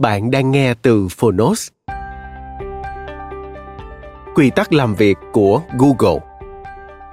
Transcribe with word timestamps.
Bạn 0.00 0.30
đang 0.30 0.50
nghe 0.50 0.74
từ 0.82 1.08
Phonos. 1.08 1.68
Quy 4.34 4.50
tắc 4.50 4.72
làm 4.72 4.94
việc 4.94 5.18
của 5.32 5.62
Google. 5.78 6.20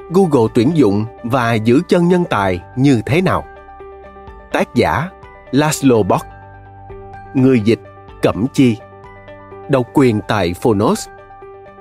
Google 0.10 0.52
tuyển 0.56 0.72
dụng 0.74 1.06
và 1.24 1.54
giữ 1.54 1.82
chân 1.88 2.08
nhân 2.08 2.24
tài 2.30 2.60
như 2.76 3.02
thế 3.06 3.22
nào? 3.22 3.44
Tác 4.52 4.76
giả 4.76 5.10
Laszlo 5.52 6.04
Bock 6.04 6.26
Người 7.34 7.60
dịch 7.60 7.80
Cẩm 8.22 8.46
Chi 8.54 8.78
Độc 9.70 9.88
quyền 9.94 10.20
tại 10.28 10.54
Phonos 10.54 11.08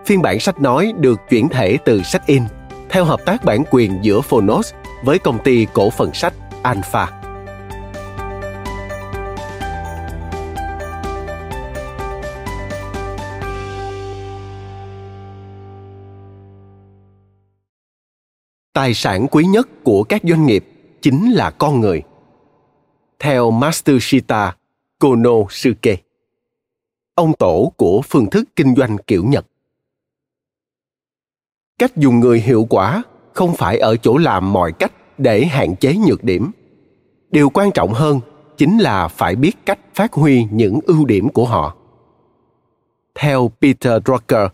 Phiên 0.07 0.23
bản 0.23 0.41
sách 0.41 0.61
nói 0.61 0.93
được 0.97 1.21
chuyển 1.29 1.49
thể 1.49 1.79
từ 1.85 2.03
sách 2.03 2.27
in, 2.27 2.43
theo 2.89 3.05
hợp 3.05 3.21
tác 3.25 3.45
bản 3.45 3.65
quyền 3.71 3.99
giữa 4.03 4.21
Phonos 4.21 4.73
với 5.05 5.19
công 5.19 5.39
ty 5.39 5.67
cổ 5.73 5.91
phần 5.91 6.15
sách 6.15 6.35
Alpha. 6.63 7.26
Tài 18.77 18.95
sản 18.95 19.27
quý 19.31 19.45
nhất 19.45 19.69
của 19.85 20.03
các 20.03 20.23
doanh 20.25 20.47
nghiệp 20.47 20.65
chính 21.03 21.33
là 21.33 21.51
con 21.51 21.81
người 21.81 22.03
theo 23.19 23.51
master 23.51 23.97
shita 24.01 24.57
Konosuke 24.99 25.97
ông 27.15 27.33
tổ 27.39 27.73
của 27.77 28.03
phương 28.03 28.31
thức 28.31 28.45
kinh 28.57 28.75
doanh 28.75 28.97
kiểu 29.07 29.25
Nhật. 29.25 29.47
Cách 31.79 31.97
dùng 31.97 32.21
người 32.21 32.41
hiệu 32.41 32.67
quả 32.71 33.03
không 33.33 33.55
phải 33.55 33.79
ở 33.79 33.97
chỗ 33.97 34.17
làm 34.17 34.53
mọi 34.53 34.73
cách 34.73 34.93
để 35.19 35.45
hạn 35.45 35.77
chế 35.77 35.97
nhược 36.07 36.25
điểm. 36.25 36.51
Điều 37.31 37.51
quan 37.51 37.71
trọng 37.73 37.93
hơn 37.93 38.21
chính 38.57 38.79
là 38.79 39.09
phải 39.09 39.37
biết 39.37 39.53
cách 39.67 39.79
phát 39.95 40.13
huy 40.13 40.47
những 40.51 40.79
ưu 40.87 41.05
điểm 41.05 41.29
của 41.29 41.45
họ. 41.45 41.77
Theo 43.15 43.51
Peter 43.61 44.03
Drucker, 44.05 44.49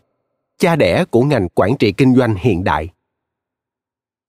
cha 0.59 0.77
đẻ 0.77 1.05
của 1.11 1.23
ngành 1.23 1.49
quản 1.49 1.77
trị 1.77 1.93
kinh 1.93 2.15
doanh 2.15 2.35
hiện 2.35 2.65
đại, 2.65 2.89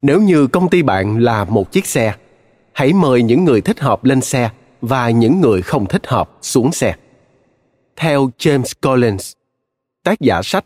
nếu 0.03 0.21
như 0.21 0.47
công 0.47 0.69
ty 0.69 0.81
bạn 0.81 1.17
là 1.17 1.45
một 1.45 1.71
chiếc 1.71 1.85
xe, 1.85 2.15
hãy 2.73 2.93
mời 2.93 3.23
những 3.23 3.45
người 3.45 3.61
thích 3.61 3.79
hợp 3.79 4.03
lên 4.03 4.21
xe 4.21 4.51
và 4.81 5.09
những 5.09 5.41
người 5.41 5.61
không 5.61 5.85
thích 5.85 6.07
hợp 6.07 6.37
xuống 6.41 6.71
xe. 6.71 6.95
Theo 7.95 8.29
james 8.37 8.73
collins, 8.81 9.33
tác 10.03 10.19
giả 10.19 10.41
sách 10.43 10.65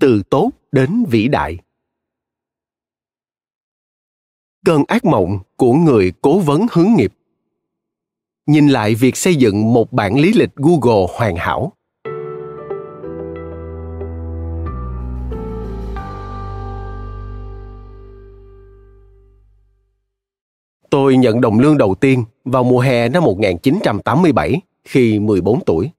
từ 0.00 0.22
tốt 0.30 0.50
đến 0.72 1.04
vĩ 1.08 1.28
đại. 1.28 1.58
Cơn 4.64 4.84
ác 4.88 5.04
mộng 5.04 5.38
của 5.56 5.72
người 5.72 6.12
cố 6.22 6.38
vấn 6.38 6.66
hướng 6.72 6.94
nghiệp. 6.96 7.12
Nhìn 8.46 8.68
lại 8.68 8.94
việc 8.94 9.16
xây 9.16 9.36
dựng 9.36 9.72
một 9.72 9.92
bản 9.92 10.18
lý 10.18 10.32
lịch 10.32 10.54
google 10.54 11.06
hoàn 11.18 11.36
hảo 11.36 11.72
Tôi 20.92 21.16
nhận 21.16 21.40
đồng 21.40 21.60
lương 21.60 21.78
đầu 21.78 21.94
tiên 21.94 22.24
vào 22.44 22.64
mùa 22.64 22.80
hè 22.80 23.08
năm 23.08 23.22
1987 23.22 24.60
khi 24.84 25.18
14 25.18 25.64
tuổi. 25.64 25.90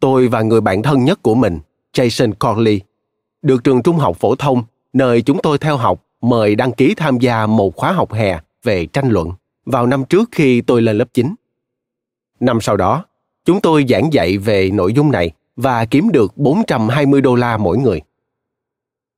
Tôi 0.00 0.28
và 0.28 0.42
người 0.42 0.60
bạn 0.60 0.82
thân 0.82 1.04
nhất 1.04 1.22
của 1.22 1.34
mình, 1.34 1.58
Jason 1.92 2.32
Corley, 2.32 2.80
được 3.42 3.64
trường 3.64 3.82
trung 3.82 3.96
học 3.96 4.16
phổ 4.16 4.34
thông 4.34 4.62
nơi 4.92 5.22
chúng 5.22 5.38
tôi 5.42 5.58
theo 5.58 5.76
học 5.76 6.04
mời 6.20 6.54
đăng 6.54 6.72
ký 6.72 6.94
tham 6.94 7.18
gia 7.18 7.46
một 7.46 7.76
khóa 7.76 7.92
học 7.92 8.12
hè 8.12 8.40
về 8.62 8.86
tranh 8.86 9.08
luận 9.08 9.32
vào 9.64 9.86
năm 9.86 10.04
trước 10.04 10.28
khi 10.32 10.60
tôi 10.60 10.82
lên 10.82 10.98
lớp 10.98 11.08
9. 11.14 11.34
Năm 12.40 12.60
sau 12.60 12.76
đó, 12.76 13.04
chúng 13.44 13.60
tôi 13.60 13.84
giảng 13.88 14.12
dạy 14.12 14.38
về 14.38 14.70
nội 14.70 14.92
dung 14.92 15.12
này 15.12 15.30
và 15.56 15.84
kiếm 15.84 16.10
được 16.12 16.36
420 16.36 17.20
đô 17.20 17.34
la 17.34 17.56
mỗi 17.56 17.78
người. 17.78 18.00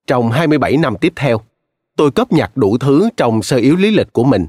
Trong 0.06 0.31
27 0.31 0.76
năm 0.76 0.97
tiếp 1.00 1.12
theo, 1.16 1.41
tôi 1.97 2.10
cấp 2.10 2.32
nhặt 2.32 2.56
đủ 2.56 2.78
thứ 2.78 3.09
trong 3.16 3.43
sơ 3.43 3.56
yếu 3.56 3.76
lý 3.76 3.91
lịch 3.91 4.12
của 4.12 4.25
mình 4.25 4.47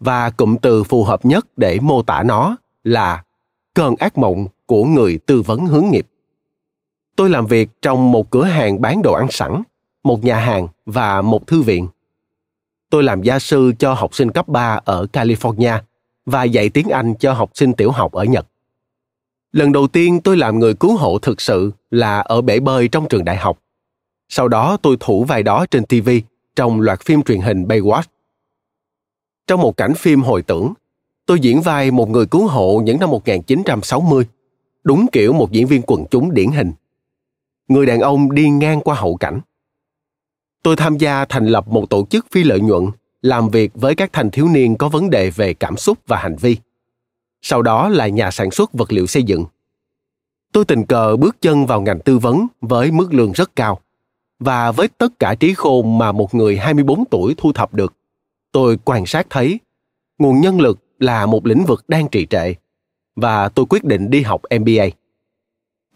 và 0.00 0.30
cụm 0.30 0.56
từ 0.56 0.84
phù 0.84 1.04
hợp 1.04 1.24
nhất 1.24 1.46
để 1.56 1.78
mô 1.82 2.02
tả 2.02 2.22
nó 2.22 2.56
là 2.84 3.24
cơn 3.74 3.94
ác 3.98 4.18
mộng 4.18 4.46
của 4.66 4.84
người 4.84 5.18
tư 5.26 5.42
vấn 5.42 5.66
hướng 5.66 5.90
nghiệp. 5.90 6.06
Tôi 7.16 7.30
làm 7.30 7.46
việc 7.46 7.70
trong 7.82 8.12
một 8.12 8.30
cửa 8.30 8.44
hàng 8.44 8.80
bán 8.80 9.02
đồ 9.02 9.12
ăn 9.12 9.26
sẵn, 9.30 9.62
một 10.02 10.24
nhà 10.24 10.36
hàng 10.36 10.68
và 10.86 11.22
một 11.22 11.46
thư 11.46 11.62
viện. 11.62 11.88
Tôi 12.90 13.02
làm 13.02 13.22
gia 13.22 13.38
sư 13.38 13.72
cho 13.78 13.94
học 13.94 14.14
sinh 14.14 14.30
cấp 14.30 14.48
3 14.48 14.80
ở 14.84 15.06
California 15.12 15.78
và 16.26 16.44
dạy 16.44 16.68
tiếng 16.68 16.88
Anh 16.88 17.14
cho 17.14 17.32
học 17.32 17.50
sinh 17.54 17.72
tiểu 17.72 17.90
học 17.90 18.12
ở 18.12 18.24
Nhật. 18.24 18.46
Lần 19.52 19.72
đầu 19.72 19.86
tiên 19.86 20.20
tôi 20.20 20.36
làm 20.36 20.58
người 20.58 20.74
cứu 20.74 20.96
hộ 20.96 21.18
thực 21.18 21.40
sự 21.40 21.70
là 21.90 22.20
ở 22.20 22.40
bể 22.40 22.60
bơi 22.60 22.88
trong 22.88 23.08
trường 23.08 23.24
đại 23.24 23.36
học. 23.36 23.58
Sau 24.28 24.48
đó 24.48 24.76
tôi 24.82 24.96
thủ 25.00 25.24
vai 25.24 25.42
đó 25.42 25.66
trên 25.70 25.84
TV 25.84 26.10
trong 26.56 26.80
loạt 26.80 27.00
phim 27.00 27.22
truyền 27.22 27.40
hình 27.40 27.64
Baywatch 27.64 28.02
trong 29.46 29.60
một 29.60 29.76
cảnh 29.76 29.94
phim 29.94 30.22
hồi 30.22 30.42
tưởng, 30.42 30.72
tôi 31.26 31.40
diễn 31.40 31.60
vai 31.60 31.90
một 31.90 32.08
người 32.08 32.26
cứu 32.26 32.46
hộ 32.46 32.82
những 32.84 33.00
năm 33.00 33.10
1960, 33.10 34.26
đúng 34.84 35.06
kiểu 35.12 35.32
một 35.32 35.52
diễn 35.52 35.66
viên 35.66 35.82
quần 35.86 36.04
chúng 36.10 36.34
điển 36.34 36.50
hình. 36.50 36.72
Người 37.68 37.86
đàn 37.86 38.00
ông 38.00 38.32
đi 38.32 38.50
ngang 38.50 38.80
qua 38.80 38.94
hậu 38.94 39.16
cảnh. 39.16 39.40
Tôi 40.62 40.76
tham 40.76 40.98
gia 40.98 41.24
thành 41.24 41.46
lập 41.46 41.68
một 41.68 41.90
tổ 41.90 42.06
chức 42.10 42.26
phi 42.30 42.44
lợi 42.44 42.60
nhuận 42.60 42.84
làm 43.22 43.48
việc 43.48 43.72
với 43.74 43.94
các 43.94 44.12
thanh 44.12 44.30
thiếu 44.30 44.48
niên 44.48 44.76
có 44.76 44.88
vấn 44.88 45.10
đề 45.10 45.30
về 45.30 45.54
cảm 45.54 45.76
xúc 45.76 45.98
và 46.06 46.16
hành 46.16 46.36
vi. 46.36 46.56
Sau 47.42 47.62
đó 47.62 47.88
là 47.88 48.08
nhà 48.08 48.30
sản 48.30 48.50
xuất 48.50 48.72
vật 48.72 48.92
liệu 48.92 49.06
xây 49.06 49.22
dựng. 49.22 49.44
Tôi 50.52 50.64
tình 50.64 50.86
cờ 50.86 51.16
bước 51.16 51.36
chân 51.40 51.66
vào 51.66 51.80
ngành 51.80 52.00
tư 52.00 52.18
vấn 52.18 52.46
với 52.60 52.90
mức 52.90 53.14
lương 53.14 53.32
rất 53.32 53.56
cao 53.56 53.80
và 54.38 54.72
với 54.72 54.88
tất 54.88 55.18
cả 55.18 55.34
trí 55.34 55.54
khôn 55.54 55.98
mà 55.98 56.12
một 56.12 56.34
người 56.34 56.58
24 56.58 57.04
tuổi 57.04 57.34
thu 57.38 57.52
thập 57.52 57.74
được 57.74 57.94
tôi 58.52 58.78
quan 58.84 59.06
sát 59.06 59.26
thấy 59.30 59.60
nguồn 60.18 60.40
nhân 60.40 60.60
lực 60.60 60.78
là 60.98 61.26
một 61.26 61.46
lĩnh 61.46 61.64
vực 61.64 61.84
đang 61.88 62.08
trì 62.08 62.26
trệ 62.26 62.54
và 63.16 63.48
tôi 63.48 63.66
quyết 63.68 63.84
định 63.84 64.10
đi 64.10 64.22
học 64.22 64.42
MBA. 64.60 64.84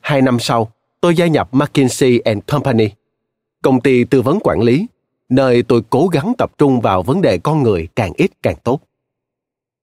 Hai 0.00 0.22
năm 0.22 0.38
sau, 0.40 0.70
tôi 1.00 1.16
gia 1.16 1.26
nhập 1.26 1.48
McKinsey 1.52 2.18
and 2.18 2.38
Company, 2.46 2.88
công 3.62 3.80
ty 3.80 4.04
tư 4.04 4.22
vấn 4.22 4.38
quản 4.42 4.60
lý, 4.60 4.86
nơi 5.28 5.62
tôi 5.62 5.82
cố 5.90 6.08
gắng 6.08 6.32
tập 6.38 6.52
trung 6.58 6.80
vào 6.80 7.02
vấn 7.02 7.22
đề 7.22 7.38
con 7.38 7.62
người 7.62 7.88
càng 7.96 8.12
ít 8.16 8.30
càng 8.42 8.56
tốt. 8.64 8.80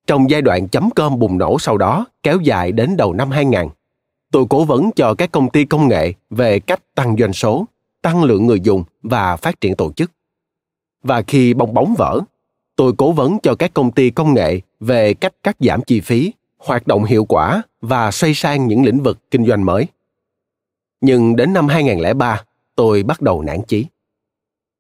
Trong 0.08 0.30
giai 0.30 0.42
đoạn 0.42 0.68
chấm 0.68 0.90
cơm 0.96 1.20
bùng 1.20 1.38
nổ 1.38 1.60
sau 1.60 1.78
đó, 1.78 2.06
kéo 2.24 2.40
dài 2.40 2.72
đến 2.72 2.98
đầu 2.98 3.14
năm 3.14 3.32
2000, 3.32 3.62
tôi 4.32 4.46
cố 4.50 4.66
vấn 4.66 4.92
cho 4.96 5.14
các 5.14 5.32
công 5.32 5.50
ty 5.50 5.66
công 5.66 5.88
nghệ 5.88 6.14
về 6.30 6.60
cách 6.60 6.96
tăng 6.96 7.16
doanh 7.20 7.34
số, 7.34 7.66
tăng 8.02 8.24
lượng 8.24 8.48
người 8.48 8.60
dùng 8.60 8.84
và 9.04 9.36
phát 9.36 9.62
triển 9.62 9.76
tổ 9.76 9.92
chức. 9.92 10.12
Và 11.04 11.22
khi 11.22 11.54
bong 11.54 11.74
bóng 11.74 11.96
vỡ, 11.98 12.22
tôi 12.82 12.94
cố 12.98 13.12
vấn 13.12 13.40
cho 13.44 13.56
các 13.56 13.74
công 13.74 13.92
ty 13.92 14.10
công 14.10 14.34
nghệ 14.34 14.60
về 14.80 15.14
cách 15.14 15.34
cắt 15.44 15.56
giảm 15.60 15.82
chi 15.82 16.02
phí, 16.02 16.34
hoạt 16.58 16.88
động 16.88 17.04
hiệu 17.04 17.26
quả 17.26 17.62
và 17.82 18.12
xoay 18.12 18.34
sang 18.34 18.68
những 18.68 18.86
lĩnh 18.86 19.04
vực 19.04 19.32
kinh 19.32 19.46
doanh 19.46 19.66
mới. 19.66 19.88
Nhưng 21.02 21.36
đến 21.36 21.54
năm 21.54 21.68
2003, 21.68 22.44
tôi 22.76 23.04
bắt 23.04 23.22
đầu 23.22 23.42
nản 23.42 23.62
chí. 23.68 23.86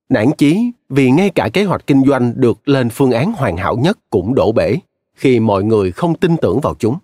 Nản 0.09 0.31
chí 0.37 0.71
vì 0.89 1.11
ngay 1.11 1.29
cả 1.29 1.49
kế 1.53 1.63
hoạch 1.63 1.87
kinh 1.87 2.03
doanh 2.07 2.33
được 2.35 2.69
lên 2.69 2.89
phương 2.89 3.11
án 3.11 3.33
hoàn 3.33 3.57
hảo 3.57 3.77
nhất 3.77 3.97
cũng 4.09 4.35
đổ 4.35 4.51
bể 4.51 4.75
khi 5.15 5.39
mọi 5.39 5.63
người 5.63 5.91
không 5.91 6.15
tin 6.15 6.37
tưởng 6.37 6.59
vào 6.59 6.75
chúng. 6.79 6.97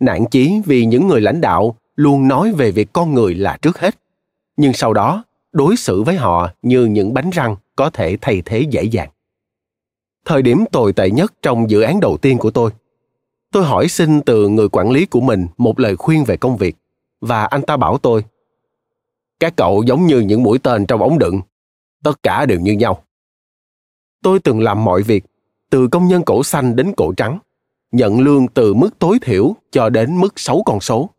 Nản 0.00 0.24
chí 0.30 0.60
vì 0.64 0.84
những 0.84 1.08
người 1.08 1.20
lãnh 1.20 1.40
đạo 1.40 1.76
luôn 1.96 2.28
nói 2.28 2.52
về 2.52 2.70
việc 2.70 2.92
con 2.92 3.14
người 3.14 3.34
là 3.34 3.58
trước 3.62 3.78
hết, 3.78 3.94
nhưng 4.56 4.72
sau 4.72 4.92
đó 4.92 5.24
đối 5.52 5.76
xử 5.76 6.02
với 6.02 6.16
họ 6.16 6.50
như 6.62 6.84
những 6.84 7.14
bánh 7.14 7.30
răng 7.30 7.56
có 7.76 7.90
thể 7.90 8.16
thay 8.20 8.42
thế 8.44 8.60
dễ 8.60 8.82
dàng. 8.82 9.08
Thời 10.24 10.42
điểm 10.42 10.64
tồi 10.72 10.92
tệ 10.92 11.10
nhất 11.10 11.32
trong 11.42 11.70
dự 11.70 11.80
án 11.80 12.00
đầu 12.00 12.16
tiên 12.16 12.38
của 12.38 12.50
tôi, 12.50 12.70
tôi 13.52 13.64
hỏi 13.64 13.88
xin 13.88 14.20
từ 14.20 14.48
người 14.48 14.68
quản 14.68 14.90
lý 14.90 15.06
của 15.06 15.20
mình 15.20 15.46
một 15.56 15.80
lời 15.80 15.96
khuyên 15.96 16.24
về 16.24 16.36
công 16.36 16.56
việc 16.56 16.76
và 17.20 17.44
anh 17.44 17.62
ta 17.62 17.76
bảo 17.76 17.98
tôi 17.98 18.24
các 19.40 19.56
cậu 19.56 19.82
giống 19.82 20.06
như 20.06 20.20
những 20.20 20.42
mũi 20.42 20.58
tên 20.58 20.86
trong 20.86 21.02
ống 21.02 21.18
đựng 21.18 21.40
tất 22.02 22.22
cả 22.22 22.46
đều 22.46 22.60
như 22.60 22.72
nhau. 22.72 23.04
Tôi 24.22 24.38
từng 24.38 24.60
làm 24.60 24.84
mọi 24.84 25.02
việc 25.02 25.24
từ 25.70 25.88
công 25.88 26.08
nhân 26.08 26.22
cổ 26.22 26.42
xanh 26.42 26.76
đến 26.76 26.92
cổ 26.96 27.12
trắng 27.16 27.38
nhận 27.92 28.20
lương 28.20 28.48
từ 28.48 28.74
mức 28.74 28.98
tối 28.98 29.18
thiểu 29.22 29.54
cho 29.72 29.88
đến 29.88 30.20
mức 30.20 30.40
xấu 30.40 30.62
con 30.66 30.80
số 30.80 31.10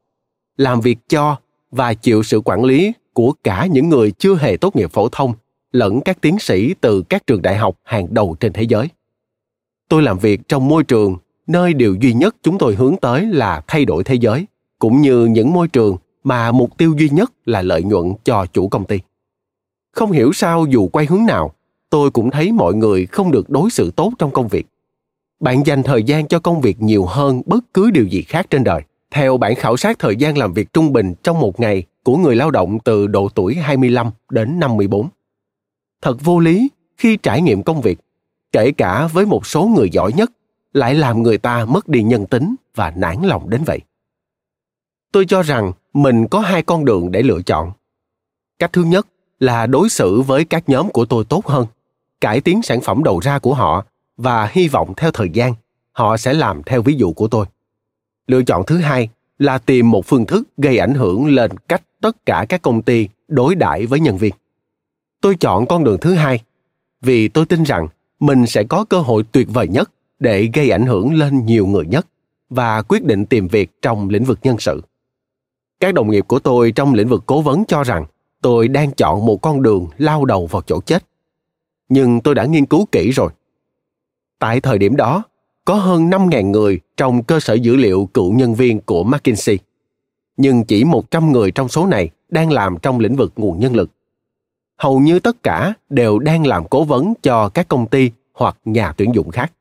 làm 0.57 0.81
việc 0.81 0.97
cho 1.09 1.37
và 1.71 1.93
chịu 1.93 2.23
sự 2.23 2.41
quản 2.45 2.63
lý 2.63 2.93
của 3.13 3.33
cả 3.43 3.65
những 3.65 3.89
người 3.89 4.11
chưa 4.11 4.35
hề 4.35 4.57
tốt 4.57 4.75
nghiệp 4.75 4.91
phổ 4.91 5.09
thông 5.09 5.33
lẫn 5.73 6.01
các 6.01 6.21
tiến 6.21 6.39
sĩ 6.39 6.73
từ 6.81 7.03
các 7.09 7.27
trường 7.27 7.41
đại 7.41 7.55
học 7.55 7.75
hàng 7.83 8.07
đầu 8.13 8.35
trên 8.39 8.53
thế 8.53 8.63
giới 8.63 8.87
tôi 9.89 10.01
làm 10.01 10.19
việc 10.19 10.41
trong 10.47 10.67
môi 10.67 10.83
trường, 10.83 11.17
nơi 11.47 11.73
điều 11.73 11.95
duy 11.95 12.13
nhất 12.13 12.35
chúng 12.43 12.57
tôi 12.57 12.75
hướng 12.75 12.95
tới 12.97 13.25
là 13.25 13.61
thay 13.67 13.85
đổi 13.85 14.03
thế 14.03 14.15
giới, 14.15 14.45
cũng 14.79 15.01
như 15.01 15.25
những 15.25 15.53
môi 15.53 15.67
trường 15.67 15.97
mà 16.23 16.51
mục 16.51 16.77
tiêu 16.77 16.95
duy 16.97 17.09
nhất 17.09 17.31
là 17.45 17.61
lợi 17.61 17.83
nhuận 17.83 18.13
cho 18.23 18.45
chủ 18.53 18.67
công 18.67 18.85
ty 18.85 18.99
không 19.93 20.11
hiểu 20.11 20.33
sao 20.33 20.65
dù 20.69 20.87
quay 20.87 21.05
hướng 21.05 21.25
nào, 21.25 21.53
tôi 21.89 22.11
cũng 22.11 22.31
thấy 22.31 22.51
mọi 22.51 22.73
người 22.73 23.05
không 23.05 23.31
được 23.31 23.49
đối 23.49 23.69
xử 23.69 23.91
tốt 23.91 24.11
trong 24.19 24.31
công 24.31 24.47
việc 24.47 24.67
bạn 25.39 25.65
dành 25.65 25.83
thời 25.83 26.03
gian 26.03 26.27
cho 26.27 26.39
công 26.39 26.61
việc 26.61 26.81
nhiều 26.81 27.05
hơn 27.05 27.41
bất 27.45 27.73
cứ 27.73 27.91
điều 27.91 28.05
gì 28.05 28.21
khác 28.21 28.47
trên 28.49 28.63
đời. 28.63 28.81
Theo 29.11 29.37
bản 29.37 29.55
khảo 29.55 29.77
sát 29.77 29.99
thời 29.99 30.15
gian 30.15 30.37
làm 30.37 30.53
việc 30.53 30.73
trung 30.73 30.93
bình 30.93 31.13
trong 31.23 31.39
một 31.39 31.59
ngày 31.59 31.83
của 32.03 32.17
người 32.17 32.35
lao 32.35 32.51
động 32.51 32.79
từ 32.79 33.07
độ 33.07 33.29
tuổi 33.35 33.55
25 33.55 34.11
đến 34.29 34.59
54. 34.59 35.07
Thật 36.03 36.17
vô 36.21 36.39
lý 36.39 36.69
khi 36.97 37.17
trải 37.17 37.41
nghiệm 37.41 37.63
công 37.63 37.81
việc, 37.81 37.99
kể 38.51 38.71
cả 38.71 39.07
với 39.07 39.25
một 39.25 39.47
số 39.47 39.65
người 39.65 39.89
giỏi 39.89 40.13
nhất, 40.13 40.31
lại 40.73 40.93
làm 40.95 41.23
người 41.23 41.37
ta 41.37 41.65
mất 41.65 41.87
đi 41.87 42.03
nhân 42.03 42.25
tính 42.25 42.55
và 42.75 42.93
nản 42.95 43.21
lòng 43.21 43.49
đến 43.49 43.63
vậy. 43.63 43.79
Tôi 45.11 45.25
cho 45.25 45.41
rằng 45.41 45.71
mình 45.93 46.27
có 46.27 46.39
hai 46.39 46.63
con 46.63 46.85
đường 46.85 47.11
để 47.11 47.21
lựa 47.21 47.41
chọn. 47.41 47.71
Cách 48.59 48.73
thứ 48.73 48.83
nhất 48.83 49.07
là 49.39 49.65
đối 49.65 49.89
xử 49.89 50.21
với 50.21 50.45
các 50.45 50.69
nhóm 50.69 50.89
của 50.89 51.05
tôi 51.05 51.25
tốt 51.25 51.47
hơn 51.47 51.67
cải 52.21 52.41
tiến 52.41 52.61
sản 52.61 52.81
phẩm 52.81 53.03
đầu 53.03 53.19
ra 53.19 53.39
của 53.39 53.53
họ 53.53 53.85
và 54.17 54.49
hy 54.51 54.67
vọng 54.67 54.93
theo 54.97 55.11
thời 55.11 55.29
gian 55.29 55.53
họ 55.91 56.17
sẽ 56.17 56.33
làm 56.33 56.63
theo 56.63 56.81
ví 56.81 56.93
dụ 56.93 57.13
của 57.13 57.27
tôi. 57.27 57.45
Lựa 58.27 58.43
chọn 58.43 58.63
thứ 58.67 58.77
hai 58.77 59.09
là 59.39 59.57
tìm 59.57 59.91
một 59.91 60.05
phương 60.05 60.25
thức 60.25 60.43
gây 60.57 60.77
ảnh 60.77 60.93
hưởng 60.93 61.27
lên 61.27 61.51
cách 61.67 61.81
tất 62.01 62.25
cả 62.25 62.45
các 62.49 62.61
công 62.61 62.81
ty 62.81 63.07
đối 63.27 63.55
đãi 63.55 63.85
với 63.85 63.99
nhân 63.99 64.17
viên 64.17 64.33
tôi 65.23 65.35
chọn 65.35 65.65
con 65.65 65.83
đường 65.83 65.97
thứ 66.01 66.13
hai, 66.13 66.41
vì 67.01 67.27
tôi 67.27 67.45
tin 67.45 67.63
rằng 67.63 67.87
mình 68.19 68.45
sẽ 68.47 68.63
có 68.63 68.85
cơ 68.85 68.99
hội 68.99 69.23
tuyệt 69.31 69.47
vời 69.53 69.67
nhất 69.67 69.91
để 70.19 70.49
gây 70.53 70.69
ảnh 70.69 70.85
hưởng 70.85 71.13
lên 71.13 71.45
nhiều 71.45 71.67
người 71.67 71.85
nhất 71.85 72.07
và 72.49 72.81
quyết 72.81 73.03
định 73.03 73.25
tìm 73.25 73.47
việc 73.47 73.81
trong 73.81 74.09
lĩnh 74.09 74.23
vực 74.23 74.39
nhân 74.43 74.57
sự 74.59 74.81
các 75.79 75.93
đồng 75.93 76.09
nghiệp 76.09 76.25
của 76.27 76.39
tôi 76.39 76.71
trong 76.71 76.93
lĩnh 76.93 77.07
vực 77.07 77.23
cố 77.25 77.41
vấn 77.41 77.65
cho 77.65 77.83
rằng 77.83 78.05
tôi 78.41 78.67
đang 78.67 78.91
chọn 78.91 79.25
một 79.25 79.41
con 79.41 79.61
đường 79.61 79.87
lao 79.97 80.25
đầu 80.25 80.45
vào 80.45 80.61
chỗ 80.61 80.79
chết 80.79 81.03
nhưng 81.89 82.21
tôi 82.21 82.35
đã 82.35 82.45
nghiên 82.45 82.65
cứu 82.65 82.85
kỹ 82.91 83.11
rồi 83.11 83.31
tại 84.43 84.61
thời 84.61 84.77
điểm 84.77 84.95
đó, 84.95 85.23
có 85.65 85.75
hơn 85.75 86.09
5.000 86.09 86.49
người 86.49 86.79
trong 86.97 87.23
cơ 87.23 87.39
sở 87.39 87.53
dữ 87.53 87.75
liệu 87.75 88.09
cựu 88.13 88.33
nhân 88.33 88.55
viên 88.55 88.79
của 88.81 89.03
McKinsey. 89.03 89.59
Nhưng 90.37 90.63
chỉ 90.63 90.83
100 90.83 91.31
người 91.31 91.51
trong 91.51 91.69
số 91.69 91.85
này 91.85 92.09
đang 92.29 92.51
làm 92.51 92.77
trong 92.81 92.99
lĩnh 92.99 93.15
vực 93.15 93.33
nguồn 93.35 93.59
nhân 93.59 93.75
lực. 93.75 93.89
Hầu 94.77 94.99
như 94.99 95.19
tất 95.19 95.43
cả 95.43 95.73
đều 95.89 96.19
đang 96.19 96.47
làm 96.47 96.67
cố 96.67 96.83
vấn 96.83 97.13
cho 97.21 97.49
các 97.49 97.67
công 97.67 97.87
ty 97.87 98.11
hoặc 98.33 98.57
nhà 98.65 98.93
tuyển 98.97 99.15
dụng 99.15 99.31
khác. 99.31 99.51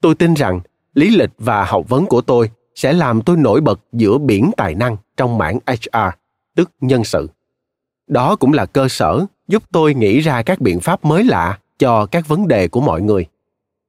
Tôi 0.00 0.14
tin 0.14 0.34
rằng 0.34 0.60
lý 0.94 1.10
lịch 1.10 1.30
và 1.38 1.64
học 1.64 1.88
vấn 1.88 2.06
của 2.06 2.20
tôi 2.20 2.50
sẽ 2.74 2.92
làm 2.92 3.22
tôi 3.22 3.36
nổi 3.36 3.60
bật 3.60 3.80
giữa 3.92 4.18
biển 4.18 4.50
tài 4.56 4.74
năng 4.74 4.96
trong 5.16 5.38
mảng 5.38 5.58
HR, 5.66 6.08
tức 6.56 6.70
nhân 6.80 7.04
sự. 7.04 7.28
Đó 8.06 8.36
cũng 8.36 8.52
là 8.52 8.66
cơ 8.66 8.88
sở 8.88 9.26
giúp 9.48 9.62
tôi 9.72 9.94
nghĩ 9.94 10.20
ra 10.20 10.42
các 10.42 10.60
biện 10.60 10.80
pháp 10.80 11.04
mới 11.04 11.24
lạ 11.24 11.58
cho 11.78 12.06
các 12.06 12.28
vấn 12.28 12.48
đề 12.48 12.68
của 12.68 12.80
mọi 12.80 13.02
người, 13.02 13.26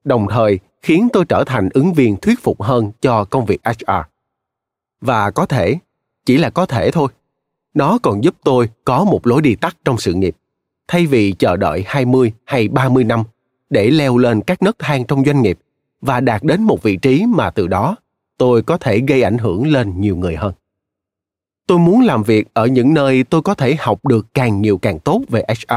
đồng 0.04 0.28
thời 0.30 0.60
khiến 0.82 1.08
tôi 1.14 1.26
trở 1.26 1.44
thành 1.44 1.70
ứng 1.74 1.94
viên 1.94 2.18
thuyết 2.18 2.44
phục 2.44 2.62
hơn 2.62 2.92
cho 3.02 3.26
công 3.26 3.46
việc 3.46 3.62
HR. 3.64 3.92
Và 5.02 5.32
có 5.32 5.46
thể, 5.46 5.76
chỉ 6.26 6.38
là 6.38 6.50
có 6.50 6.66
thể 6.66 6.92
thôi, 6.92 7.08
nó 7.74 7.98
còn 8.04 8.24
giúp 8.24 8.36
tôi 8.44 8.70
có 8.86 9.04
một 9.04 9.28
lối 9.28 9.42
đi 9.42 9.56
tắt 9.56 9.78
trong 9.86 9.98
sự 9.98 10.14
nghiệp, 10.14 10.36
thay 10.88 11.06
vì 11.06 11.32
chờ 11.32 11.56
đợi 11.56 11.84
20 11.88 12.34
hay 12.46 12.68
30 12.68 13.04
năm 13.04 13.24
để 13.70 13.92
leo 13.92 14.18
lên 14.18 14.42
các 14.42 14.62
nấc 14.62 14.80
thang 14.80 15.06
trong 15.06 15.26
doanh 15.26 15.42
nghiệp 15.42 15.60
và 16.02 16.20
đạt 16.20 16.44
đến 16.44 16.64
một 16.64 16.84
vị 16.84 16.98
trí 16.98 17.26
mà 17.26 17.50
từ 17.50 17.68
đó 17.68 17.96
tôi 18.38 18.62
có 18.62 18.78
thể 18.78 19.00
gây 19.00 19.22
ảnh 19.22 19.38
hưởng 19.38 19.68
lên 19.68 20.02
nhiều 20.02 20.16
người 20.16 20.36
hơn. 20.36 20.54
Tôi 21.68 21.80
muốn 21.80 22.02
làm 22.02 22.24
việc 22.24 22.48
ở 22.54 22.66
những 22.66 22.94
nơi 22.94 23.24
tôi 23.24 23.42
có 23.42 23.54
thể 23.54 23.76
học 23.80 24.06
được 24.06 24.28
càng 24.34 24.62
nhiều 24.62 24.78
càng 24.78 25.00
tốt 25.00 25.22
về 25.30 25.44
hr 25.48 25.74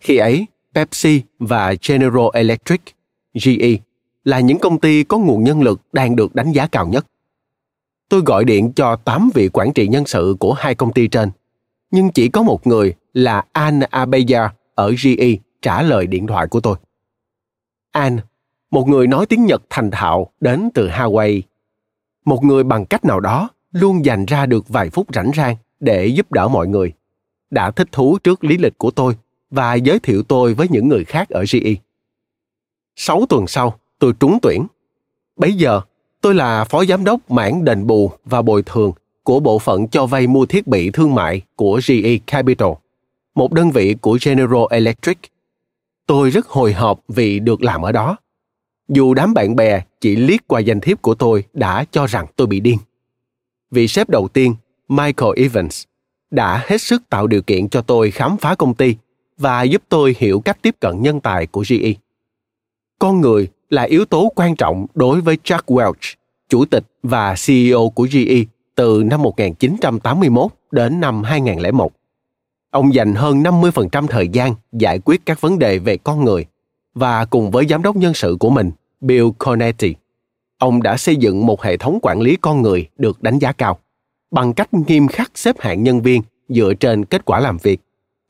khi 0.00 0.16
ấy 0.16 0.46
pepsi 0.74 1.22
và 1.38 1.74
general 1.88 2.26
electric 2.32 2.80
ge 3.34 3.78
là 4.24 4.40
những 4.40 4.58
công 4.58 4.80
ty 4.80 5.04
có 5.04 5.18
nguồn 5.18 5.44
nhân 5.44 5.62
lực 5.62 5.80
đang 5.92 6.16
được 6.16 6.34
đánh 6.34 6.52
giá 6.52 6.66
cao 6.66 6.86
nhất 6.86 7.06
tôi 8.08 8.20
gọi 8.26 8.44
điện 8.44 8.72
cho 8.72 8.96
8 8.96 9.30
vị 9.34 9.48
quản 9.52 9.72
trị 9.72 9.88
nhân 9.88 10.06
sự 10.06 10.36
của 10.40 10.52
hai 10.52 10.74
công 10.74 10.92
ty 10.92 11.08
trên, 11.08 11.30
nhưng 11.90 12.10
chỉ 12.10 12.28
có 12.28 12.42
một 12.42 12.66
người 12.66 12.94
là 13.12 13.44
An 13.52 13.80
Abeya 13.90 14.52
ở 14.74 14.92
GE 15.02 15.26
trả 15.62 15.82
lời 15.82 16.06
điện 16.06 16.26
thoại 16.26 16.46
của 16.46 16.60
tôi. 16.60 16.76
An 17.92 18.18
một 18.70 18.88
người 18.88 19.06
nói 19.06 19.26
tiếng 19.26 19.46
Nhật 19.46 19.62
thành 19.70 19.90
thạo 19.90 20.30
đến 20.40 20.68
từ 20.74 20.88
Hawaii. 20.88 21.40
Một 22.24 22.44
người 22.44 22.64
bằng 22.64 22.86
cách 22.86 23.04
nào 23.04 23.20
đó 23.20 23.48
luôn 23.72 24.04
dành 24.04 24.24
ra 24.24 24.46
được 24.46 24.68
vài 24.68 24.90
phút 24.90 25.14
rảnh 25.14 25.30
rang 25.36 25.56
để 25.80 26.06
giúp 26.06 26.32
đỡ 26.32 26.48
mọi 26.48 26.68
người. 26.68 26.92
Đã 27.50 27.70
thích 27.70 27.88
thú 27.92 28.18
trước 28.18 28.44
lý 28.44 28.56
lịch 28.58 28.78
của 28.78 28.90
tôi 28.90 29.16
và 29.50 29.74
giới 29.74 29.98
thiệu 29.98 30.22
tôi 30.22 30.54
với 30.54 30.68
những 30.70 30.88
người 30.88 31.04
khác 31.04 31.28
ở 31.28 31.44
GE. 31.52 31.74
Sáu 32.96 33.26
tuần 33.28 33.46
sau, 33.46 33.78
tôi 33.98 34.12
trúng 34.20 34.38
tuyển. 34.42 34.66
Bấy 35.36 35.52
giờ, 35.52 35.80
tôi 36.24 36.34
là 36.34 36.64
phó 36.64 36.84
giám 36.84 37.04
đốc 37.04 37.30
mảng 37.30 37.64
đền 37.64 37.86
bù 37.86 38.10
và 38.24 38.42
bồi 38.42 38.62
thường 38.62 38.92
của 39.22 39.40
bộ 39.40 39.58
phận 39.58 39.88
cho 39.88 40.06
vay 40.06 40.26
mua 40.26 40.46
thiết 40.46 40.66
bị 40.66 40.90
thương 40.90 41.14
mại 41.14 41.40
của 41.56 41.80
GE 41.86 42.16
Capital, 42.26 42.68
một 43.34 43.52
đơn 43.52 43.70
vị 43.70 43.96
của 44.00 44.18
General 44.24 44.62
Electric. 44.70 45.18
Tôi 46.06 46.30
rất 46.30 46.46
hồi 46.46 46.72
hộp 46.72 47.00
vì 47.08 47.38
được 47.38 47.62
làm 47.62 47.82
ở 47.82 47.92
đó 47.92 48.16
dù 48.88 49.14
đám 49.14 49.34
bạn 49.34 49.56
bè 49.56 49.82
chỉ 50.00 50.16
liếc 50.16 50.46
qua 50.46 50.60
danh 50.60 50.80
thiếp 50.80 51.02
của 51.02 51.14
tôi 51.14 51.44
đã 51.52 51.84
cho 51.90 52.06
rằng 52.06 52.26
tôi 52.36 52.46
bị 52.46 52.60
điên. 52.60 52.78
Vị 53.70 53.88
sếp 53.88 54.08
đầu 54.08 54.28
tiên, 54.28 54.54
Michael 54.88 55.32
Evans, 55.36 55.84
đã 56.30 56.64
hết 56.66 56.80
sức 56.80 57.02
tạo 57.10 57.26
điều 57.26 57.42
kiện 57.42 57.68
cho 57.68 57.82
tôi 57.82 58.10
khám 58.10 58.36
phá 58.36 58.54
công 58.54 58.74
ty 58.74 58.96
và 59.38 59.62
giúp 59.62 59.82
tôi 59.88 60.16
hiểu 60.18 60.40
cách 60.40 60.58
tiếp 60.62 60.76
cận 60.80 61.02
nhân 61.02 61.20
tài 61.20 61.46
của 61.46 61.64
GE. 61.68 61.92
Con 62.98 63.20
người 63.20 63.48
là 63.74 63.82
yếu 63.82 64.04
tố 64.04 64.32
quan 64.36 64.56
trọng 64.56 64.86
đối 64.94 65.20
với 65.20 65.38
Jack 65.44 65.60
Welch, 65.66 66.14
chủ 66.48 66.64
tịch 66.64 66.84
và 67.02 67.34
CEO 67.46 67.88
của 67.94 68.06
GE 68.12 68.34
từ 68.74 69.02
năm 69.06 69.22
1981 69.22 70.50
đến 70.70 71.00
năm 71.00 71.22
2001. 71.22 71.92
Ông 72.70 72.94
dành 72.94 73.14
hơn 73.14 73.42
50% 73.42 74.06
thời 74.06 74.28
gian 74.28 74.54
giải 74.72 74.98
quyết 74.98 75.26
các 75.26 75.40
vấn 75.40 75.58
đề 75.58 75.78
về 75.78 75.96
con 75.96 76.24
người 76.24 76.46
và 76.94 77.24
cùng 77.24 77.50
với 77.50 77.66
giám 77.66 77.82
đốc 77.82 77.96
nhân 77.96 78.14
sự 78.14 78.36
của 78.40 78.50
mình, 78.50 78.70
Bill 79.00 79.28
Cornetti, 79.38 79.94
ông 80.58 80.82
đã 80.82 80.96
xây 80.96 81.16
dựng 81.16 81.46
một 81.46 81.62
hệ 81.62 81.76
thống 81.76 81.98
quản 82.02 82.20
lý 82.20 82.36
con 82.36 82.62
người 82.62 82.88
được 82.96 83.22
đánh 83.22 83.38
giá 83.38 83.52
cao 83.52 83.78
bằng 84.30 84.52
cách 84.52 84.74
nghiêm 84.74 85.08
khắc 85.08 85.30
xếp 85.34 85.56
hạng 85.58 85.82
nhân 85.82 86.02
viên 86.02 86.22
dựa 86.48 86.74
trên 86.74 87.04
kết 87.04 87.24
quả 87.24 87.40
làm 87.40 87.58
việc, 87.58 87.80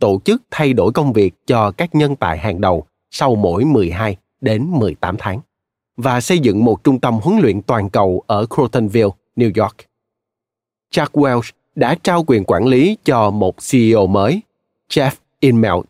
tổ 0.01 0.21
chức 0.25 0.43
thay 0.51 0.73
đổi 0.73 0.93
công 0.93 1.13
việc 1.13 1.35
cho 1.47 1.71
các 1.71 1.95
nhân 1.95 2.17
tài 2.17 2.39
hàng 2.39 2.61
đầu 2.61 2.87
sau 3.11 3.35
mỗi 3.35 3.65
12 3.65 4.17
đến 4.45 4.71
18 4.71 5.17
tháng 5.19 5.41
và 5.97 6.21
xây 6.21 6.39
dựng 6.39 6.65
một 6.65 6.85
trung 6.85 7.01
tâm 7.01 7.19
huấn 7.23 7.41
luyện 7.41 7.63
toàn 7.63 7.91
cầu 7.91 8.23
ở 8.27 8.47
Crotonville, 8.47 9.11
New 9.37 9.63
York. 9.63 9.77
Chuck 10.91 11.13
Welch 11.13 11.51
đã 11.75 11.95
trao 12.03 12.25
quyền 12.27 12.45
quản 12.45 12.67
lý 12.67 12.97
cho 13.05 13.31
một 13.31 13.55
CEO 13.71 14.07
mới, 14.07 14.41
Jeff 14.91 15.11
Immelt, 15.41 15.85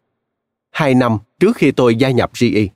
hai 0.70 0.94
năm 0.94 1.18
trước 1.40 1.56
khi 1.56 1.70
tôi 1.70 1.96
gia 1.96 2.11
nhập 2.11 2.30
GE, 2.40 2.66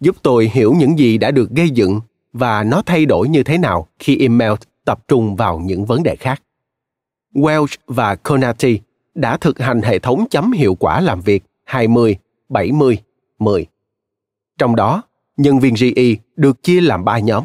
giúp 0.00 0.16
tôi 0.22 0.50
hiểu 0.52 0.74
những 0.78 0.98
gì 0.98 1.18
đã 1.18 1.30
được 1.30 1.50
gây 1.50 1.70
dựng 1.70 2.00
và 2.32 2.64
nó 2.64 2.82
thay 2.86 3.06
đổi 3.06 3.28
như 3.28 3.42
thế 3.42 3.58
nào 3.58 3.86
khi 3.98 4.18
email 4.18 4.52
tập 4.84 5.08
trung 5.08 5.36
vào 5.36 5.58
những 5.58 5.84
vấn 5.84 6.02
đề 6.02 6.16
khác. 6.16 6.42
Welch 7.34 7.76
và 7.86 8.14
Conati 8.14 8.80
đã 9.14 9.36
thực 9.36 9.58
hành 9.58 9.82
hệ 9.82 9.98
thống 9.98 10.24
chấm 10.30 10.52
hiệu 10.52 10.74
quả 10.74 11.00
làm 11.00 11.20
việc 11.20 11.44
20, 11.64 12.16
70, 12.48 12.98
10. 13.38 13.66
Trong 14.58 14.76
đó, 14.76 15.02
nhân 15.36 15.58
viên 15.58 15.74
GE 15.74 16.02
được 16.36 16.62
chia 16.62 16.80
làm 16.80 17.04
3 17.04 17.18
nhóm. 17.18 17.44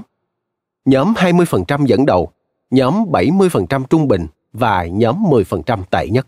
Nhóm 0.86 1.14
20% 1.14 1.86
dẫn 1.86 2.06
đầu, 2.06 2.32
nhóm 2.70 3.04
70% 3.12 3.84
trung 3.86 4.08
bình 4.08 4.28
và 4.54 4.86
nhóm 4.86 5.24
10% 5.24 5.84
tệ 5.92 6.08
nhất. 6.08 6.28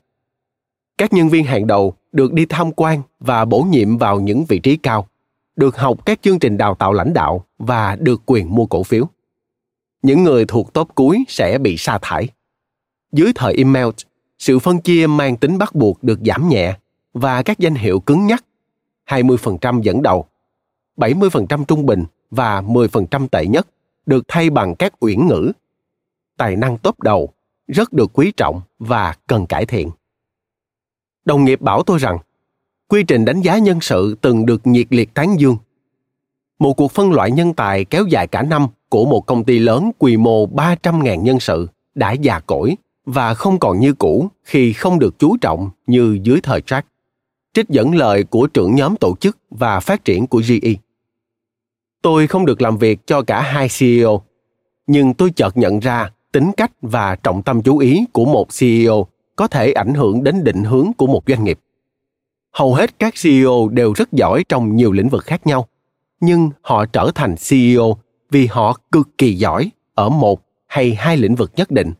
Các 0.97 1.13
nhân 1.13 1.29
viên 1.29 1.45
hàng 1.45 1.67
đầu 1.67 1.93
được 2.11 2.33
đi 2.33 2.45
tham 2.45 2.71
quan 2.71 3.01
và 3.19 3.45
bổ 3.45 3.61
nhiệm 3.61 3.97
vào 3.97 4.19
những 4.19 4.45
vị 4.45 4.59
trí 4.59 4.77
cao, 4.77 5.07
được 5.55 5.77
học 5.77 6.05
các 6.05 6.21
chương 6.21 6.39
trình 6.39 6.57
đào 6.57 6.75
tạo 6.75 6.93
lãnh 6.93 7.13
đạo 7.13 7.45
và 7.57 7.95
được 7.95 8.21
quyền 8.25 8.55
mua 8.55 8.65
cổ 8.65 8.83
phiếu. 8.83 9.05
Những 10.01 10.23
người 10.23 10.45
thuộc 10.45 10.73
top 10.73 10.87
cuối 10.95 11.23
sẽ 11.27 11.57
bị 11.57 11.77
sa 11.77 11.99
thải. 12.01 12.27
Dưới 13.11 13.31
thời 13.35 13.53
email, 13.53 13.87
sự 14.39 14.59
phân 14.59 14.81
chia 14.81 15.07
mang 15.07 15.37
tính 15.37 15.57
bắt 15.57 15.75
buộc 15.75 16.03
được 16.03 16.19
giảm 16.25 16.49
nhẹ 16.49 16.77
và 17.13 17.43
các 17.43 17.59
danh 17.59 17.75
hiệu 17.75 17.99
cứng 17.99 18.27
nhắc 18.27 18.45
20% 19.09 19.81
dẫn 19.81 20.01
đầu, 20.01 20.25
70% 20.97 21.65
trung 21.65 21.85
bình 21.85 22.05
và 22.31 22.61
10% 22.61 23.27
tệ 23.27 23.45
nhất 23.45 23.67
được 24.05 24.23
thay 24.27 24.49
bằng 24.49 24.75
các 24.75 24.93
uyển 24.99 25.27
ngữ. 25.27 25.51
Tài 26.37 26.55
năng 26.55 26.77
tốt 26.77 26.99
đầu 26.99 27.29
rất 27.67 27.93
được 27.93 28.11
quý 28.13 28.31
trọng 28.37 28.61
và 28.79 29.15
cần 29.27 29.45
cải 29.45 29.65
thiện. 29.65 29.91
Đồng 31.25 31.45
nghiệp 31.45 31.61
bảo 31.61 31.83
tôi 31.83 31.99
rằng, 31.99 32.17
quy 32.87 33.03
trình 33.03 33.25
đánh 33.25 33.41
giá 33.41 33.57
nhân 33.57 33.81
sự 33.81 34.15
từng 34.21 34.45
được 34.45 34.67
nhiệt 34.67 34.87
liệt 34.89 35.13
tán 35.13 35.39
dương. 35.39 35.57
Một 36.59 36.73
cuộc 36.73 36.91
phân 36.91 37.11
loại 37.11 37.31
nhân 37.31 37.53
tài 37.53 37.85
kéo 37.85 38.05
dài 38.05 38.27
cả 38.27 38.41
năm 38.41 38.67
của 38.89 39.05
một 39.05 39.25
công 39.25 39.43
ty 39.43 39.59
lớn 39.59 39.91
quy 39.97 40.17
mô 40.17 40.47
300.000 40.47 41.21
nhân 41.21 41.39
sự 41.39 41.67
đã 41.95 42.11
già 42.11 42.39
cỗi 42.39 42.75
và 43.05 43.33
không 43.33 43.59
còn 43.59 43.79
như 43.79 43.93
cũ 43.93 44.27
khi 44.43 44.73
không 44.73 44.99
được 44.99 45.19
chú 45.19 45.37
trọng 45.37 45.69
như 45.87 46.19
dưới 46.23 46.39
thời 46.43 46.61
Jack. 46.61 46.81
Trích 47.53 47.69
dẫn 47.69 47.95
lời 47.95 48.23
của 48.23 48.47
trưởng 48.47 48.75
nhóm 48.75 48.95
tổ 48.95 49.15
chức 49.19 49.37
và 49.49 49.79
phát 49.79 50.05
triển 50.05 50.27
của 50.27 50.41
GE. 50.47 50.73
Tôi 52.01 52.27
không 52.27 52.45
được 52.45 52.61
làm 52.61 52.77
việc 52.77 53.07
cho 53.07 53.21
cả 53.21 53.41
hai 53.41 53.67
CEO, 53.79 54.21
nhưng 54.87 55.13
tôi 55.13 55.31
chợt 55.35 55.57
nhận 55.57 55.79
ra 55.79 56.11
tính 56.31 56.51
cách 56.57 56.71
và 56.81 57.15
trọng 57.15 57.43
tâm 57.43 57.61
chú 57.61 57.77
ý 57.77 58.05
của 58.13 58.25
một 58.25 58.47
CEO 58.59 59.07
có 59.35 59.47
thể 59.47 59.71
ảnh 59.71 59.93
hưởng 59.93 60.23
đến 60.23 60.43
định 60.43 60.63
hướng 60.63 60.91
của 60.97 61.07
một 61.07 61.23
doanh 61.27 61.43
nghiệp. 61.43 61.59
Hầu 62.51 62.73
hết 62.73 62.99
các 62.99 63.13
CEO 63.23 63.67
đều 63.67 63.93
rất 63.93 64.11
giỏi 64.11 64.43
trong 64.49 64.75
nhiều 64.75 64.91
lĩnh 64.91 65.09
vực 65.09 65.23
khác 65.23 65.47
nhau, 65.47 65.67
nhưng 66.19 66.49
họ 66.61 66.85
trở 66.85 67.11
thành 67.15 67.35
CEO 67.49 67.97
vì 68.31 68.47
họ 68.47 68.77
cực 68.91 69.17
kỳ 69.17 69.33
giỏi 69.33 69.71
ở 69.95 70.09
một 70.09 70.41
hay 70.67 70.95
hai 70.95 71.17
lĩnh 71.17 71.35
vực 71.35 71.51
nhất 71.55 71.71
định 71.71 71.91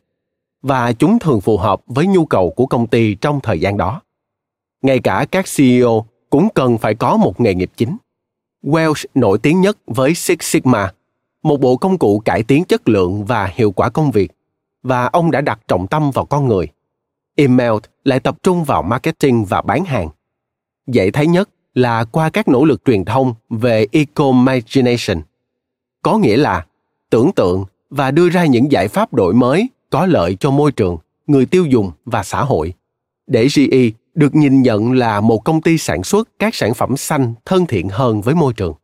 và 0.62 0.92
chúng 0.92 1.18
thường 1.18 1.40
phù 1.40 1.56
hợp 1.56 1.80
với 1.86 2.06
nhu 2.06 2.26
cầu 2.26 2.50
của 2.50 2.66
công 2.66 2.86
ty 2.86 3.14
trong 3.14 3.40
thời 3.42 3.60
gian 3.60 3.76
đó. 3.76 4.00
Ngay 4.84 5.00
cả 5.00 5.26
các 5.30 5.44
CEO 5.56 6.04
cũng 6.30 6.48
cần 6.54 6.78
phải 6.78 6.94
có 6.94 7.16
một 7.16 7.40
nghề 7.40 7.54
nghiệp 7.54 7.70
chính. 7.76 7.96
Welsh 8.62 9.04
nổi 9.14 9.38
tiếng 9.38 9.60
nhất 9.60 9.78
với 9.86 10.14
Six 10.14 10.38
Sigma, 10.40 10.92
một 11.42 11.60
bộ 11.60 11.76
công 11.76 11.98
cụ 11.98 12.22
cải 12.24 12.42
tiến 12.42 12.64
chất 12.64 12.88
lượng 12.88 13.24
và 13.24 13.50
hiệu 13.54 13.72
quả 13.72 13.88
công 13.88 14.10
việc, 14.10 14.32
và 14.82 15.06
ông 15.06 15.30
đã 15.30 15.40
đặt 15.40 15.60
trọng 15.68 15.86
tâm 15.86 16.10
vào 16.10 16.24
con 16.24 16.48
người. 16.48 16.68
Email 17.36 17.72
lại 18.04 18.20
tập 18.20 18.36
trung 18.42 18.64
vào 18.64 18.82
marketing 18.82 19.44
và 19.44 19.62
bán 19.62 19.84
hàng. 19.84 20.08
Dễ 20.86 21.10
thấy 21.10 21.26
nhất 21.26 21.48
là 21.74 22.04
qua 22.04 22.30
các 22.30 22.48
nỗ 22.48 22.64
lực 22.64 22.84
truyền 22.84 23.04
thông 23.04 23.34
về 23.50 23.86
eco-imagination, 23.92 25.20
có 26.02 26.18
nghĩa 26.18 26.36
là 26.36 26.66
tưởng 27.10 27.32
tượng 27.32 27.64
và 27.90 28.10
đưa 28.10 28.28
ra 28.28 28.44
những 28.44 28.72
giải 28.72 28.88
pháp 28.88 29.14
đổi 29.14 29.34
mới 29.34 29.68
có 29.90 30.06
lợi 30.06 30.36
cho 30.40 30.50
môi 30.50 30.72
trường, 30.72 30.98
người 31.26 31.46
tiêu 31.46 31.66
dùng 31.66 31.90
và 32.04 32.22
xã 32.22 32.44
hội. 32.44 32.74
Để 33.26 33.48
GE 33.56 33.90
được 34.14 34.34
nhìn 34.34 34.62
nhận 34.62 34.92
là 34.92 35.20
một 35.20 35.44
công 35.44 35.60
ty 35.60 35.78
sản 35.78 36.04
xuất 36.04 36.28
các 36.38 36.54
sản 36.54 36.74
phẩm 36.74 36.96
xanh 36.96 37.34
thân 37.44 37.66
thiện 37.66 37.88
hơn 37.88 38.20
với 38.20 38.34
môi 38.34 38.52
trường. 38.52 38.74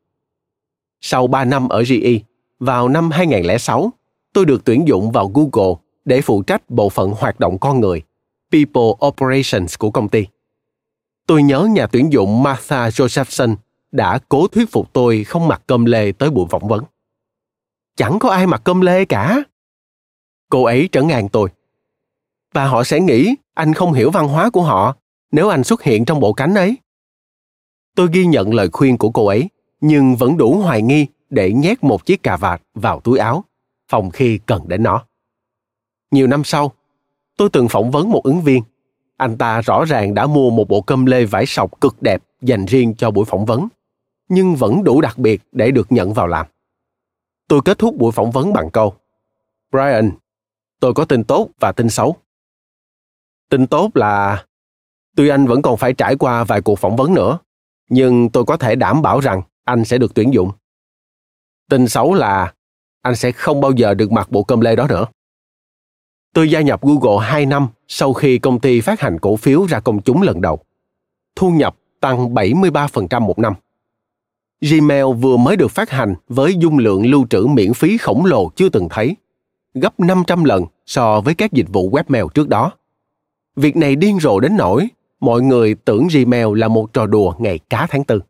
Sau 1.00 1.26
3 1.26 1.44
năm 1.44 1.68
ở 1.68 1.82
GE, 1.88 2.10
vào 2.58 2.88
năm 2.88 3.10
2006, 3.10 3.92
tôi 4.32 4.46
được 4.46 4.64
tuyển 4.64 4.88
dụng 4.88 5.12
vào 5.12 5.30
Google 5.34 5.74
để 6.04 6.20
phụ 6.20 6.42
trách 6.42 6.70
bộ 6.70 6.88
phận 6.88 7.10
hoạt 7.10 7.40
động 7.40 7.58
con 7.58 7.80
người, 7.80 8.02
People 8.52 9.06
Operations 9.06 9.78
của 9.78 9.90
công 9.90 10.08
ty. 10.08 10.26
Tôi 11.26 11.42
nhớ 11.42 11.68
nhà 11.70 11.86
tuyển 11.86 12.12
dụng 12.12 12.42
Martha 12.42 12.88
Josephson 12.88 13.56
đã 13.92 14.18
cố 14.28 14.46
thuyết 14.46 14.72
phục 14.72 14.92
tôi 14.92 15.24
không 15.24 15.48
mặc 15.48 15.62
cơm 15.66 15.84
lê 15.84 16.12
tới 16.12 16.30
buổi 16.30 16.46
phỏng 16.50 16.68
vấn. 16.68 16.84
Chẳng 17.96 18.18
có 18.18 18.30
ai 18.30 18.46
mặc 18.46 18.60
cơm 18.64 18.80
lê 18.80 19.04
cả. 19.04 19.42
Cô 20.48 20.64
ấy 20.64 20.88
trấn 20.92 21.08
an 21.08 21.28
tôi. 21.28 21.48
Và 22.54 22.66
họ 22.66 22.84
sẽ 22.84 23.00
nghĩ 23.00 23.34
anh 23.54 23.74
không 23.74 23.92
hiểu 23.92 24.10
văn 24.10 24.28
hóa 24.28 24.50
của 24.50 24.62
họ 24.62 24.96
nếu 25.30 25.48
anh 25.48 25.64
xuất 25.64 25.82
hiện 25.82 26.04
trong 26.04 26.20
bộ 26.20 26.32
cánh 26.32 26.54
ấy. 26.54 26.76
Tôi 27.94 28.08
ghi 28.12 28.26
nhận 28.26 28.54
lời 28.54 28.68
khuyên 28.72 28.98
của 28.98 29.10
cô 29.10 29.26
ấy, 29.26 29.48
nhưng 29.80 30.16
vẫn 30.16 30.36
đủ 30.36 30.60
hoài 30.60 30.82
nghi 30.82 31.06
để 31.30 31.52
nhét 31.52 31.84
một 31.84 32.06
chiếc 32.06 32.22
cà 32.22 32.36
vạt 32.36 32.62
vào 32.74 33.00
túi 33.00 33.18
áo, 33.18 33.44
phòng 33.88 34.10
khi 34.10 34.38
cần 34.46 34.68
đến 34.68 34.82
nó. 34.82 35.04
Nhiều 36.10 36.26
năm 36.26 36.44
sau, 36.44 36.72
tôi 37.36 37.48
từng 37.52 37.68
phỏng 37.68 37.90
vấn 37.90 38.10
một 38.10 38.24
ứng 38.24 38.40
viên. 38.40 38.62
Anh 39.16 39.38
ta 39.38 39.60
rõ 39.60 39.84
ràng 39.84 40.14
đã 40.14 40.26
mua 40.26 40.50
một 40.50 40.68
bộ 40.68 40.80
cơm 40.80 41.06
lê 41.06 41.24
vải 41.24 41.46
sọc 41.46 41.80
cực 41.80 42.02
đẹp 42.02 42.22
dành 42.42 42.66
riêng 42.66 42.94
cho 42.94 43.10
buổi 43.10 43.24
phỏng 43.24 43.44
vấn, 43.44 43.68
nhưng 44.28 44.56
vẫn 44.56 44.84
đủ 44.84 45.00
đặc 45.00 45.18
biệt 45.18 45.42
để 45.52 45.70
được 45.70 45.92
nhận 45.92 46.12
vào 46.12 46.26
làm. 46.26 46.46
Tôi 47.48 47.60
kết 47.64 47.78
thúc 47.78 47.96
buổi 47.96 48.12
phỏng 48.12 48.30
vấn 48.30 48.52
bằng 48.52 48.70
câu 48.70 48.94
Brian, 49.70 50.10
tôi 50.80 50.94
có 50.94 51.04
tin 51.04 51.24
tốt 51.24 51.48
và 51.60 51.72
tin 51.72 51.90
xấu. 51.90 52.16
Tin 53.48 53.66
tốt 53.66 53.90
là 53.94 54.44
tuy 55.16 55.28
anh 55.28 55.46
vẫn 55.46 55.62
còn 55.62 55.76
phải 55.76 55.92
trải 55.92 56.16
qua 56.16 56.44
vài 56.44 56.60
cuộc 56.60 56.78
phỏng 56.78 56.96
vấn 56.96 57.14
nữa, 57.14 57.38
nhưng 57.88 58.30
tôi 58.30 58.44
có 58.44 58.56
thể 58.56 58.74
đảm 58.76 59.02
bảo 59.02 59.20
rằng 59.20 59.42
anh 59.64 59.84
sẽ 59.84 59.98
được 59.98 60.14
tuyển 60.14 60.34
dụng. 60.34 60.50
Tin 61.70 61.88
xấu 61.88 62.14
là 62.14 62.52
anh 63.02 63.16
sẽ 63.16 63.32
không 63.32 63.60
bao 63.60 63.72
giờ 63.72 63.94
được 63.94 64.12
mặc 64.12 64.30
bộ 64.30 64.42
cơm 64.42 64.60
lê 64.60 64.76
đó 64.76 64.86
nữa. 64.88 65.06
Tôi 66.34 66.50
gia 66.50 66.60
nhập 66.60 66.82
Google 66.82 67.26
2 67.26 67.46
năm 67.46 67.68
sau 67.88 68.12
khi 68.12 68.38
công 68.38 68.60
ty 68.60 68.80
phát 68.80 69.00
hành 69.00 69.18
cổ 69.18 69.36
phiếu 69.36 69.66
ra 69.66 69.80
công 69.80 70.02
chúng 70.02 70.22
lần 70.22 70.40
đầu. 70.40 70.58
Thu 71.36 71.50
nhập 71.50 71.76
tăng 72.00 72.34
73% 72.34 73.20
một 73.20 73.38
năm. 73.38 73.54
Gmail 74.60 75.04
vừa 75.20 75.36
mới 75.36 75.56
được 75.56 75.70
phát 75.70 75.90
hành 75.90 76.14
với 76.28 76.54
dung 76.54 76.78
lượng 76.78 77.06
lưu 77.06 77.26
trữ 77.30 77.46
miễn 77.46 77.74
phí 77.74 77.98
khổng 77.98 78.24
lồ 78.24 78.50
chưa 78.56 78.68
từng 78.68 78.88
thấy, 78.90 79.16
gấp 79.74 80.00
500 80.00 80.44
lần 80.44 80.64
so 80.86 81.20
với 81.20 81.34
các 81.34 81.52
dịch 81.52 81.68
vụ 81.68 81.90
webmail 81.90 82.28
trước 82.28 82.48
đó. 82.48 82.72
Việc 83.56 83.76
này 83.76 83.96
điên 83.96 84.20
rồ 84.20 84.40
đến 84.40 84.56
nỗi 84.56 84.88
mọi 85.20 85.42
người 85.42 85.74
tưởng 85.74 86.08
Gmail 86.12 86.46
là 86.58 86.68
một 86.68 86.92
trò 86.92 87.06
đùa 87.06 87.34
ngày 87.38 87.58
cá 87.58 87.86
tháng 87.90 88.04
tư. 88.04 88.20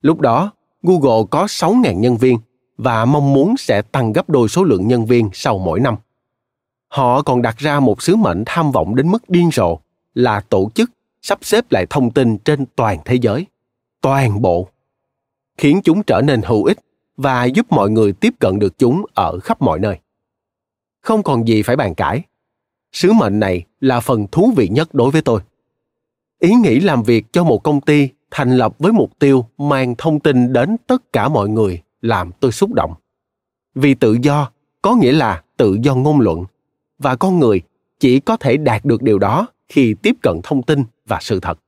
Lúc 0.00 0.20
đó, 0.20 0.52
Google 0.82 1.26
có 1.30 1.44
6.000 1.46 1.98
nhân 1.98 2.16
viên 2.16 2.38
và 2.78 3.04
mong 3.04 3.32
muốn 3.32 3.56
sẽ 3.56 3.82
tăng 3.82 4.12
gấp 4.12 4.30
đôi 4.30 4.48
số 4.48 4.64
lượng 4.64 4.88
nhân 4.88 5.06
viên 5.06 5.30
sau 5.32 5.58
mỗi 5.58 5.80
năm. 5.80 5.96
Họ 6.88 7.22
còn 7.22 7.42
đặt 7.42 7.58
ra 7.58 7.80
một 7.80 8.02
sứ 8.02 8.16
mệnh 8.16 8.42
tham 8.46 8.72
vọng 8.72 8.94
đến 8.94 9.10
mức 9.10 9.30
điên 9.30 9.50
rồ 9.52 9.78
là 10.14 10.40
tổ 10.40 10.70
chức 10.74 10.90
sắp 11.22 11.38
xếp 11.42 11.72
lại 11.72 11.86
thông 11.90 12.10
tin 12.10 12.38
trên 12.38 12.66
toàn 12.76 12.98
thế 13.04 13.14
giới. 13.14 13.46
Toàn 14.00 14.42
bộ. 14.42 14.68
Khiến 15.56 15.80
chúng 15.84 16.02
trở 16.02 16.20
nên 16.24 16.42
hữu 16.42 16.64
ích 16.64 16.78
và 17.16 17.44
giúp 17.44 17.66
mọi 17.70 17.90
người 17.90 18.12
tiếp 18.12 18.34
cận 18.38 18.58
được 18.58 18.78
chúng 18.78 19.04
ở 19.14 19.38
khắp 19.38 19.62
mọi 19.62 19.78
nơi. 19.78 19.98
Không 21.00 21.22
còn 21.22 21.48
gì 21.48 21.62
phải 21.62 21.76
bàn 21.76 21.94
cãi. 21.94 22.22
Sứ 22.92 23.12
mệnh 23.12 23.40
này 23.40 23.64
là 23.80 24.00
phần 24.00 24.26
thú 24.32 24.52
vị 24.56 24.68
nhất 24.68 24.94
đối 24.94 25.10
với 25.10 25.22
tôi. 25.22 25.40
Ý 26.38 26.54
nghĩ 26.54 26.80
làm 26.80 27.02
việc 27.02 27.32
cho 27.32 27.44
một 27.44 27.62
công 27.62 27.80
ty 27.80 28.08
thành 28.30 28.56
lập 28.56 28.74
với 28.78 28.92
mục 28.92 29.18
tiêu 29.18 29.46
mang 29.58 29.94
thông 29.98 30.20
tin 30.20 30.52
đến 30.52 30.76
tất 30.86 31.12
cả 31.12 31.28
mọi 31.28 31.48
người 31.48 31.82
làm 32.00 32.30
tôi 32.40 32.52
xúc 32.52 32.72
động. 32.72 32.94
Vì 33.74 33.94
tự 33.94 34.16
do, 34.22 34.50
có 34.82 34.94
nghĩa 34.94 35.12
là 35.12 35.42
tự 35.56 35.78
do 35.82 35.94
ngôn 35.94 36.20
luận. 36.20 36.44
Và 36.98 37.16
con 37.16 37.38
người 37.38 37.60
chỉ 38.00 38.20
có 38.20 38.36
thể 38.36 38.56
đạt 38.56 38.84
được 38.84 39.02
điều 39.02 39.18
đó 39.18 39.46
khi 39.68 39.94
tiếp 40.02 40.16
cận 40.22 40.40
thông 40.42 40.62
tin 40.62 40.84
và 41.06 41.18
sự 41.20 41.40
thật. 41.40 41.58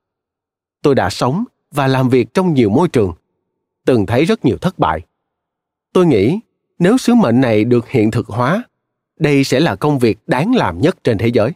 Tôi 0.82 0.94
đã 0.94 1.10
sống 1.10 1.44
và 1.70 1.86
làm 1.86 2.08
việc 2.08 2.34
trong 2.34 2.54
nhiều 2.54 2.70
môi 2.70 2.88
trường, 2.88 3.12
từng 3.84 4.06
thấy 4.06 4.24
rất 4.24 4.44
nhiều 4.44 4.56
thất 4.56 4.78
bại. 4.78 5.00
Tôi 5.92 6.06
nghĩ 6.06 6.40
nếu 6.78 6.98
sứ 6.98 7.14
mệnh 7.14 7.40
này 7.40 7.64
được 7.64 7.88
hiện 7.88 8.10
thực 8.10 8.26
hóa, 8.26 8.64
đây 9.18 9.44
sẽ 9.44 9.60
là 9.60 9.76
công 9.76 9.98
việc 9.98 10.18
đáng 10.26 10.54
làm 10.54 10.80
nhất 10.80 11.04
trên 11.04 11.18
thế 11.18 11.28
giới. 11.28 11.50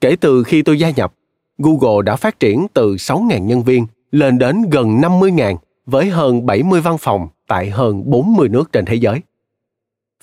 Kể 0.00 0.16
từ 0.20 0.42
khi 0.42 0.62
tôi 0.62 0.78
gia 0.78 0.90
nhập 0.90 1.14
google 1.58 2.02
đã 2.04 2.16
phát 2.16 2.40
triển 2.40 2.66
từ 2.74 2.94
6.000 2.94 3.44
nhân 3.44 3.62
viên 3.62 3.86
lên 4.10 4.38
đến 4.38 4.62
gần 4.70 5.00
50.000 5.00 5.56
với 5.86 6.10
hơn 6.10 6.46
70 6.46 6.80
văn 6.80 6.98
phòng 6.98 7.28
tại 7.46 7.70
hơn 7.70 8.02
40 8.10 8.48
nước 8.48 8.72
trên 8.72 8.84
thế 8.84 8.94
giới. 8.94 9.20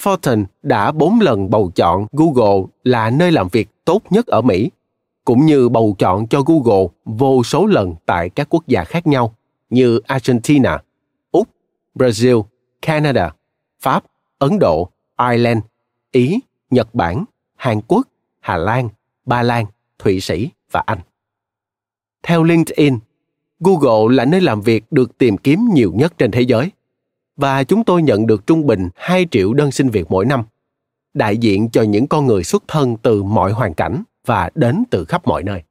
Fortune 0.02 0.46
đã 0.64 0.92
bốn 0.92 1.20
lần 1.20 1.50
bầu 1.50 1.72
chọn 1.76 2.08
Google 2.12 2.68
là 2.84 3.10
nơi 3.10 3.32
làm 3.32 3.48
việc 3.48 3.70
tốt 3.86 4.02
nhất 4.10 4.28
ở 4.28 4.42
Mỹ, 4.42 4.72
cũng 5.26 5.46
như 5.46 5.70
bầu 5.70 5.96
chọn 5.98 6.28
cho 6.28 6.42
Google 6.42 6.88
vô 7.06 7.44
số 7.44 7.66
lần 7.66 7.96
tại 8.06 8.30
các 8.30 8.48
quốc 8.50 8.68
gia 8.68 8.84
khác 8.84 9.08
nhau 9.08 9.36
như 9.70 10.00
Argentina, 10.08 10.84
Úc, 11.32 11.48
Brazil, 11.96 12.44
Canada, 12.82 13.34
Pháp, 13.80 14.04
Ấn 14.40 14.60
Độ, 14.60 14.90
Ireland, 15.30 15.60
Ý, 16.12 16.40
Nhật 16.70 16.96
Bản, 16.96 17.26
Hàn 17.56 17.82
Quốc, 17.88 18.08
Hà 18.40 18.58
Lan, 18.58 18.90
Ba 19.26 19.44
Lan, 19.44 19.66
Thụy 20.00 20.22
Sĩ 20.22 20.50
và 20.72 20.84
Anh. 20.86 21.00
Theo 22.24 22.44
LinkedIn, 22.44 23.00
Google 23.60 24.16
là 24.16 24.26
nơi 24.26 24.42
làm 24.42 24.62
việc 24.62 24.84
được 24.92 25.18
tìm 25.18 25.38
kiếm 25.38 25.70
nhiều 25.74 25.92
nhất 25.96 26.14
trên 26.18 26.32
thế 26.32 26.42
giới. 26.42 26.72
Và 27.36 27.64
chúng 27.64 27.84
tôi 27.84 28.02
nhận 28.02 28.28
được 28.28 28.48
trung 28.48 28.68
bình 28.68 28.90
2 28.96 29.28
triệu 29.32 29.54
đơn 29.54 29.72
xin 29.72 29.90
việc 29.90 30.12
mỗi 30.12 30.26
năm, 30.26 30.44
đại 31.14 31.38
diện 31.38 31.70
cho 31.70 31.82
những 31.82 32.08
con 32.08 32.28
người 32.28 32.44
xuất 32.44 32.64
thân 32.68 32.98
từ 32.98 33.24
mọi 33.24 33.52
hoàn 33.52 33.74
cảnh 33.74 34.04
và 34.26 34.50
đến 34.56 34.84
từ 34.90 35.06
khắp 35.06 35.28
mọi 35.28 35.44
nơi. 35.44 35.64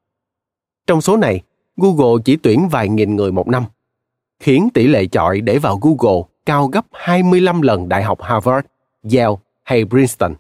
Trong 0.87 1.00
số 1.00 1.16
này, 1.16 1.42
Google 1.76 2.23
chỉ 2.25 2.37
tuyển 2.37 2.69
vài 2.69 2.88
nghìn 2.88 3.16
người 3.16 3.33
một 3.33 3.49
năm, 3.49 3.64
khiến 4.40 4.69
tỷ 4.75 4.87
lệ 4.87 5.07
chọi 5.07 5.40
để 5.40 5.59
vào 5.59 5.78
Google 5.83 6.23
cao 6.47 6.66
gấp 6.66 6.87
25 6.92 7.62
lần 7.62 7.88
Đại 7.88 8.02
học 8.02 8.23
Harvard, 8.23 8.66
Yale 9.02 9.37
hay 9.62 9.85
Princeton. 9.85 10.35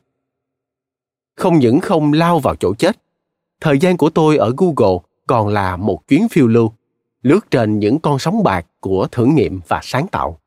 Không 1.36 1.58
những 1.58 1.80
không 1.80 2.12
lao 2.12 2.38
vào 2.38 2.56
chỗ 2.56 2.74
chết, 2.74 2.96
thời 3.60 3.78
gian 3.78 3.96
của 3.96 4.10
tôi 4.10 4.36
ở 4.36 4.52
Google 4.56 4.98
còn 5.30 5.48
là 5.48 5.76
một 5.76 6.08
chuyến 6.08 6.28
phiêu 6.28 6.46
lưu, 6.46 6.72
lướt 7.22 7.50
trên 7.50 7.78
những 7.78 7.98
con 7.98 8.18
sóng 8.18 8.42
bạc 8.42 8.66
của 8.80 9.06
thử 9.12 9.24
nghiệm 9.24 9.60
và 9.68 9.80
sáng 9.82 10.06
tạo. 10.06 10.38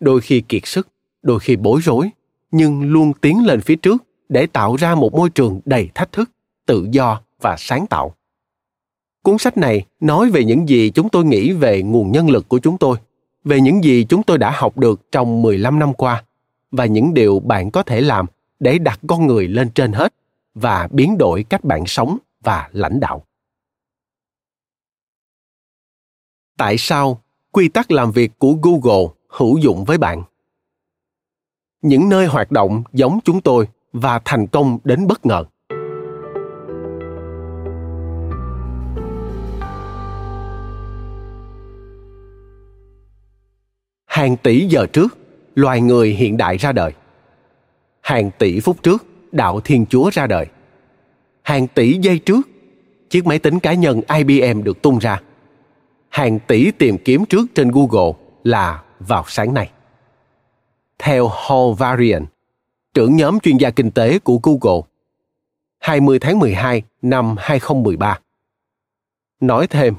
Đôi 0.00 0.20
khi 0.20 0.40
kiệt 0.40 0.66
sức, 0.66 0.88
đôi 1.22 1.40
khi 1.40 1.56
bối 1.56 1.80
rối, 1.84 2.10
nhưng 2.50 2.82
luôn 2.92 3.12
tiến 3.20 3.46
lên 3.46 3.60
phía 3.60 3.76
trước 3.76 4.04
để 4.28 4.46
tạo 4.46 4.76
ra 4.76 4.94
một 4.94 5.14
môi 5.14 5.30
trường 5.30 5.60
đầy 5.64 5.88
thách 5.94 6.12
thức, 6.12 6.30
tự 6.66 6.88
do 6.90 7.20
và 7.40 7.56
sáng 7.58 7.86
tạo. 7.86 8.14
Cuốn 9.22 9.38
sách 9.38 9.56
này 9.56 9.86
nói 10.00 10.30
về 10.30 10.44
những 10.44 10.68
gì 10.68 10.90
chúng 10.90 11.08
tôi 11.08 11.24
nghĩ 11.24 11.52
về 11.52 11.82
nguồn 11.82 12.12
nhân 12.12 12.30
lực 12.30 12.48
của 12.48 12.58
chúng 12.58 12.78
tôi, 12.78 12.96
về 13.44 13.60
những 13.60 13.84
gì 13.84 14.04
chúng 14.08 14.22
tôi 14.22 14.38
đã 14.38 14.50
học 14.50 14.78
được 14.78 15.12
trong 15.12 15.42
15 15.42 15.78
năm 15.78 15.94
qua 15.94 16.24
và 16.70 16.86
những 16.86 17.14
điều 17.14 17.40
bạn 17.40 17.70
có 17.70 17.82
thể 17.82 18.00
làm 18.00 18.26
để 18.60 18.78
đặt 18.78 19.00
con 19.06 19.26
người 19.26 19.48
lên 19.48 19.70
trên 19.70 19.92
hết 19.92 20.14
và 20.54 20.88
biến 20.90 21.18
đổi 21.18 21.42
cách 21.42 21.64
bạn 21.64 21.86
sống 21.86 22.18
và 22.40 22.68
lãnh 22.72 23.00
đạo. 23.00 23.24
Tại 26.62 26.78
sao 26.78 27.20
quy 27.52 27.68
tắc 27.68 27.90
làm 27.90 28.12
việc 28.12 28.32
của 28.38 28.54
Google 28.62 29.14
hữu 29.28 29.58
dụng 29.58 29.84
với 29.84 29.98
bạn? 29.98 30.22
Những 31.82 32.08
nơi 32.08 32.26
hoạt 32.26 32.50
động 32.50 32.82
giống 32.92 33.18
chúng 33.24 33.40
tôi 33.40 33.68
và 33.92 34.20
thành 34.24 34.46
công 34.46 34.78
đến 34.84 35.06
bất 35.06 35.26
ngờ. 35.26 35.44
hàng 44.06 44.36
tỷ 44.36 44.66
giờ 44.66 44.86
trước, 44.86 45.18
loài 45.54 45.80
người 45.80 46.10
hiện 46.10 46.36
đại 46.36 46.56
ra 46.56 46.72
đời 46.72 46.92
hàng 48.00 48.30
tỷ 48.38 48.60
phút 48.60 48.82
trước, 48.82 49.06
đạo 49.32 49.60
thiên 49.60 49.86
chúa 49.86 50.10
ra 50.12 50.26
đời 50.26 50.46
hàng 51.42 51.66
tỷ 51.66 51.98
giây 52.02 52.18
trước, 52.18 52.48
chiếc 53.10 53.26
máy 53.26 53.38
tính 53.38 53.60
cá 53.60 53.74
nhân 53.74 54.00
ibm 54.08 54.62
được 54.62 54.82
tung 54.82 54.98
ra 54.98 55.20
hàng 56.12 56.38
tỷ 56.38 56.70
tìm 56.70 56.98
kiếm 56.98 57.24
trước 57.24 57.46
trên 57.54 57.70
google 57.70 58.12
là 58.44 58.82
vào 59.00 59.24
sáng 59.26 59.54
nay 59.54 59.70
theo 61.02 61.28
Hall 61.28 61.74
Varian, 61.78 62.24
trưởng 62.94 63.16
nhóm 63.16 63.40
chuyên 63.40 63.56
gia 63.56 63.70
kinh 63.70 63.90
tế 63.90 64.18
của 64.18 64.40
Google, 64.42 64.80
20 65.78 66.18
tháng 66.18 66.38
12 66.38 66.82
năm 67.02 67.34
2013. 67.38 68.18
Nói 69.40 69.66
thêm, 69.66 69.94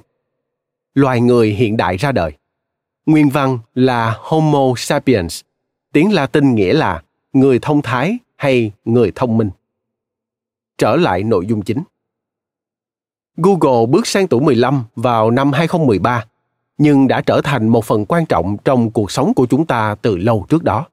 loài 0.93 1.21
người 1.21 1.49
hiện 1.49 1.77
đại 1.77 1.97
ra 1.97 2.11
đời. 2.11 2.31
Nguyên 3.05 3.29
văn 3.29 3.59
là 3.75 4.17
Homo 4.19 4.73
sapiens, 4.77 5.41
tiếng 5.91 6.13
Latin 6.13 6.55
nghĩa 6.55 6.73
là 6.73 7.01
người 7.33 7.59
thông 7.59 7.81
thái 7.81 8.17
hay 8.35 8.71
người 8.85 9.11
thông 9.15 9.37
minh. 9.37 9.49
Trở 10.77 10.95
lại 10.95 11.23
nội 11.23 11.45
dung 11.45 11.61
chính. 11.61 11.83
Google 13.37 13.85
bước 13.89 14.07
sang 14.07 14.27
tuổi 14.27 14.41
15 14.41 14.83
vào 14.95 15.31
năm 15.31 15.51
2013, 15.51 16.25
nhưng 16.77 17.07
đã 17.07 17.21
trở 17.21 17.41
thành 17.43 17.67
một 17.67 17.85
phần 17.85 18.05
quan 18.05 18.25
trọng 18.25 18.57
trong 18.65 18.91
cuộc 18.91 19.11
sống 19.11 19.33
của 19.33 19.45
chúng 19.45 19.65
ta 19.65 19.95
từ 20.01 20.17
lâu 20.17 20.45
trước 20.49 20.63
đó. 20.63 20.85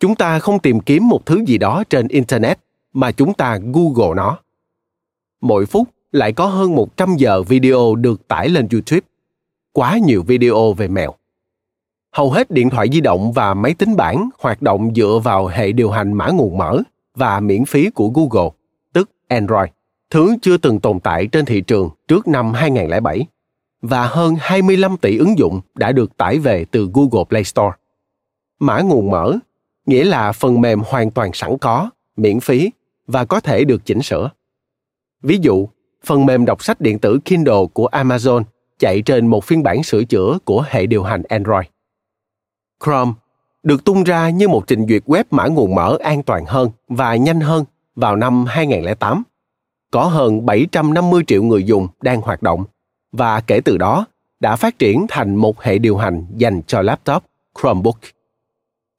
Chúng 0.00 0.14
ta 0.14 0.38
không 0.38 0.58
tìm 0.58 0.80
kiếm 0.80 1.08
một 1.08 1.26
thứ 1.26 1.44
gì 1.46 1.58
đó 1.58 1.84
trên 1.90 2.08
Internet, 2.08 2.58
mà 2.92 3.12
chúng 3.12 3.34
ta 3.34 3.58
Google 3.72 4.14
nó. 4.16 4.38
Mỗi 5.40 5.66
phút 5.66 5.88
lại 6.12 6.32
có 6.32 6.46
hơn 6.46 6.74
100 6.74 7.16
giờ 7.16 7.42
video 7.42 7.94
được 7.94 8.28
tải 8.28 8.48
lên 8.48 8.68
YouTube. 8.72 9.06
Quá 9.72 9.98
nhiều 9.98 10.22
video 10.22 10.72
về 10.72 10.88
mèo 10.88 11.14
hầu 12.12 12.30
hết 12.30 12.50
điện 12.50 12.70
thoại 12.70 12.88
di 12.92 13.00
động 13.00 13.32
và 13.32 13.54
máy 13.54 13.74
tính 13.74 13.96
bảng 13.96 14.30
hoạt 14.38 14.62
động 14.62 14.94
dựa 14.94 15.20
vào 15.24 15.46
hệ 15.46 15.72
điều 15.72 15.90
hành 15.90 16.12
mã 16.12 16.28
nguồn 16.28 16.58
mở 16.58 16.82
và 17.14 17.40
miễn 17.40 17.64
phí 17.64 17.90
của 17.90 18.08
Google, 18.08 18.50
tức 18.92 19.10
Android, 19.28 19.68
thứ 20.10 20.36
chưa 20.42 20.56
từng 20.56 20.80
tồn 20.80 21.00
tại 21.00 21.26
trên 21.26 21.44
thị 21.44 21.60
trường 21.60 21.90
trước 22.08 22.28
năm 22.28 22.52
2007 22.52 23.26
và 23.82 24.06
hơn 24.06 24.34
25 24.38 24.96
tỷ 24.96 25.18
ứng 25.18 25.38
dụng 25.38 25.60
đã 25.74 25.92
được 25.92 26.16
tải 26.16 26.38
về 26.38 26.64
từ 26.70 26.90
Google 26.94 27.24
Play 27.28 27.44
Store. 27.44 27.76
Mã 28.58 28.80
nguồn 28.80 29.10
mở 29.10 29.38
nghĩa 29.86 30.04
là 30.04 30.32
phần 30.32 30.60
mềm 30.60 30.80
hoàn 30.86 31.10
toàn 31.10 31.30
sẵn 31.32 31.58
có, 31.58 31.90
miễn 32.16 32.40
phí 32.40 32.70
và 33.06 33.24
có 33.24 33.40
thể 33.40 33.64
được 33.64 33.84
chỉnh 33.84 34.02
sửa. 34.02 34.30
Ví 35.22 35.38
dụ, 35.42 35.68
phần 36.04 36.26
mềm 36.26 36.44
đọc 36.44 36.64
sách 36.64 36.80
điện 36.80 36.98
tử 36.98 37.18
Kindle 37.24 37.66
của 37.72 37.88
Amazon 37.92 38.42
chạy 38.78 39.02
trên 39.02 39.26
một 39.26 39.44
phiên 39.44 39.62
bản 39.62 39.82
sửa 39.82 40.04
chữa 40.04 40.38
của 40.44 40.64
hệ 40.68 40.86
điều 40.86 41.02
hành 41.02 41.22
Android. 41.22 41.66
Chrome 42.84 43.12
được 43.62 43.84
tung 43.84 44.04
ra 44.04 44.30
như 44.30 44.48
một 44.48 44.66
trình 44.66 44.86
duyệt 44.88 45.02
web 45.06 45.24
mã 45.30 45.46
nguồn 45.46 45.74
mở 45.74 45.98
an 46.00 46.22
toàn 46.22 46.44
hơn 46.46 46.70
và 46.88 47.16
nhanh 47.16 47.40
hơn 47.40 47.64
vào 47.96 48.16
năm 48.16 48.44
2008. 48.48 49.22
Có 49.90 50.04
hơn 50.04 50.46
750 50.46 51.22
triệu 51.26 51.42
người 51.42 51.64
dùng 51.64 51.88
đang 52.00 52.20
hoạt 52.20 52.42
động 52.42 52.64
và 53.12 53.40
kể 53.40 53.60
từ 53.60 53.78
đó 53.78 54.06
đã 54.40 54.56
phát 54.56 54.78
triển 54.78 55.06
thành 55.08 55.36
một 55.36 55.62
hệ 55.62 55.78
điều 55.78 55.96
hành 55.96 56.26
dành 56.36 56.62
cho 56.66 56.82
laptop 56.82 57.22
Chromebook. 57.60 57.98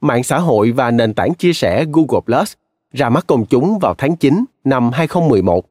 Mạng 0.02 0.24
xã 0.24 0.40
hội 0.40 0.72
và 0.72 0.92
nền 0.92 1.14
tảng 1.14 1.34
chia 1.34 1.54
sẻ 1.54 1.86
Google 1.86 2.22
Plus 2.26 2.54
ra 2.94 3.10
mắt 3.10 3.28
công 3.28 3.46
chúng 3.46 3.80
vào 3.80 3.96
tháng 3.98 4.16
9 4.16 4.46
năm 4.64 4.92
2011, 4.92 5.66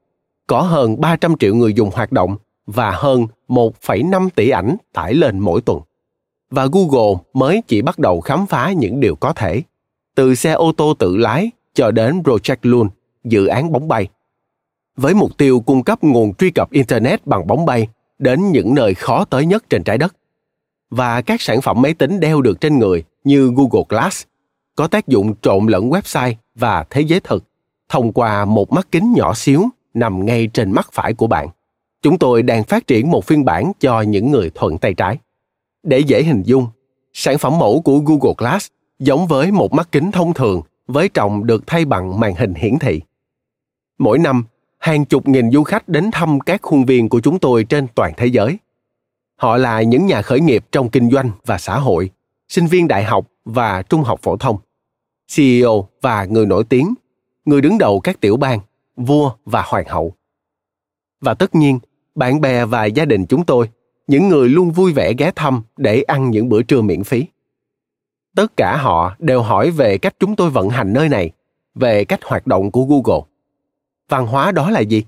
có 0.47 0.61
hơn 0.61 1.01
300 1.01 1.37
triệu 1.39 1.55
người 1.55 1.75
dùng 1.75 1.91
hoạt 1.95 2.13
động 2.13 2.37
và 2.67 2.91
hơn 2.91 3.27
1,5 3.49 4.29
tỷ 4.35 4.51
ảnh 4.51 4.77
tải 4.93 5.15
lên 5.15 5.39
mỗi 5.39 5.61
tuần 5.61 5.81
và 6.51 6.69
Google 6.73 7.23
mới 7.33 7.63
chỉ 7.67 7.83
bắt 7.83 7.99
đầu 7.99 8.21
khám 8.21 8.47
phá 8.47 8.73
những 8.73 9.01
điều 9.01 9.17
có 9.17 9.33
thể, 9.33 9.63
từ 10.15 10.35
xe 10.35 10.53
ô 10.53 10.73
tô 10.73 10.95
tự 10.95 11.17
lái 11.17 11.51
cho 11.75 11.91
đến 11.91 12.23
Project 12.23 12.57
Loon, 12.63 12.89
dự 13.25 13.47
án 13.47 13.73
bóng 13.73 13.89
bay. 13.89 14.09
Với 15.01 15.15
mục 15.15 15.39
tiêu 15.39 15.61
cung 15.61 15.83
cấp 15.83 16.05
nguồn 16.05 16.35
truy 16.35 16.51
cập 16.51 16.71
Internet 16.71 17.27
bằng 17.27 17.47
bóng 17.47 17.65
bay 17.67 17.89
đến 18.19 18.53
những 18.53 18.75
nơi 18.75 18.95
khó 18.95 19.25
tới 19.25 19.47
nhất 19.47 19.65
trên 19.71 19.83
trái 19.83 19.99
đất. 19.99 20.17
Và 20.91 21.23
các 21.23 21.41
sản 21.41 21.61
phẩm 21.61 21.83
máy 21.83 21.95
tính 21.95 22.21
đeo 22.21 22.41
được 22.41 22.61
trên 22.61 22.79
người 22.79 23.05
như 23.25 23.53
Google 23.57 23.85
Glass 23.89 24.25
có 24.77 24.87
tác 24.87 25.09
dụng 25.09 25.35
trộn 25.43 25.67
lẫn 25.67 25.91
website 25.91 26.35
và 26.55 26.85
thế 26.91 27.01
giới 27.01 27.21
thực 27.21 27.45
thông 27.89 28.13
qua 28.13 28.45
một 28.45 28.73
mắt 28.73 28.89
kính 28.91 29.13
nhỏ 29.13 29.35
xíu 29.35 29.69
nằm 29.95 30.27
ngay 30.27 30.47
trên 30.47 30.73
mắt 30.73 30.89
phải 30.93 31.15
của 31.15 31.27
bạn. 31.27 31.49
Chúng 32.03 32.19
tôi 32.19 32.43
đang 32.43 32.65
phát 32.65 32.87
triển 32.87 33.11
một 33.11 33.25
phiên 33.25 33.45
bản 33.45 33.73
cho 33.81 34.01
những 34.01 34.31
người 34.31 34.51
thuận 34.55 34.79
tay 34.79 34.95
trái. 34.95 35.19
Để 35.83 35.99
dễ 35.99 36.23
hình 36.23 36.43
dung, 36.43 36.67
sản 37.13 37.39
phẩm 37.39 37.59
mẫu 37.59 37.81
của 37.81 37.99
Google 37.99 38.35
Glass 38.39 38.69
giống 38.99 39.27
với 39.27 39.53
một 39.53 39.73
mắt 39.73 39.89
kính 39.93 40.11
thông 40.11 40.35
thường 40.35 40.63
với 40.87 41.09
trọng 41.09 41.47
được 41.47 41.67
thay 41.67 41.85
bằng 41.85 42.21
màn 42.21 42.35
hình 42.35 42.55
hiển 42.55 42.79
thị. 42.79 43.01
Mỗi 43.99 44.19
năm, 44.19 44.45
hàng 44.81 45.05
chục 45.05 45.29
nghìn 45.29 45.51
du 45.51 45.62
khách 45.62 45.88
đến 45.88 46.11
thăm 46.11 46.40
các 46.40 46.62
khuôn 46.62 46.85
viên 46.85 47.09
của 47.09 47.21
chúng 47.21 47.38
tôi 47.38 47.64
trên 47.64 47.87
toàn 47.95 48.12
thế 48.16 48.27
giới. 48.27 48.59
Họ 49.37 49.57
là 49.57 49.83
những 49.83 50.07
nhà 50.07 50.23
khởi 50.23 50.40
nghiệp 50.40 50.64
trong 50.73 50.88
kinh 50.88 51.11
doanh 51.11 51.31
và 51.47 51.59
xã 51.59 51.79
hội, 51.79 52.11
sinh 52.49 52.66
viên 52.66 52.88
đại 52.88 53.05
học 53.05 53.27
và 53.45 53.83
trung 53.83 54.03
học 54.03 54.21
phổ 54.23 54.37
thông, 54.37 54.57
CEO 55.37 55.88
và 56.01 56.25
người 56.25 56.47
nổi 56.47 56.64
tiếng, 56.64 56.95
người 57.45 57.61
đứng 57.61 57.79
đầu 57.79 58.01
các 58.01 58.21
tiểu 58.21 58.37
bang, 58.37 58.61
vua 58.97 59.33
và 59.45 59.62
hoàng 59.66 59.88
hậu. 59.88 60.14
Và 61.21 61.35
tất 61.35 61.55
nhiên, 61.55 61.79
bạn 62.14 62.40
bè 62.40 62.64
và 62.64 62.85
gia 62.85 63.05
đình 63.05 63.27
chúng 63.27 63.45
tôi 63.45 63.69
những 64.07 64.29
người 64.29 64.49
luôn 64.49 64.71
vui 64.71 64.93
vẻ 64.93 65.12
ghé 65.19 65.31
thăm 65.37 65.62
để 65.77 66.03
ăn 66.03 66.31
những 66.31 66.49
bữa 66.49 66.62
trưa 66.62 66.81
miễn 66.81 67.05
phí 67.05 67.27
tất 68.37 68.57
cả 68.57 68.77
họ 68.77 69.16
đều 69.19 69.43
hỏi 69.43 69.71
về 69.71 69.99
cách 69.99 70.14
chúng 70.19 70.37
tôi 70.37 70.51
vận 70.51 70.69
hành 70.69 70.93
nơi 70.93 71.09
này 71.09 71.31
về 71.75 72.05
cách 72.05 72.21
hoạt 72.25 72.47
động 72.47 72.71
của 72.71 72.85
google 72.85 73.21
văn 74.11 74.27
hóa 74.27 74.53
đó 74.53 74.70
là 74.70 74.81
gì? 74.81 75.05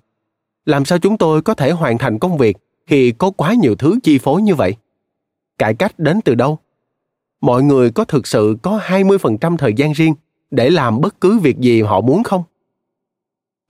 Làm 0.67 0.85
sao 0.85 0.99
chúng 0.99 1.19
tôi 1.19 1.43
có 1.43 1.55
thể 1.55 1.71
hoàn 1.71 1.99
thành 1.99 2.19
công 2.19 2.39
việc 2.39 2.57
khi 2.87 3.13
có 3.13 3.31
quá 3.31 3.55
nhiều 3.55 3.75
thứ 3.75 3.99
chi 4.03 4.19
phối 4.19 4.43
như 4.43 4.55
vậy? 4.55 4.75
Cải 5.59 5.75
cách 5.75 5.99
đến 5.99 6.21
từ 6.25 6.35
đâu? 6.35 6.59
Mọi 7.41 7.63
người 7.63 7.91
có 7.91 8.05
thực 8.05 8.27
sự 8.27 8.57
có 8.63 8.81
20% 8.87 9.57
thời 9.57 9.73
gian 9.75 9.93
riêng 9.93 10.15
để 10.51 10.71
làm 10.71 11.01
bất 11.01 11.21
cứ 11.21 11.39
việc 11.39 11.59
gì 11.59 11.83
họ 11.83 12.01
muốn 12.01 12.23
không? 12.23 12.43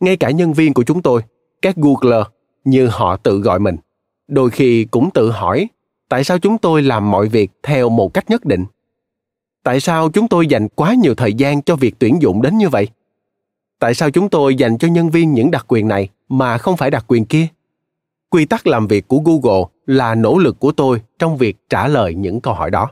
Ngay 0.00 0.16
cả 0.16 0.30
nhân 0.30 0.52
viên 0.52 0.74
của 0.74 0.82
chúng 0.82 1.02
tôi, 1.02 1.22
các 1.62 1.76
Googler, 1.76 2.26
như 2.64 2.86
họ 2.86 3.16
tự 3.16 3.38
gọi 3.38 3.58
mình, 3.58 3.76
đôi 4.28 4.50
khi 4.50 4.84
cũng 4.84 5.10
tự 5.10 5.30
hỏi 5.30 5.68
tại 6.08 6.24
sao 6.24 6.38
chúng 6.38 6.58
tôi 6.58 6.82
làm 6.82 7.10
mọi 7.10 7.28
việc 7.28 7.50
theo 7.62 7.88
một 7.88 8.14
cách 8.14 8.30
nhất 8.30 8.44
định? 8.44 8.64
Tại 9.62 9.80
sao 9.80 10.10
chúng 10.10 10.28
tôi 10.28 10.46
dành 10.46 10.68
quá 10.68 10.94
nhiều 10.94 11.14
thời 11.14 11.34
gian 11.34 11.62
cho 11.62 11.76
việc 11.76 11.94
tuyển 11.98 12.22
dụng 12.22 12.42
đến 12.42 12.58
như 12.58 12.68
vậy? 12.68 12.88
Tại 13.82 13.94
sao 13.94 14.10
chúng 14.10 14.28
tôi 14.28 14.54
dành 14.54 14.78
cho 14.78 14.88
nhân 14.88 15.10
viên 15.10 15.32
những 15.32 15.50
đặc 15.50 15.64
quyền 15.68 15.88
này 15.88 16.08
mà 16.28 16.58
không 16.58 16.76
phải 16.76 16.90
đặc 16.90 17.04
quyền 17.08 17.24
kia? 17.24 17.46
Quy 18.30 18.44
tắc 18.44 18.66
làm 18.66 18.86
việc 18.86 19.08
của 19.08 19.18
google 19.18 19.64
là 19.86 20.14
nỗ 20.14 20.38
lực 20.38 20.60
của 20.60 20.72
tôi 20.72 21.00
trong 21.18 21.36
việc 21.36 21.56
trả 21.68 21.88
lời 21.88 22.14
những 22.14 22.40
câu 22.40 22.54
hỏi 22.54 22.70
đó. 22.70 22.90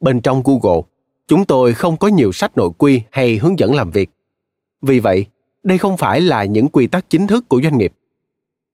Bên 0.00 0.20
trong 0.20 0.42
google, 0.44 0.80
chúng 1.28 1.44
tôi 1.44 1.74
không 1.74 1.96
có 1.96 2.08
nhiều 2.08 2.32
sách 2.32 2.56
nội 2.56 2.70
quy 2.78 3.02
hay 3.10 3.36
hướng 3.36 3.58
dẫn 3.58 3.74
làm 3.74 3.90
việc. 3.90 4.10
Vì 4.82 5.00
vậy, 5.00 5.26
đây 5.62 5.78
không 5.78 5.96
phải 5.96 6.20
là 6.20 6.44
những 6.44 6.68
quy 6.68 6.86
tắc 6.86 7.10
chính 7.10 7.26
thức 7.26 7.48
của 7.48 7.60
doanh 7.62 7.78
nghiệp. 7.78 7.92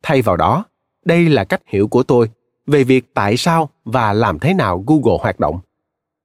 Thay 0.02 0.22
vào 0.22 0.36
đó, 0.36 0.64
đây 1.04 1.28
là 1.28 1.44
cách 1.44 1.62
hiểu 1.66 1.88
của 1.88 2.02
tôi 2.02 2.30
về 2.66 2.84
việc 2.84 3.04
tại 3.14 3.36
sao 3.36 3.70
và 3.84 4.12
làm 4.12 4.38
thế 4.38 4.54
nào 4.54 4.84
google 4.86 5.18
hoạt 5.20 5.40
động. 5.40 5.60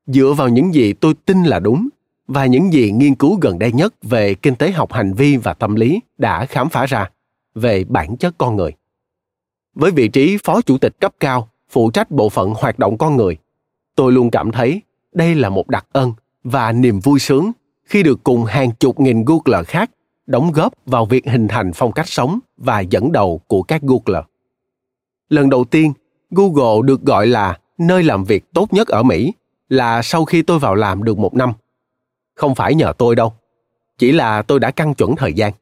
Dựa 0.08 0.34
vào 0.38 0.50
những 0.50 0.74
gì 0.74 0.94
tôi 0.94 1.14
tin 1.26 1.44
là 1.44 1.60
đúng 1.60 1.90
và 2.34 2.46
những 2.46 2.74
gì 2.74 2.92
nghiên 2.92 3.16
cứu 3.16 3.38
gần 3.42 3.60
đây 3.60 3.72
nhất 3.72 3.94
về 4.02 4.34
kinh 4.34 4.56
tế 4.56 4.72
học 4.72 4.94
hành 4.94 5.14
vi 5.14 5.38
và 5.38 5.54
tâm 5.54 5.76
lý 5.76 6.00
đã 6.18 6.46
khám 6.46 6.70
phá 6.70 6.86
ra 6.86 7.10
về 7.56 7.84
bản 7.84 8.18
chất 8.18 8.36
con 8.38 8.56
người. 8.56 8.72
Với 9.76 9.92
vị 9.92 10.08
trí 10.08 10.38
phó 10.44 10.62
chủ 10.62 10.78
tịch 10.78 11.00
cấp 11.00 11.14
cao, 11.20 11.50
phụ 11.70 11.92
trách 11.92 12.12
bộ 12.12 12.30
phận 12.30 12.54
hoạt 12.58 12.80
động 12.80 12.98
con 12.98 13.18
người, 13.18 13.38
tôi 13.96 14.12
luôn 14.12 14.32
cảm 14.32 14.52
thấy 14.52 14.82
đây 15.14 15.36
là 15.36 15.50
một 15.50 15.68
đặc 15.68 15.86
ân 15.92 16.14
và 16.44 16.72
niềm 16.72 17.00
vui 17.00 17.20
sướng 17.20 17.52
khi 17.84 18.04
được 18.04 18.24
cùng 18.24 18.46
hàng 18.46 18.72
chục 18.72 19.00
nghìn 19.00 19.26
googler 19.26 19.66
khác 19.68 19.92
đóng 20.28 20.52
góp 20.52 20.74
vào 20.86 21.06
việc 21.06 21.26
hình 21.26 21.48
thành 21.48 21.72
phong 21.74 21.92
cách 21.92 22.08
sống 22.08 22.40
và 22.58 22.80
dẫn 22.80 23.12
đầu 23.12 23.42
của 23.48 23.62
các 23.62 23.82
googler. 23.82 24.24
Lần 25.30 25.50
đầu 25.50 25.64
tiên, 25.64 25.94
google 26.30 26.88
được 26.88 27.02
gọi 27.02 27.28
là 27.28 27.60
nơi 27.78 28.04
làm 28.04 28.24
việc 28.24 28.54
tốt 28.54 28.74
nhất 28.74 28.88
ở 28.88 29.04
mỹ 29.04 29.34
là 29.70 30.02
sau 30.02 30.26
khi 30.26 30.42
tôi 30.42 30.60
vào 30.60 30.76
làm 30.76 31.04
được 31.04 31.18
một 31.18 31.34
năm 31.34 31.54
không 32.42 32.56
phải 32.56 32.76
nhờ 32.76 32.94
tôi 32.98 33.16
đâu. 33.16 33.34
Chỉ 33.98 34.12
là 34.12 34.42
tôi 34.42 34.60
đã 34.60 34.72
căn 34.72 34.94
chuẩn 34.94 35.16
thời 35.16 35.34
gian. 35.34 35.54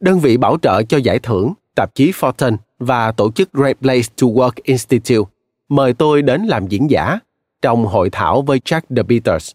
Đơn 0.00 0.20
vị 0.20 0.36
bảo 0.36 0.56
trợ 0.62 0.82
cho 0.82 0.98
giải 0.98 1.18
thưởng 1.18 1.52
tạp 1.76 1.94
chí 1.94 2.10
Fortune 2.10 2.56
và 2.78 3.12
tổ 3.12 3.30
chức 3.30 3.52
Great 3.52 3.78
Place 3.80 4.08
to 4.20 4.26
Work 4.26 4.52
Institute 4.62 5.30
mời 5.68 5.92
tôi 5.92 6.22
đến 6.22 6.42
làm 6.42 6.66
diễn 6.66 6.90
giả 6.90 7.18
trong 7.62 7.86
hội 7.86 8.10
thảo 8.10 8.42
với 8.42 8.60
Jack 8.64 8.80
the 8.96 9.02
Peters, 9.02 9.52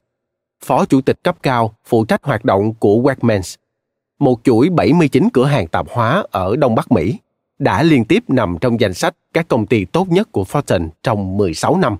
phó 0.66 0.86
chủ 0.86 1.02
tịch 1.02 1.24
cấp 1.24 1.38
cao 1.44 1.76
phụ 1.86 2.06
trách 2.06 2.24
hoạt 2.24 2.46
động 2.46 2.74
của 2.74 2.96
Wegmans, 2.96 3.56
một 4.20 4.40
chuỗi 4.44 4.70
79 4.70 5.30
cửa 5.34 5.46
hàng 5.46 5.68
tạp 5.68 5.86
hóa 5.90 6.24
ở 6.32 6.56
Đông 6.56 6.76
Bắc 6.76 6.92
Mỹ, 6.92 7.20
đã 7.60 7.84
liên 7.84 8.06
tiếp 8.06 8.24
nằm 8.28 8.58
trong 8.62 8.80
danh 8.80 8.94
sách 8.94 9.16
các 9.34 9.48
công 9.48 9.66
ty 9.66 9.86
tốt 9.86 10.08
nhất 10.10 10.32
của 10.32 10.44
Fortune 10.44 10.90
trong 11.04 11.38
16 11.38 11.78
năm, 11.78 11.98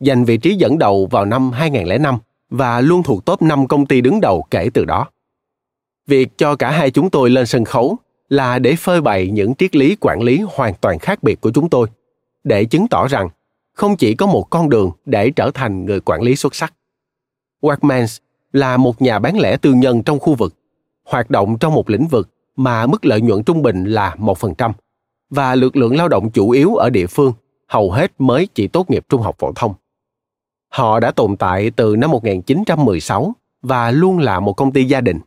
giành 0.00 0.24
vị 0.24 0.36
trí 0.36 0.54
dẫn 0.54 0.78
đầu 0.78 1.06
vào 1.10 1.24
năm 1.24 1.50
2005 1.52 2.18
và 2.50 2.80
luôn 2.80 3.02
thuộc 3.02 3.24
top 3.24 3.42
5 3.42 3.66
công 3.66 3.86
ty 3.86 4.00
đứng 4.00 4.20
đầu 4.20 4.44
kể 4.50 4.70
từ 4.74 4.84
đó. 4.84 5.08
Việc 6.06 6.38
cho 6.38 6.56
cả 6.56 6.70
hai 6.70 6.90
chúng 6.90 7.10
tôi 7.10 7.30
lên 7.30 7.46
sân 7.46 7.64
khấu 7.64 7.96
là 8.28 8.58
để 8.58 8.74
phơi 8.76 9.00
bày 9.00 9.30
những 9.30 9.54
triết 9.54 9.76
lý 9.76 9.96
quản 10.00 10.22
lý 10.22 10.42
hoàn 10.52 10.74
toàn 10.80 10.98
khác 10.98 11.22
biệt 11.22 11.40
của 11.40 11.50
chúng 11.50 11.68
tôi, 11.68 11.88
để 12.44 12.64
chứng 12.64 12.88
tỏ 12.88 13.08
rằng 13.08 13.28
không 13.72 13.96
chỉ 13.96 14.14
có 14.14 14.26
một 14.26 14.50
con 14.50 14.68
đường 14.68 14.90
để 15.04 15.30
trở 15.30 15.50
thành 15.54 15.84
người 15.84 16.00
quản 16.00 16.22
lý 16.22 16.36
xuất 16.36 16.54
sắc. 16.54 16.74
Wegmans 17.60 18.18
là 18.52 18.76
một 18.76 19.02
nhà 19.02 19.18
bán 19.18 19.38
lẻ 19.38 19.56
tư 19.56 19.72
nhân 19.72 20.02
trong 20.02 20.18
khu 20.18 20.34
vực, 20.34 20.54
hoạt 21.04 21.30
động 21.30 21.58
trong 21.58 21.74
một 21.74 21.90
lĩnh 21.90 22.06
vực 22.06 22.28
mà 22.56 22.86
mức 22.86 23.04
lợi 23.06 23.20
nhuận 23.20 23.42
trung 23.42 23.62
bình 23.62 23.84
là 23.84 24.16
1%, 24.18 24.72
và 25.30 25.54
lực 25.54 25.76
lượng 25.76 25.96
lao 25.96 26.08
động 26.08 26.30
chủ 26.30 26.50
yếu 26.50 26.74
ở 26.74 26.90
địa 26.90 27.06
phương 27.06 27.32
hầu 27.66 27.90
hết 27.90 28.12
mới 28.18 28.48
chỉ 28.54 28.68
tốt 28.68 28.90
nghiệp 28.90 29.04
trung 29.08 29.22
học 29.22 29.36
phổ 29.38 29.52
thông. 29.52 29.74
Họ 30.68 31.00
đã 31.00 31.10
tồn 31.10 31.36
tại 31.36 31.70
từ 31.70 31.96
năm 31.96 32.10
1916 32.10 33.32
và 33.62 33.90
luôn 33.90 34.18
là 34.18 34.40
một 34.40 34.52
công 34.52 34.72
ty 34.72 34.84
gia 34.84 35.00
đình. 35.00 35.18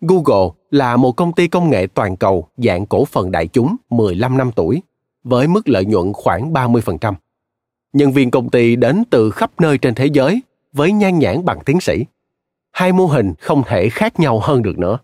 Google 0.00 0.48
là 0.70 0.96
một 0.96 1.12
công 1.12 1.32
ty 1.32 1.48
công 1.48 1.70
nghệ 1.70 1.86
toàn 1.94 2.16
cầu 2.16 2.48
dạng 2.56 2.86
cổ 2.86 3.04
phần 3.04 3.30
đại 3.30 3.46
chúng 3.46 3.76
15 3.90 4.38
năm 4.38 4.50
tuổi, 4.56 4.82
với 5.24 5.48
mức 5.48 5.68
lợi 5.68 5.84
nhuận 5.84 6.12
khoảng 6.12 6.52
30%. 6.52 7.14
Nhân 7.92 8.12
viên 8.12 8.30
công 8.30 8.50
ty 8.50 8.76
đến 8.76 9.02
từ 9.10 9.30
khắp 9.30 9.50
nơi 9.60 9.78
trên 9.78 9.94
thế 9.94 10.06
giới 10.06 10.42
với 10.72 10.92
nhan 10.92 11.18
nhãn 11.18 11.44
bằng 11.44 11.58
tiến 11.64 11.80
sĩ. 11.80 12.04
Hai 12.70 12.92
mô 12.92 13.06
hình 13.06 13.34
không 13.40 13.62
thể 13.66 13.88
khác 13.88 14.20
nhau 14.20 14.40
hơn 14.40 14.62
được 14.62 14.78
nữa. 14.78 14.98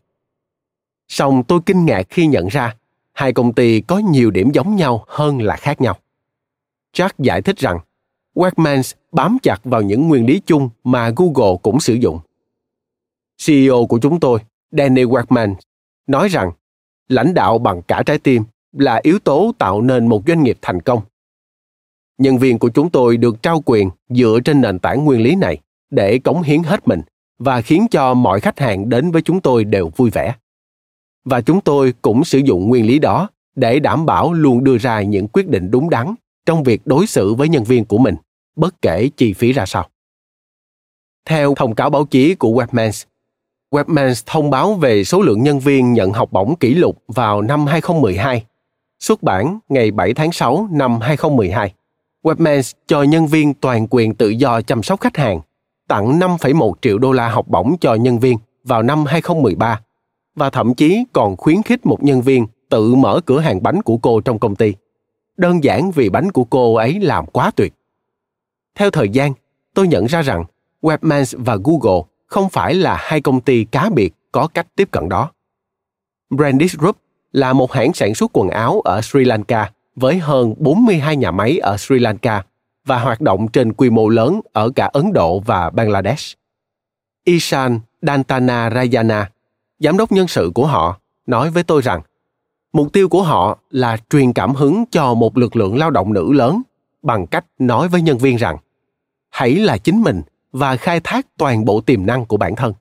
Song 1.09 1.43
tôi 1.45 1.61
kinh 1.67 1.85
ngạc 1.85 2.07
khi 2.11 2.27
nhận 2.27 2.49
ra 2.49 2.77
hai 3.13 3.33
công 3.33 3.53
ty 3.53 3.81
có 3.81 3.99
nhiều 3.99 4.31
điểm 4.31 4.51
giống 4.53 4.77
nhau 4.77 5.05
hơn 5.09 5.43
là 5.43 5.57
khác 5.57 5.81
nhau. 5.81 5.97
Jack 6.93 7.11
giải 7.19 7.43
thích 7.43 7.59
rằng 7.59 7.79
Wegmans 8.37 8.93
bám 9.13 9.39
chặt 9.43 9.65
vào 9.65 9.83
những 9.83 10.09
nguyên 10.09 10.27
lý 10.27 10.41
chung 10.47 10.71
mà 10.85 11.11
Google 11.17 11.57
cũng 11.63 11.81
sử 11.81 11.95
dụng. 11.95 12.19
CEO 13.47 13.87
của 13.87 13.99
chúng 13.99 14.21
tôi, 14.21 14.39
Danny 14.71 15.05
Wegman, 15.05 15.55
nói 16.07 16.29
rằng 16.29 16.53
lãnh 17.09 17.35
đạo 17.35 17.59
bằng 17.59 17.83
cả 17.83 18.03
trái 18.07 18.19
tim 18.19 18.43
là 18.73 19.01
yếu 19.03 19.19
tố 19.19 19.53
tạo 19.59 19.83
nên 19.83 20.07
một 20.07 20.23
doanh 20.27 20.43
nghiệp 20.43 20.59
thành 20.63 20.81
công. 20.81 21.01
Nhân 22.19 22.39
viên 22.39 22.59
của 22.59 22.69
chúng 22.69 22.91
tôi 22.91 23.17
được 23.17 23.43
trao 23.43 23.63
quyền 23.67 23.91
dựa 24.09 24.39
trên 24.45 24.61
nền 24.61 24.79
tảng 24.79 25.05
nguyên 25.05 25.23
lý 25.23 25.35
này 25.35 25.59
để 25.91 26.19
cống 26.19 26.43
hiến 26.43 26.63
hết 26.63 26.89
mình 26.89 27.01
và 27.39 27.61
khiến 27.61 27.87
cho 27.91 28.15
mọi 28.15 28.41
khách 28.41 28.59
hàng 28.59 28.89
đến 28.89 29.11
với 29.11 29.23
chúng 29.23 29.41
tôi 29.41 29.65
đều 29.65 29.91
vui 29.97 30.11
vẻ. 30.11 30.35
Và 31.25 31.41
chúng 31.41 31.61
tôi 31.61 31.95
cũng 32.03 32.25
sử 32.25 32.39
dụng 32.39 32.69
nguyên 32.69 32.87
lý 32.87 32.99
đó 32.99 33.29
để 33.55 33.81
đảm 33.81 34.07
bảo 34.07 34.33
luôn 34.33 34.65
đưa 34.65 34.79
ra 34.79 35.03
những 35.03 35.29
quyết 35.29 35.49
định 35.49 35.71
đúng 35.71 35.91
đắn 35.91 36.15
trong 36.47 36.63
việc 36.63 36.83
đối 36.85 37.07
xử 37.07 37.35
với 37.35 37.49
nhân 37.49 37.65
viên 37.65 37.85
của 37.85 37.99
mình 37.99 38.15
bất 38.57 38.83
kể 38.83 39.11
chi 39.17 39.33
phí 39.33 39.53
ra 39.53 39.67
sao. 39.67 39.89
Theo 41.25 41.55
thông 41.55 41.75
cáo 41.75 41.91
báo 41.91 42.05
chí 42.05 42.35
của 42.35 42.49
Webmans, 42.49 43.05
Webmans 43.71 44.23
thông 44.27 44.51
báo 44.51 44.75
về 44.75 45.05
số 45.05 45.23
lượng 45.23 45.43
nhân 45.43 45.61
viên 45.61 45.93
nhận 45.93 46.13
học 46.13 46.33
bổng 46.33 46.57
kỷ 46.57 46.75
lục 46.75 47.03
vào 47.09 47.43
năm 47.43 47.67
2012, 47.67 48.45
xuất 49.01 49.23
bản 49.23 49.59
ngày 49.69 49.91
7 49.91 50.15
tháng 50.15 50.33
6 50.33 50.69
năm 50.71 51.01
2012. 51.01 51.73
Webmans 52.23 52.73
cho 52.87 53.03
nhân 53.03 53.27
viên 53.27 53.55
toàn 53.55 53.87
quyền 53.91 54.15
tự 54.15 54.29
do 54.29 54.61
chăm 54.61 54.83
sóc 54.83 55.01
khách 55.01 55.17
hàng, 55.17 55.41
tặng 55.89 56.19
5,1 56.19 56.73
triệu 56.83 56.99
đô 56.99 57.13
la 57.13 57.29
học 57.29 57.49
bổng 57.49 57.77
cho 57.81 57.95
nhân 57.95 58.19
viên 58.19 58.39
vào 58.65 58.83
năm 58.83 59.05
2013 59.05 59.81
và 60.37 60.51
thậm 60.51 60.75
chí 60.75 61.05
còn 61.13 61.37
khuyến 61.37 61.63
khích 61.63 61.87
một 61.87 62.03
nhân 62.03 62.23
viên 62.23 62.47
tự 62.69 62.95
mở 62.95 63.21
cửa 63.27 63.41
hàng 63.41 63.63
bánh 63.63 63.83
của 63.83 63.97
cô 63.97 64.21
trong 64.21 64.39
công 64.39 64.57
ty. 64.57 64.75
Đơn 65.37 65.65
giản 65.65 65.91
vì 65.91 66.09
bánh 66.09 66.33
của 66.33 66.45
cô 66.45 66.75
ấy 66.75 67.01
làm 67.01 67.27
quá 67.27 67.51
tuyệt. 67.57 67.75
Theo 68.77 68.91
thời 68.91 69.09
gian, 69.09 69.33
tôi 69.75 69.89
nhận 69.89 70.07
ra 70.07 70.23
rằng 70.23 70.45
Webmans 70.83 71.35
và 71.45 71.57
Google 71.65 72.03
không 72.27 72.49
phải 72.49 72.75
là 72.75 72.97
hai 73.01 73.21
công 73.21 73.41
ty 73.41 73.65
cá 73.65 73.91
biệt 73.95 74.15
có 74.33 74.49
cách 74.55 74.67
tiếp 74.77 74.89
cận 74.91 75.09
đó. 75.09 75.31
Brandis 76.31 76.77
Group 76.77 76.97
là 77.33 77.53
một 77.53 77.73
hãng 77.73 77.93
sản 77.93 78.15
xuất 78.15 78.31
quần 78.33 78.49
áo 78.49 78.81
ở 78.81 79.01
Sri 79.01 79.25
Lanka 79.25 79.71
với 79.97 80.19
hơn 80.19 80.55
42 80.59 81.17
nhà 81.17 81.31
máy 81.31 81.59
ở 81.59 81.77
Sri 81.77 81.99
Lanka 81.99 82.45
và 82.85 82.99
hoạt 82.99 83.21
động 83.21 83.49
trên 83.49 83.73
quy 83.73 83.91
mô 83.91 84.09
lớn 84.09 84.41
ở 84.53 84.71
cả 84.71 84.91
Ấn 84.93 85.13
Độ 85.13 85.41
và 85.41 85.71
Bangladesh. 85.71 86.39
Ishan 87.25 87.81
Dantana 88.03 88.71
Rayana, 88.71 89.31
giám 89.79 89.97
đốc 89.97 90.13
nhân 90.13 90.29
sự 90.29 90.51
của 90.55 90.67
họ, 90.67 91.01
nói 91.27 91.51
với 91.51 91.63
tôi 91.63 91.83
rằng 91.83 92.01
mục 92.73 92.93
tiêu 92.93 93.09
của 93.09 93.23
họ 93.23 93.59
là 93.71 93.97
truyền 94.11 94.33
cảm 94.33 94.55
hứng 94.55 94.85
cho 94.91 95.15
một 95.15 95.39
lực 95.39 95.57
lượng 95.57 95.79
lao 95.79 95.91
động 95.91 96.13
nữ 96.13 96.33
lớn 96.33 96.63
bằng 97.03 97.27
cách 97.27 97.45
nói 97.59 97.89
với 97.89 98.03
nhân 98.03 98.19
viên 98.19 98.37
rằng 98.37 98.57
hãy 99.37 99.55
là 99.55 99.79
chính 99.79 100.03
mình 100.03 100.23
và 100.53 100.77
khai 100.77 101.01
thác 101.01 101.27
toàn 101.39 101.65
bộ 101.65 101.81
tiềm 101.81 102.07
năng 102.07 102.25
của 102.27 102.37
bản 102.37 102.57
thân. 102.57 102.73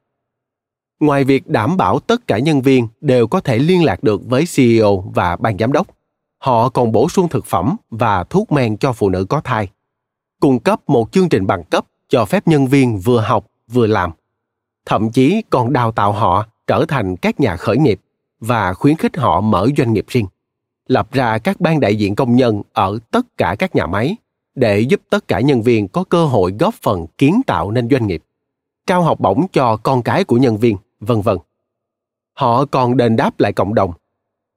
Ngoài 0.99 1.23
việc 1.23 1.47
đảm 1.47 1.77
bảo 1.77 1.99
tất 1.99 2.27
cả 2.27 2.39
nhân 2.39 2.61
viên 2.61 2.87
đều 3.01 3.27
có 3.27 3.39
thể 3.39 3.59
liên 3.59 3.83
lạc 3.83 4.03
được 4.03 4.21
với 4.25 4.45
ceo 4.55 5.03
và 5.15 5.35
ban 5.35 5.57
giám 5.57 5.71
đốc, 5.71 5.87
họ 6.37 6.69
còn 6.69 6.91
bổ 6.91 7.09
sung 7.09 7.29
thực 7.29 7.45
phẩm 7.45 7.75
và 7.89 8.23
thuốc 8.23 8.51
men 8.51 8.77
cho 8.77 8.93
phụ 8.93 9.09
nữ 9.09 9.25
có 9.25 9.41
thai, 9.41 9.69
cung 10.39 10.59
cấp 10.59 10.89
một 10.89 11.11
chương 11.11 11.29
trình 11.29 11.47
bằng 11.47 11.63
cấp 11.63 11.85
cho 12.09 12.25
phép 12.25 12.47
nhân 12.47 12.67
viên 12.67 12.99
vừa 12.99 13.21
học 13.21 13.45
vừa 13.67 13.87
làm, 13.87 14.11
thậm 14.85 15.11
chí 15.11 15.41
còn 15.49 15.73
đào 15.73 15.91
tạo 15.91 16.11
họ 16.11 16.45
trở 16.67 16.85
thành 16.87 17.15
các 17.17 17.39
nhà 17.39 17.55
khởi 17.55 17.77
nghiệp 17.77 17.99
và 18.39 18.73
khuyến 18.73 18.97
khích 18.97 19.17
họ 19.17 19.41
mở 19.41 19.67
doanh 19.77 19.93
nghiệp 19.93 20.05
riêng, 20.07 20.25
lập 20.87 21.11
ra 21.11 21.37
các 21.37 21.61
ban 21.61 21.79
đại 21.79 21.95
diện 21.95 22.15
công 22.15 22.35
nhân 22.35 22.61
ở 22.73 22.99
tất 23.11 23.25
cả 23.37 23.55
các 23.59 23.75
nhà 23.75 23.85
máy 23.85 24.15
để 24.55 24.79
giúp 24.79 25.01
tất 25.09 25.27
cả 25.27 25.39
nhân 25.39 25.61
viên 25.61 25.87
có 25.87 26.03
cơ 26.03 26.25
hội 26.25 26.53
góp 26.59 26.73
phần 26.73 27.05
kiến 27.17 27.41
tạo 27.47 27.71
nên 27.71 27.89
doanh 27.89 28.07
nghiệp, 28.07 28.23
trao 28.87 29.03
học 29.03 29.19
bổng 29.19 29.45
cho 29.53 29.77
con 29.77 30.01
cái 30.01 30.23
của 30.23 30.37
nhân 30.37 30.57
viên, 30.57 30.77
vân 30.99 31.21
vân. 31.21 31.37
Họ 32.33 32.65
còn 32.65 32.97
đền 32.97 33.15
đáp 33.15 33.39
lại 33.39 33.53
cộng 33.53 33.75
đồng, 33.75 33.93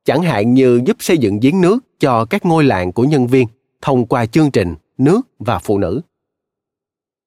chẳng 0.04 0.22
hạn 0.22 0.54
như 0.54 0.80
giúp 0.84 0.96
xây 1.00 1.18
dựng 1.18 1.40
giếng 1.40 1.60
nước 1.60 1.78
cho 2.00 2.24
các 2.24 2.46
ngôi 2.46 2.64
làng 2.64 2.92
của 2.92 3.04
nhân 3.04 3.26
viên 3.26 3.48
thông 3.82 4.06
qua 4.06 4.26
chương 4.26 4.50
trình 4.50 4.74
nước 4.98 5.20
và 5.38 5.58
phụ 5.58 5.78
nữ. 5.78 6.00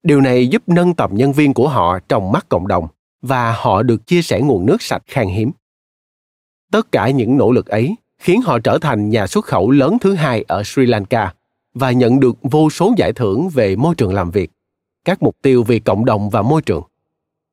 Điều 0.04 0.22
này 0.22 0.48
giúp 0.48 0.64
nâng 0.68 0.94
tầm 0.94 1.12
nhân 1.14 1.34
viên 1.34 1.54
của 1.54 1.68
họ 1.68 2.00
trong 2.00 2.32
mắt 2.32 2.50
cộng 2.50 2.68
đồng 2.68 2.88
và 3.22 3.54
họ 3.54 3.84
được 3.84 4.08
chia 4.08 4.22
sẻ 4.22 4.42
nguồn 4.42 4.66
nước 4.66 4.82
sạch 4.82 5.04
khan 5.08 5.28
hiếm. 5.28 5.52
Tất 6.72 6.92
cả 6.92 7.10
những 7.10 7.38
nỗ 7.38 7.52
lực 7.52 7.68
ấy 7.68 7.96
khiến 8.18 8.42
họ 8.42 8.60
trở 8.60 8.78
thành 8.82 9.10
nhà 9.10 9.28
xuất 9.28 9.46
khẩu 9.46 9.72
lớn 9.72 9.98
thứ 10.02 10.14
hai 10.14 10.46
ở 10.48 10.64
sri 10.64 10.86
lanka 10.86 11.34
và 11.74 11.92
nhận 11.92 12.20
được 12.20 12.36
vô 12.42 12.70
số 12.70 12.94
giải 12.98 13.14
thưởng 13.14 13.50
về 13.50 13.76
môi 13.76 13.96
trường 13.96 14.14
làm 14.14 14.32
việc, 14.32 14.52
các 15.06 15.24
mục 15.24 15.36
tiêu 15.42 15.64
vì 15.64 15.80
cộng 15.80 16.06
đồng 16.06 16.30
và 16.30 16.42
môi 16.42 16.62
trường. 16.62 16.84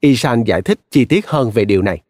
Isan 0.01 0.45
giải 0.45 0.63
thích 0.63 0.81
chi 0.91 1.05
tiết 1.05 1.27
hơn 1.27 1.51
về 1.51 1.65
điều 1.65 1.83
này. 1.83 2.03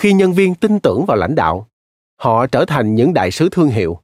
Khi 0.00 0.12
nhân 0.12 0.32
viên 0.32 0.54
tin 0.54 0.80
tưởng 0.80 1.06
vào 1.06 1.16
lãnh 1.16 1.34
đạo, 1.34 1.68
họ 2.16 2.46
trở 2.46 2.64
thành 2.64 2.94
những 2.94 3.14
đại 3.14 3.30
sứ 3.30 3.48
thương 3.52 3.68
hiệu. 3.68 3.98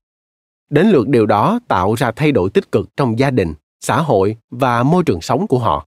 đến 0.71 0.87
lượt 0.87 1.09
điều 1.09 1.27
đó 1.27 1.61
tạo 1.69 1.95
ra 1.95 2.11
thay 2.11 2.33
đổi 2.33 2.51
tích 2.51 2.73
cực 2.73 2.97
trong 2.97 3.19
gia 3.19 3.31
đình 3.31 3.55
xã 3.81 4.01
hội 4.01 4.37
và 4.51 4.83
môi 4.83 5.03
trường 5.05 5.21
sống 5.21 5.47
của 5.47 5.59
họ 5.59 5.87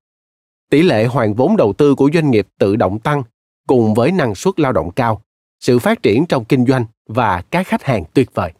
tỷ 0.70 0.82
lệ 0.82 1.06
hoàn 1.06 1.34
vốn 1.34 1.58
đầu 1.58 1.74
tư 1.74 1.96
của 1.96 2.10
doanh 2.14 2.32
nghiệp 2.32 2.48
tự 2.60 2.76
động 2.76 3.00
tăng 3.00 3.24
cùng 3.68 3.94
với 3.94 4.12
năng 4.12 4.36
suất 4.36 4.60
lao 4.60 4.72
động 4.72 4.92
cao 4.92 5.22
sự 5.60 5.80
phát 5.80 6.04
triển 6.04 6.26
trong 6.26 6.46
kinh 6.46 6.66
doanh 6.66 6.86
và 7.08 7.42
các 7.42 7.68
khách 7.68 7.84
hàng 7.84 8.04
tuyệt 8.14 8.30
vời 8.34 8.52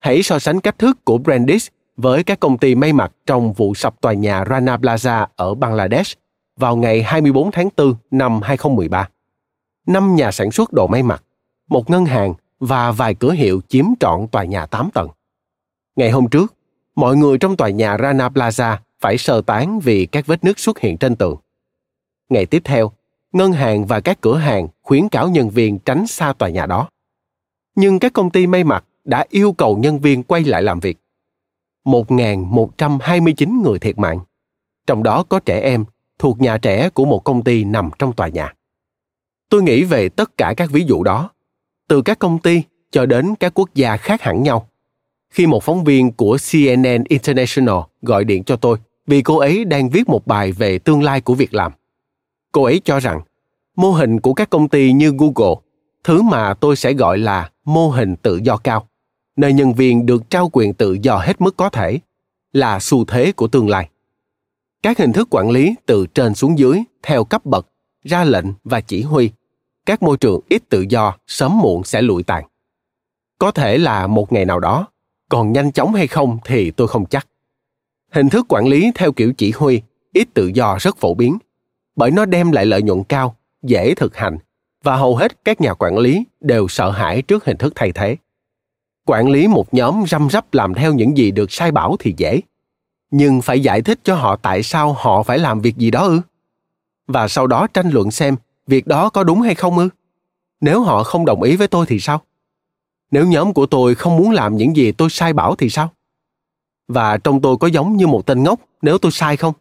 hãy 0.00 0.22
so 0.22 0.38
sánh 0.38 0.60
cách 0.60 0.78
thức 0.78 1.04
của 1.04 1.18
Brandis 1.18 1.68
với 1.96 2.24
các 2.24 2.40
công 2.40 2.58
ty 2.58 2.74
may 2.74 2.92
mặc 2.92 3.12
trong 3.26 3.52
vụ 3.52 3.74
sập 3.74 4.00
tòa 4.00 4.12
nhà 4.12 4.44
Rana 4.50 4.76
Plaza 4.76 5.26
ở 5.36 5.54
Bangladesh 5.54 6.18
vào 6.56 6.76
ngày 6.76 7.02
24 7.02 7.50
tháng 7.50 7.68
4 7.76 7.94
năm 8.10 8.42
2013. 8.42 9.08
Năm 9.86 10.16
nhà 10.16 10.32
sản 10.32 10.50
xuất 10.50 10.72
đồ 10.72 10.86
may 10.86 11.02
mặc, 11.02 11.24
một 11.68 11.90
ngân 11.90 12.04
hàng 12.04 12.34
và 12.60 12.92
vài 12.92 13.14
cửa 13.14 13.32
hiệu 13.32 13.60
chiếm 13.68 13.84
trọn 14.00 14.26
tòa 14.28 14.44
nhà 14.44 14.66
8 14.66 14.90
tầng. 14.94 15.08
Ngày 15.96 16.10
hôm 16.10 16.28
trước, 16.28 16.54
mọi 16.94 17.16
người 17.16 17.38
trong 17.38 17.56
tòa 17.56 17.68
nhà 17.68 17.96
Rana 17.98 18.28
Plaza 18.28 18.76
phải 19.00 19.18
sơ 19.18 19.40
tán 19.40 19.80
vì 19.80 20.06
các 20.06 20.26
vết 20.26 20.44
nứt 20.44 20.58
xuất 20.58 20.78
hiện 20.78 20.98
trên 20.98 21.16
tường. 21.16 21.36
Ngày 22.28 22.46
tiếp 22.46 22.62
theo, 22.64 22.92
ngân 23.32 23.52
hàng 23.52 23.86
và 23.86 24.00
các 24.00 24.20
cửa 24.20 24.36
hàng 24.36 24.68
khuyến 24.82 25.08
cáo 25.08 25.28
nhân 25.28 25.50
viên 25.50 25.78
tránh 25.78 26.06
xa 26.06 26.32
tòa 26.32 26.48
nhà 26.48 26.66
đó. 26.66 26.88
Nhưng 27.74 27.98
các 27.98 28.12
công 28.12 28.30
ty 28.30 28.46
may 28.46 28.64
mặc 28.64 28.84
đã 29.04 29.24
yêu 29.28 29.52
cầu 29.52 29.76
nhân 29.76 29.98
viên 29.98 30.22
quay 30.22 30.44
lại 30.44 30.62
làm 30.62 30.80
việc. 30.80 30.98
1.129 31.84 33.62
người 33.62 33.78
thiệt 33.78 33.98
mạng, 33.98 34.20
trong 34.86 35.02
đó 35.02 35.24
có 35.28 35.40
trẻ 35.40 35.60
em 35.60 35.84
thuộc 36.18 36.40
nhà 36.40 36.58
trẻ 36.58 36.90
của 36.90 37.04
một 37.04 37.24
công 37.24 37.44
ty 37.44 37.64
nằm 37.64 37.90
trong 37.98 38.12
tòa 38.12 38.28
nhà. 38.28 38.54
Tôi 39.48 39.62
nghĩ 39.62 39.84
về 39.84 40.08
tất 40.08 40.36
cả 40.36 40.54
các 40.56 40.70
ví 40.70 40.84
dụ 40.86 41.02
đó, 41.02 41.30
từ 41.88 42.02
các 42.02 42.18
công 42.18 42.38
ty 42.38 42.62
cho 42.90 43.06
đến 43.06 43.34
các 43.40 43.52
quốc 43.54 43.74
gia 43.74 43.96
khác 43.96 44.22
hẳn 44.22 44.42
nhau. 44.42 44.68
Khi 45.30 45.46
một 45.46 45.62
phóng 45.62 45.84
viên 45.84 46.12
của 46.12 46.38
CNN 46.52 47.04
International 47.08 47.78
gọi 48.02 48.24
điện 48.24 48.44
cho 48.44 48.56
tôi 48.56 48.78
vì 49.06 49.22
cô 49.22 49.38
ấy 49.38 49.64
đang 49.64 49.90
viết 49.90 50.08
một 50.08 50.26
bài 50.26 50.52
về 50.52 50.78
tương 50.78 51.02
lai 51.02 51.20
của 51.20 51.34
việc 51.34 51.54
làm. 51.54 51.72
Cô 52.52 52.64
ấy 52.64 52.80
cho 52.84 53.00
rằng 53.00 53.20
mô 53.76 53.92
hình 53.92 54.20
của 54.20 54.34
các 54.34 54.50
công 54.50 54.68
ty 54.68 54.92
như 54.92 55.12
Google, 55.18 55.54
thứ 56.04 56.22
mà 56.22 56.54
tôi 56.54 56.76
sẽ 56.76 56.92
gọi 56.92 57.18
là 57.18 57.50
mô 57.64 57.88
hình 57.88 58.16
tự 58.16 58.40
do 58.42 58.56
cao, 58.56 58.88
nơi 59.40 59.52
nhân 59.52 59.74
viên 59.74 60.06
được 60.06 60.30
trao 60.30 60.50
quyền 60.52 60.74
tự 60.74 60.96
do 61.02 61.16
hết 61.16 61.40
mức 61.40 61.56
có 61.56 61.68
thể, 61.68 61.98
là 62.52 62.80
xu 62.80 63.04
thế 63.04 63.32
của 63.32 63.48
tương 63.48 63.68
lai. 63.68 63.88
Các 64.82 64.98
hình 64.98 65.12
thức 65.12 65.28
quản 65.30 65.50
lý 65.50 65.74
từ 65.86 66.06
trên 66.06 66.34
xuống 66.34 66.58
dưới 66.58 66.82
theo 67.02 67.24
cấp 67.24 67.46
bậc, 67.46 67.66
ra 68.04 68.24
lệnh 68.24 68.46
và 68.64 68.80
chỉ 68.80 69.02
huy, 69.02 69.30
các 69.86 70.02
môi 70.02 70.16
trường 70.16 70.40
ít 70.48 70.62
tự 70.68 70.86
do 70.88 71.16
sớm 71.26 71.58
muộn 71.58 71.84
sẽ 71.84 72.02
lụi 72.02 72.22
tàn. 72.22 72.44
Có 73.38 73.50
thể 73.50 73.78
là 73.78 74.06
một 74.06 74.32
ngày 74.32 74.44
nào 74.44 74.60
đó, 74.60 74.86
còn 75.28 75.52
nhanh 75.52 75.72
chóng 75.72 75.94
hay 75.94 76.06
không 76.06 76.38
thì 76.44 76.70
tôi 76.70 76.88
không 76.88 77.06
chắc. 77.06 77.26
Hình 78.12 78.28
thức 78.28 78.46
quản 78.48 78.66
lý 78.66 78.92
theo 78.94 79.12
kiểu 79.12 79.32
chỉ 79.32 79.52
huy, 79.56 79.82
ít 80.12 80.28
tự 80.34 80.46
do 80.54 80.76
rất 80.80 80.96
phổ 80.96 81.14
biến, 81.14 81.38
bởi 81.96 82.10
nó 82.10 82.24
đem 82.24 82.52
lại 82.52 82.66
lợi 82.66 82.82
nhuận 82.82 83.04
cao, 83.04 83.36
dễ 83.62 83.94
thực 83.94 84.16
hành 84.16 84.38
và 84.82 84.96
hầu 84.96 85.16
hết 85.16 85.44
các 85.44 85.60
nhà 85.60 85.74
quản 85.74 85.98
lý 85.98 86.24
đều 86.40 86.68
sợ 86.68 86.90
hãi 86.90 87.22
trước 87.22 87.44
hình 87.44 87.56
thức 87.56 87.72
thay 87.76 87.92
thế. 87.92 88.16
Quản 89.10 89.28
lý 89.28 89.48
một 89.48 89.74
nhóm 89.74 90.04
răm 90.08 90.30
rắp 90.30 90.54
làm 90.54 90.74
theo 90.74 90.94
những 90.94 91.16
gì 91.16 91.30
được 91.30 91.52
sai 91.52 91.72
bảo 91.72 91.96
thì 91.98 92.14
dễ, 92.16 92.40
nhưng 93.10 93.42
phải 93.42 93.60
giải 93.60 93.82
thích 93.82 94.00
cho 94.04 94.14
họ 94.14 94.36
tại 94.36 94.62
sao 94.62 94.92
họ 94.92 95.22
phải 95.22 95.38
làm 95.38 95.60
việc 95.60 95.76
gì 95.76 95.90
đó 95.90 96.02
ư? 96.02 96.20
Và 97.06 97.28
sau 97.28 97.46
đó 97.46 97.66
tranh 97.66 97.90
luận 97.90 98.10
xem 98.10 98.36
việc 98.66 98.86
đó 98.86 99.08
có 99.08 99.24
đúng 99.24 99.40
hay 99.40 99.54
không 99.54 99.78
ư? 99.78 99.88
Nếu 100.60 100.82
họ 100.82 101.04
không 101.04 101.24
đồng 101.24 101.42
ý 101.42 101.56
với 101.56 101.68
tôi 101.68 101.86
thì 101.86 102.00
sao? 102.00 102.20
Nếu 103.10 103.26
nhóm 103.26 103.52
của 103.52 103.66
tôi 103.66 103.94
không 103.94 104.16
muốn 104.16 104.30
làm 104.30 104.56
những 104.56 104.76
gì 104.76 104.92
tôi 104.92 105.10
sai 105.10 105.32
bảo 105.32 105.56
thì 105.56 105.70
sao? 105.70 105.90
Và 106.88 107.16
trong 107.16 107.40
tôi 107.40 107.56
có 107.56 107.66
giống 107.66 107.96
như 107.96 108.06
một 108.06 108.26
tên 108.26 108.42
ngốc 108.42 108.60
nếu 108.82 108.98
tôi 108.98 109.12
sai 109.12 109.36
không? 109.36 109.54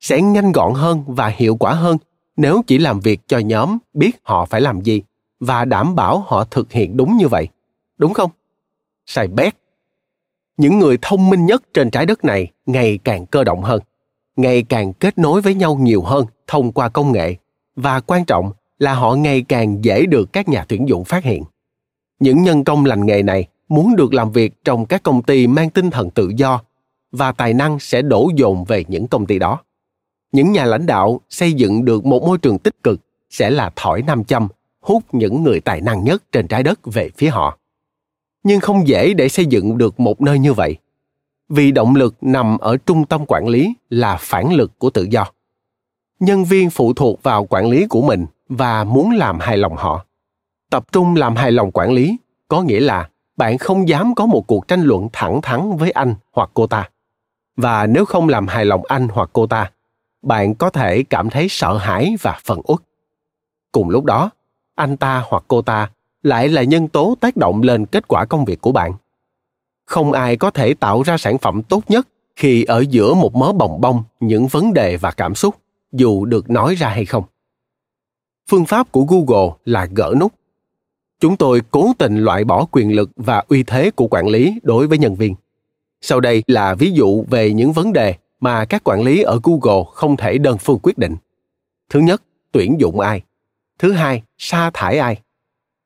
Sẽ 0.00 0.22
nhanh 0.22 0.52
gọn 0.52 0.74
hơn 0.74 1.04
và 1.06 1.28
hiệu 1.28 1.56
quả 1.56 1.74
hơn 1.74 1.96
nếu 2.36 2.62
chỉ 2.66 2.78
làm 2.78 3.00
việc 3.00 3.20
cho 3.26 3.38
nhóm 3.38 3.78
biết 3.94 4.20
họ 4.22 4.44
phải 4.44 4.60
làm 4.60 4.80
gì 4.80 5.02
và 5.40 5.64
đảm 5.64 5.94
bảo 5.94 6.24
họ 6.26 6.44
thực 6.44 6.72
hiện 6.72 6.96
đúng 6.96 7.16
như 7.16 7.28
vậy. 7.28 7.48
Đúng 7.98 8.14
không? 8.14 8.30
Sai 9.06 9.28
bét. 9.28 9.54
Những 10.56 10.78
người 10.78 10.98
thông 11.02 11.30
minh 11.30 11.46
nhất 11.46 11.62
trên 11.74 11.90
trái 11.90 12.06
đất 12.06 12.24
này 12.24 12.50
ngày 12.66 12.98
càng 13.04 13.26
cơ 13.26 13.44
động 13.44 13.62
hơn, 13.62 13.80
ngày 14.36 14.62
càng 14.62 14.92
kết 14.92 15.18
nối 15.18 15.40
với 15.40 15.54
nhau 15.54 15.74
nhiều 15.74 16.02
hơn 16.02 16.26
thông 16.46 16.72
qua 16.72 16.88
công 16.88 17.12
nghệ 17.12 17.36
và 17.76 18.00
quan 18.00 18.24
trọng 18.24 18.52
là 18.78 18.94
họ 18.94 19.14
ngày 19.14 19.42
càng 19.42 19.84
dễ 19.84 20.06
được 20.06 20.32
các 20.32 20.48
nhà 20.48 20.64
tuyển 20.68 20.88
dụng 20.88 21.04
phát 21.04 21.24
hiện. 21.24 21.44
Những 22.20 22.42
nhân 22.42 22.64
công 22.64 22.84
lành 22.84 23.06
nghề 23.06 23.22
này 23.22 23.46
muốn 23.68 23.96
được 23.96 24.14
làm 24.14 24.32
việc 24.32 24.64
trong 24.64 24.86
các 24.86 25.02
công 25.02 25.22
ty 25.22 25.46
mang 25.46 25.70
tinh 25.70 25.90
thần 25.90 26.10
tự 26.10 26.32
do 26.36 26.62
và 27.12 27.32
tài 27.32 27.54
năng 27.54 27.78
sẽ 27.78 28.02
đổ 28.02 28.30
dồn 28.34 28.64
về 28.64 28.84
những 28.88 29.06
công 29.06 29.26
ty 29.26 29.38
đó 29.38 29.60
những 30.32 30.52
nhà 30.52 30.64
lãnh 30.64 30.86
đạo 30.86 31.20
xây 31.30 31.52
dựng 31.52 31.84
được 31.84 32.06
một 32.06 32.22
môi 32.22 32.38
trường 32.38 32.58
tích 32.58 32.82
cực 32.82 33.00
sẽ 33.30 33.50
là 33.50 33.70
thỏi 33.76 34.02
nam 34.02 34.24
châm 34.24 34.48
hút 34.80 35.02
những 35.12 35.42
người 35.42 35.60
tài 35.60 35.80
năng 35.80 36.04
nhất 36.04 36.22
trên 36.32 36.48
trái 36.48 36.62
đất 36.62 36.80
về 36.84 37.10
phía 37.16 37.28
họ 37.28 37.58
nhưng 38.42 38.60
không 38.60 38.88
dễ 38.88 39.14
để 39.14 39.28
xây 39.28 39.46
dựng 39.46 39.78
được 39.78 40.00
một 40.00 40.20
nơi 40.20 40.38
như 40.38 40.52
vậy, 40.52 40.76
vì 41.48 41.72
động 41.72 41.96
lực 41.96 42.14
nằm 42.20 42.58
ở 42.58 42.76
trung 42.76 43.04
tâm 43.04 43.24
quản 43.28 43.48
lý 43.48 43.74
là 43.90 44.16
phản 44.20 44.52
lực 44.52 44.78
của 44.78 44.90
tự 44.90 45.06
do. 45.10 45.26
Nhân 46.20 46.44
viên 46.44 46.70
phụ 46.70 46.92
thuộc 46.92 47.22
vào 47.22 47.46
quản 47.50 47.68
lý 47.68 47.86
của 47.86 48.02
mình 48.02 48.26
và 48.48 48.84
muốn 48.84 49.10
làm 49.10 49.38
hài 49.40 49.56
lòng 49.56 49.76
họ. 49.76 50.04
Tập 50.70 50.92
trung 50.92 51.16
làm 51.16 51.36
hài 51.36 51.52
lòng 51.52 51.70
quản 51.72 51.92
lý 51.92 52.16
có 52.48 52.62
nghĩa 52.62 52.80
là 52.80 53.08
bạn 53.36 53.58
không 53.58 53.88
dám 53.88 54.14
có 54.14 54.26
một 54.26 54.46
cuộc 54.46 54.68
tranh 54.68 54.82
luận 54.82 55.08
thẳng 55.12 55.42
thắn 55.42 55.76
với 55.76 55.90
anh 55.90 56.14
hoặc 56.32 56.50
cô 56.54 56.66
ta. 56.66 56.88
Và 57.56 57.86
nếu 57.86 58.04
không 58.04 58.28
làm 58.28 58.46
hài 58.46 58.64
lòng 58.64 58.82
anh 58.88 59.08
hoặc 59.08 59.30
cô 59.32 59.46
ta, 59.46 59.70
bạn 60.22 60.54
có 60.54 60.70
thể 60.70 61.02
cảm 61.02 61.30
thấy 61.30 61.46
sợ 61.50 61.76
hãi 61.76 62.14
và 62.20 62.40
phần 62.44 62.60
uất. 62.64 62.78
Cùng 63.72 63.90
lúc 63.90 64.04
đó, 64.04 64.30
anh 64.74 64.96
ta 64.96 65.24
hoặc 65.28 65.44
cô 65.48 65.62
ta 65.62 65.90
lại 66.22 66.48
là 66.48 66.62
nhân 66.62 66.88
tố 66.88 67.14
tác 67.20 67.36
động 67.36 67.62
lên 67.62 67.86
kết 67.86 68.08
quả 68.08 68.24
công 68.24 68.44
việc 68.44 68.60
của 68.60 68.72
bạn 68.72 68.92
không 69.86 70.12
ai 70.12 70.36
có 70.36 70.50
thể 70.50 70.74
tạo 70.74 71.02
ra 71.02 71.16
sản 71.18 71.38
phẩm 71.38 71.62
tốt 71.62 71.84
nhất 71.88 72.08
khi 72.36 72.64
ở 72.64 72.84
giữa 72.90 73.14
một 73.14 73.34
mớ 73.34 73.52
bồng 73.52 73.80
bông 73.80 74.02
những 74.20 74.46
vấn 74.46 74.72
đề 74.72 74.96
và 74.96 75.10
cảm 75.10 75.34
xúc 75.34 75.54
dù 75.92 76.24
được 76.24 76.50
nói 76.50 76.74
ra 76.74 76.88
hay 76.88 77.04
không 77.04 77.24
phương 78.50 78.66
pháp 78.66 78.92
của 78.92 79.02
google 79.02 79.50
là 79.64 79.88
gỡ 79.94 80.14
nút 80.20 80.32
chúng 81.20 81.36
tôi 81.36 81.62
cố 81.70 81.92
tình 81.98 82.16
loại 82.16 82.44
bỏ 82.44 82.66
quyền 82.70 82.96
lực 82.96 83.10
và 83.16 83.44
uy 83.48 83.62
thế 83.62 83.90
của 83.90 84.06
quản 84.06 84.28
lý 84.28 84.60
đối 84.62 84.86
với 84.86 84.98
nhân 84.98 85.14
viên 85.14 85.34
sau 86.00 86.20
đây 86.20 86.42
là 86.46 86.74
ví 86.74 86.92
dụ 86.92 87.24
về 87.30 87.52
những 87.52 87.72
vấn 87.72 87.92
đề 87.92 88.14
mà 88.40 88.64
các 88.64 88.84
quản 88.84 89.02
lý 89.02 89.22
ở 89.22 89.40
Google 89.42 89.84
không 89.92 90.16
thể 90.16 90.38
đơn 90.38 90.58
phương 90.58 90.78
quyết 90.82 90.98
định. 90.98 91.16
Thứ 91.90 92.00
nhất, 92.00 92.22
tuyển 92.52 92.80
dụng 92.80 93.00
ai. 93.00 93.22
Thứ 93.78 93.92
hai, 93.92 94.22
sa 94.38 94.70
thải 94.74 94.98
ai. 94.98 95.20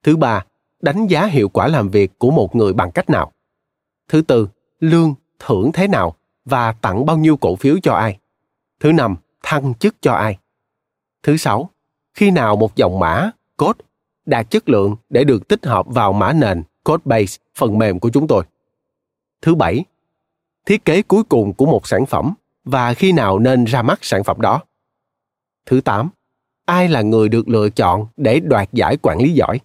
Thứ 0.07 0.17
ba, 0.17 0.45
đánh 0.81 1.07
giá 1.07 1.27
hiệu 1.27 1.49
quả 1.49 1.69
làm 1.69 1.89
việc 1.89 2.19
của 2.19 2.31
một 2.31 2.57
người 2.57 2.73
bằng 2.73 2.91
cách 2.91 3.11
nào. 3.11 3.33
Thứ 4.09 4.23
tư, 4.23 4.49
lương, 4.81 5.15
thưởng 5.39 5.71
thế 5.73 5.89
nào 5.89 6.17
và 6.45 6.73
tặng 6.73 7.07
bao 7.07 7.17
nhiêu 7.17 7.37
cổ 7.37 7.57
phiếu 7.57 7.77
cho 7.83 7.93
ai. 7.93 8.19
Thứ 8.81 8.93
năm, 8.93 9.17
thăng 9.43 9.75
chức 9.75 9.97
cho 10.01 10.13
ai. 10.13 10.39
Thứ 11.23 11.37
sáu, 11.37 11.71
khi 12.15 12.31
nào 12.31 12.57
một 12.57 12.77
dòng 12.77 12.99
mã, 12.99 13.31
code 13.57 13.79
đạt 14.27 14.51
chất 14.51 14.69
lượng 14.69 14.97
để 15.11 15.25
được 15.25 15.49
tích 15.49 15.67
hợp 15.67 15.87
vào 15.87 16.13
mã 16.13 16.33
nền 16.33 16.63
Codebase 16.85 17.39
phần 17.55 17.79
mềm 17.79 17.99
của 17.99 18.11
chúng 18.11 18.27
tôi. 18.27 18.45
Thứ 19.43 19.55
bảy, 19.55 19.85
thiết 20.67 20.85
kế 20.85 21.03
cuối 21.03 21.25
cùng 21.25 21.53
của 21.53 21.67
một 21.67 21.87
sản 21.87 22.07
phẩm 22.07 22.35
và 22.65 22.95
khi 22.95 23.13
nào 23.13 23.39
nên 23.39 23.65
ra 23.65 23.83
mắt 23.83 23.99
sản 24.03 24.25
phẩm 24.25 24.41
đó. 24.41 24.63
Thứ 25.67 25.81
tám 25.81 26.11
Ai 26.65 26.89
là 26.89 27.03
người 27.03 27.29
được 27.29 27.49
lựa 27.49 27.69
chọn 27.69 28.07
để 28.17 28.41
đoạt 28.41 28.73
giải 28.73 28.97
quản 29.03 29.19
lý 29.19 29.33
giỏi? 29.33 29.61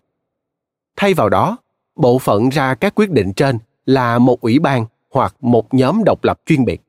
Thay 0.95 1.13
vào 1.13 1.29
đó, 1.29 1.57
bộ 1.95 2.19
phận 2.19 2.49
ra 2.49 2.73
các 2.73 2.95
quyết 2.95 3.09
định 3.09 3.33
trên 3.33 3.59
là 3.85 4.19
một 4.19 4.41
ủy 4.41 4.59
ban 4.59 4.85
hoặc 5.11 5.35
một 5.41 5.73
nhóm 5.73 6.03
độc 6.05 6.23
lập 6.23 6.41
chuyên 6.45 6.65
biệt. 6.65 6.81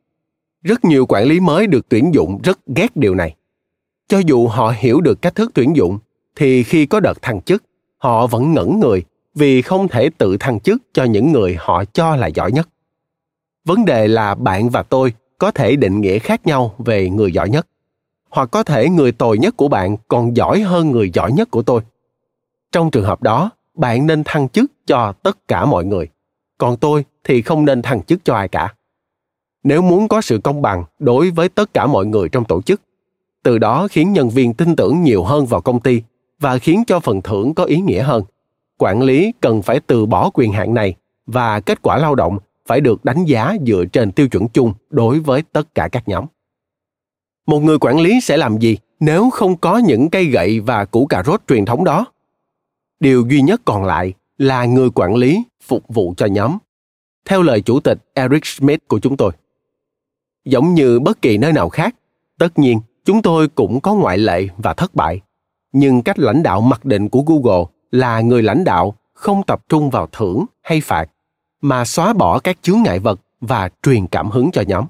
Rất 0.63 0.85
nhiều 0.85 1.07
quản 1.07 1.25
lý 1.25 1.41
mới 1.41 1.67
được 1.67 1.89
tuyển 1.89 2.15
dụng 2.15 2.41
rất 2.45 2.59
ghét 2.67 2.97
điều 2.97 3.15
này. 3.15 3.35
Cho 4.09 4.19
dù 4.19 4.49
họ 4.49 4.75
hiểu 4.77 5.01
được 5.01 5.23
cách 5.23 5.35
thức 5.35 5.51
tuyển 5.55 5.77
dụng, 5.77 5.99
thì 6.37 6.63
khi 6.63 6.87
có 6.87 7.01
đợt 7.01 7.23
thăng 7.23 7.43
chức, 7.43 7.65
họ 7.99 8.27
vẫn 8.27 8.55
ngẩn 8.55 8.81
người 8.81 9.03
vì 9.35 9.63
không 9.63 9.89
thể 9.89 10.11
tự 10.19 10.37
thăng 10.41 10.61
chức 10.61 10.83
cho 10.93 11.05
những 11.05 11.33
người 11.33 11.57
họ 11.59 11.85
cho 11.85 12.17
là 12.17 12.27
giỏi 12.27 12.53
nhất. 12.53 12.69
Vấn 13.65 13.85
đề 13.85 14.09
là 14.09 14.35
bạn 14.35 14.71
và 14.71 14.83
tôi 14.83 15.13
có 15.39 15.51
thể 15.51 15.77
định 15.77 16.01
nghĩa 16.01 16.19
khác 16.19 16.47
nhau 16.47 16.75
về 16.79 17.11
người 17.11 17.33
giỏi 17.33 17.51
nhất 17.51 17.67
hoặc 18.33 18.49
có 18.51 18.63
thể 18.63 18.89
người 18.89 19.13
tồi 19.13 19.39
nhất 19.39 19.57
của 19.57 19.69
bạn 19.69 19.97
còn 20.09 20.37
giỏi 20.37 20.61
hơn 20.61 20.91
người 20.91 21.11
giỏi 21.15 21.33
nhất 21.33 21.51
của 21.51 21.63
tôi 21.63 21.83
trong 22.73 22.91
trường 22.91 23.05
hợp 23.05 23.23
đó 23.23 23.51
bạn 23.75 24.07
nên 24.07 24.23
thăng 24.25 24.49
chức 24.49 24.73
cho 24.87 25.13
tất 25.13 25.49
cả 25.49 25.65
mọi 25.65 25.85
người 25.85 26.09
còn 26.59 26.77
tôi 26.77 27.05
thì 27.25 27.43
không 27.43 27.65
nên 27.65 27.83
thăng 27.83 28.03
chức 28.03 28.25
cho 28.25 28.35
ai 28.35 28.49
cả 28.49 28.75
nếu 29.65 29.83
muốn 29.83 30.09
có 30.09 30.21
sự 30.21 30.39
công 30.39 30.63
bằng 30.63 30.85
đối 30.99 31.31
với 31.31 31.49
tất 31.49 31.75
cả 31.75 31.87
mọi 31.87 32.07
người 32.07 32.29
trong 32.29 32.45
tổ 32.45 32.63
chức, 32.63 32.81
từ 33.43 33.59
đó 33.59 33.89
khiến 33.91 34.13
nhân 34.13 34.31
viên 34.31 34.55
tin 34.55 34.77
tưởng 34.77 35.03
nhiều 35.03 35.25
hơn 35.25 35.47
vào 35.47 35.61
công 35.61 35.81
ty 35.81 36.03
và 36.41 36.59
khiến 36.59 36.83
cho 36.87 37.01
phần 37.01 37.23
thưởng 37.23 37.55
có 37.55 37.65
ý 37.65 37.81
nghĩa 37.81 38.03
hơn 38.03 38.25
quản 38.79 39.03
lý 39.03 39.33
cần 39.41 39.63
phải 39.63 39.81
từ 39.81 40.07
bỏ 40.07 40.31
quyền 40.35 40.53
hạn 40.53 40.75
này 40.75 40.95
và 41.27 41.61
kết 41.61 41.83
quả 41.83 41.99
lao 41.99 42.15
động 42.15 42.39
phải 42.67 42.81
được 42.81 43.05
đánh 43.05 43.25
giá 43.25 43.57
dựa 43.67 43.85
trên 43.93 44.13
tiêu 44.13 44.29
chuẩn 44.29 44.49
chung 44.49 44.73
đối 44.91 45.21
với 45.21 45.43
tất 45.53 45.75
cả 45.75 45.89
các 45.89 46.09
nhóm. 46.09 46.25
Một 47.47 47.61
người 47.61 47.79
quản 47.79 48.01
lý 48.01 48.21
sẽ 48.21 48.37
làm 48.37 48.59
gì 48.59 48.79
nếu 49.01 49.31
không 49.31 49.57
có 49.57 49.79
những 49.79 50.11
cây 50.11 50.25
gậy 50.25 50.61
và 50.61 50.85
củ 50.85 51.07
cà 51.07 51.23
rốt 51.27 51.41
truyền 51.49 51.65
thống 51.65 51.85
đó? 51.85 52.07
Điều 53.03 53.27
duy 53.31 53.43
nhất 53.43 53.61
còn 53.65 53.85
lại 53.85 54.13
là 54.39 54.65
người 54.65 54.91
quản 54.95 55.15
lý 55.15 55.45
phục 55.63 55.85
vụ 55.89 56.15
cho 56.17 56.27
nhóm. 56.27 56.59
Theo 57.25 57.43
lời 57.43 57.61
chủ 57.61 57.81
tịch 57.81 57.99
Eric 58.15 58.47
Schmidt 58.47 58.89
của 58.89 58.99
chúng 58.99 59.17
tôi. 59.17 59.33
Giống 60.45 60.75
như 60.75 61.01
bất 61.01 61.23
kỳ 61.23 61.39
nơi 61.39 61.53
nào 61.53 61.69
khác, 61.69 61.95
tất 62.39 62.59
nhiên 62.59 62.81
chúng 63.05 63.23
tôi 63.23 63.49
cũng 63.49 63.81
có 63.81 63.95
ngoại 63.95 64.19
lệ 64.19 64.49
và 64.57 64.75
thất 64.75 64.95
bại. 64.95 65.21
Nhưng 65.73 66.03
cách 66.03 66.19
lãnh 66.19 66.43
đạo 66.43 66.61
mặc 66.61 66.85
định 66.85 67.09
của 67.09 67.23
Google 67.23 67.65
là 67.91 68.21
người 68.21 68.43
lãnh 68.43 68.65
đạo 68.65 68.95
không 69.15 69.43
tập 69.43 69.63
trung 69.69 69.91
vào 69.91 70.09
thưởng 70.13 70.45
hay 70.63 70.81
phạt 70.81 71.11
mà 71.61 71.85
xóa 71.85 72.13
bỏ 72.13 72.39
các 72.39 72.59
chướng 72.63 72.83
ngại 72.83 72.99
vật 72.99 73.21
và 73.41 73.69
truyền 73.83 74.07
cảm 74.07 74.31
hứng 74.31 74.51
cho 74.51 74.63
nhóm. 74.67 74.85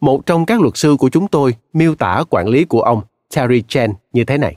Một 0.00 0.26
trong 0.26 0.46
các 0.46 0.60
luật 0.60 0.76
sư 0.76 0.96
của 0.98 1.08
chúng 1.08 1.28
tôi 1.28 1.54
miêu 1.72 1.94
tả 1.94 2.24
quản 2.30 2.48
lý 2.48 2.64
của 2.64 2.80
ông 2.80 3.02
Terry 3.36 3.62
Chen 3.68 3.92
như 4.12 4.24
thế 4.24 4.38
này. 4.38 4.56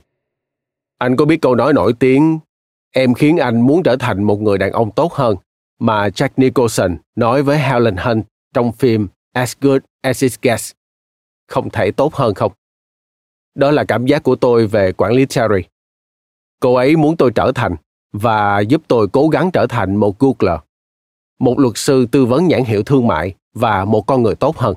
Anh 0.98 1.16
có 1.16 1.24
biết 1.24 1.40
câu 1.42 1.54
nói 1.54 1.72
nổi 1.72 1.92
tiếng 1.92 2.38
Em 2.92 3.14
khiến 3.14 3.36
anh 3.36 3.60
muốn 3.60 3.82
trở 3.82 3.96
thành 3.96 4.22
một 4.22 4.40
người 4.40 4.58
đàn 4.58 4.72
ông 4.72 4.90
tốt 4.90 5.12
hơn 5.12 5.36
mà 5.78 6.08
Jack 6.08 6.28
Nicholson 6.36 6.96
nói 7.16 7.42
với 7.42 7.58
Helen 7.58 7.96
Hunt 7.96 8.24
trong 8.54 8.72
phim 8.72 9.08
As 9.32 9.56
Good 9.60 9.80
As 10.00 10.22
It 10.22 10.32
Gets. 10.42 10.72
Không 11.48 11.70
thể 11.70 11.90
tốt 11.90 12.14
hơn 12.14 12.34
không? 12.34 12.52
Đó 13.54 13.70
là 13.70 13.84
cảm 13.84 14.06
giác 14.06 14.22
của 14.22 14.36
tôi 14.36 14.66
về 14.66 14.92
quản 14.92 15.12
lý 15.12 15.26
Terry. 15.26 15.68
Cô 16.60 16.74
ấy 16.74 16.96
muốn 16.96 17.16
tôi 17.16 17.32
trở 17.34 17.52
thành 17.54 17.76
và 18.12 18.60
giúp 18.60 18.82
tôi 18.88 19.08
cố 19.12 19.28
gắng 19.28 19.50
trở 19.50 19.66
thành 19.66 19.96
một 19.96 20.18
Googler, 20.18 20.58
một 21.38 21.58
luật 21.58 21.72
sư 21.76 22.06
tư 22.06 22.26
vấn 22.26 22.48
nhãn 22.48 22.64
hiệu 22.64 22.82
thương 22.82 23.06
mại 23.06 23.34
và 23.54 23.84
một 23.84 24.06
con 24.06 24.22
người 24.22 24.34
tốt 24.34 24.56
hơn. 24.56 24.74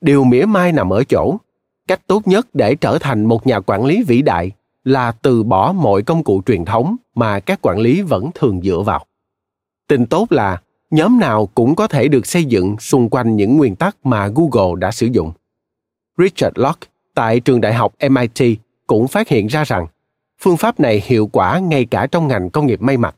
Điều 0.00 0.24
mỉa 0.24 0.44
mai 0.44 0.72
nằm 0.72 0.92
ở 0.92 1.04
chỗ, 1.04 1.36
cách 1.88 2.00
tốt 2.06 2.22
nhất 2.28 2.46
để 2.52 2.74
trở 2.74 2.98
thành 3.00 3.24
một 3.24 3.46
nhà 3.46 3.60
quản 3.60 3.84
lý 3.84 4.02
vĩ 4.02 4.22
đại 4.22 4.50
là 4.84 5.12
từ 5.12 5.42
bỏ 5.42 5.72
mọi 5.72 6.02
công 6.02 6.24
cụ 6.24 6.42
truyền 6.46 6.64
thống 6.64 6.96
mà 7.14 7.40
các 7.40 7.58
quản 7.62 7.78
lý 7.78 8.02
vẫn 8.02 8.30
thường 8.34 8.60
dựa 8.62 8.80
vào. 8.80 9.06
Tin 9.88 10.06
tốt 10.06 10.32
là 10.32 10.60
nhóm 10.90 11.20
nào 11.20 11.46
cũng 11.46 11.74
có 11.74 11.86
thể 11.86 12.08
được 12.08 12.26
xây 12.26 12.44
dựng 12.44 12.76
xung 12.78 13.08
quanh 13.08 13.36
những 13.36 13.56
nguyên 13.56 13.76
tắc 13.76 14.06
mà 14.06 14.28
Google 14.34 14.80
đã 14.80 14.90
sử 14.90 15.06
dụng. 15.06 15.32
Richard 16.18 16.58
Locke 16.58 16.88
tại 17.14 17.40
trường 17.40 17.60
đại 17.60 17.74
học 17.74 17.94
MIT 18.10 18.58
cũng 18.86 19.08
phát 19.08 19.28
hiện 19.28 19.46
ra 19.46 19.64
rằng 19.64 19.86
phương 20.40 20.56
pháp 20.56 20.80
này 20.80 21.02
hiệu 21.06 21.28
quả 21.32 21.58
ngay 21.58 21.84
cả 21.84 22.06
trong 22.06 22.28
ngành 22.28 22.50
công 22.50 22.66
nghiệp 22.66 22.82
may 22.82 22.96
mặc. 22.96 23.16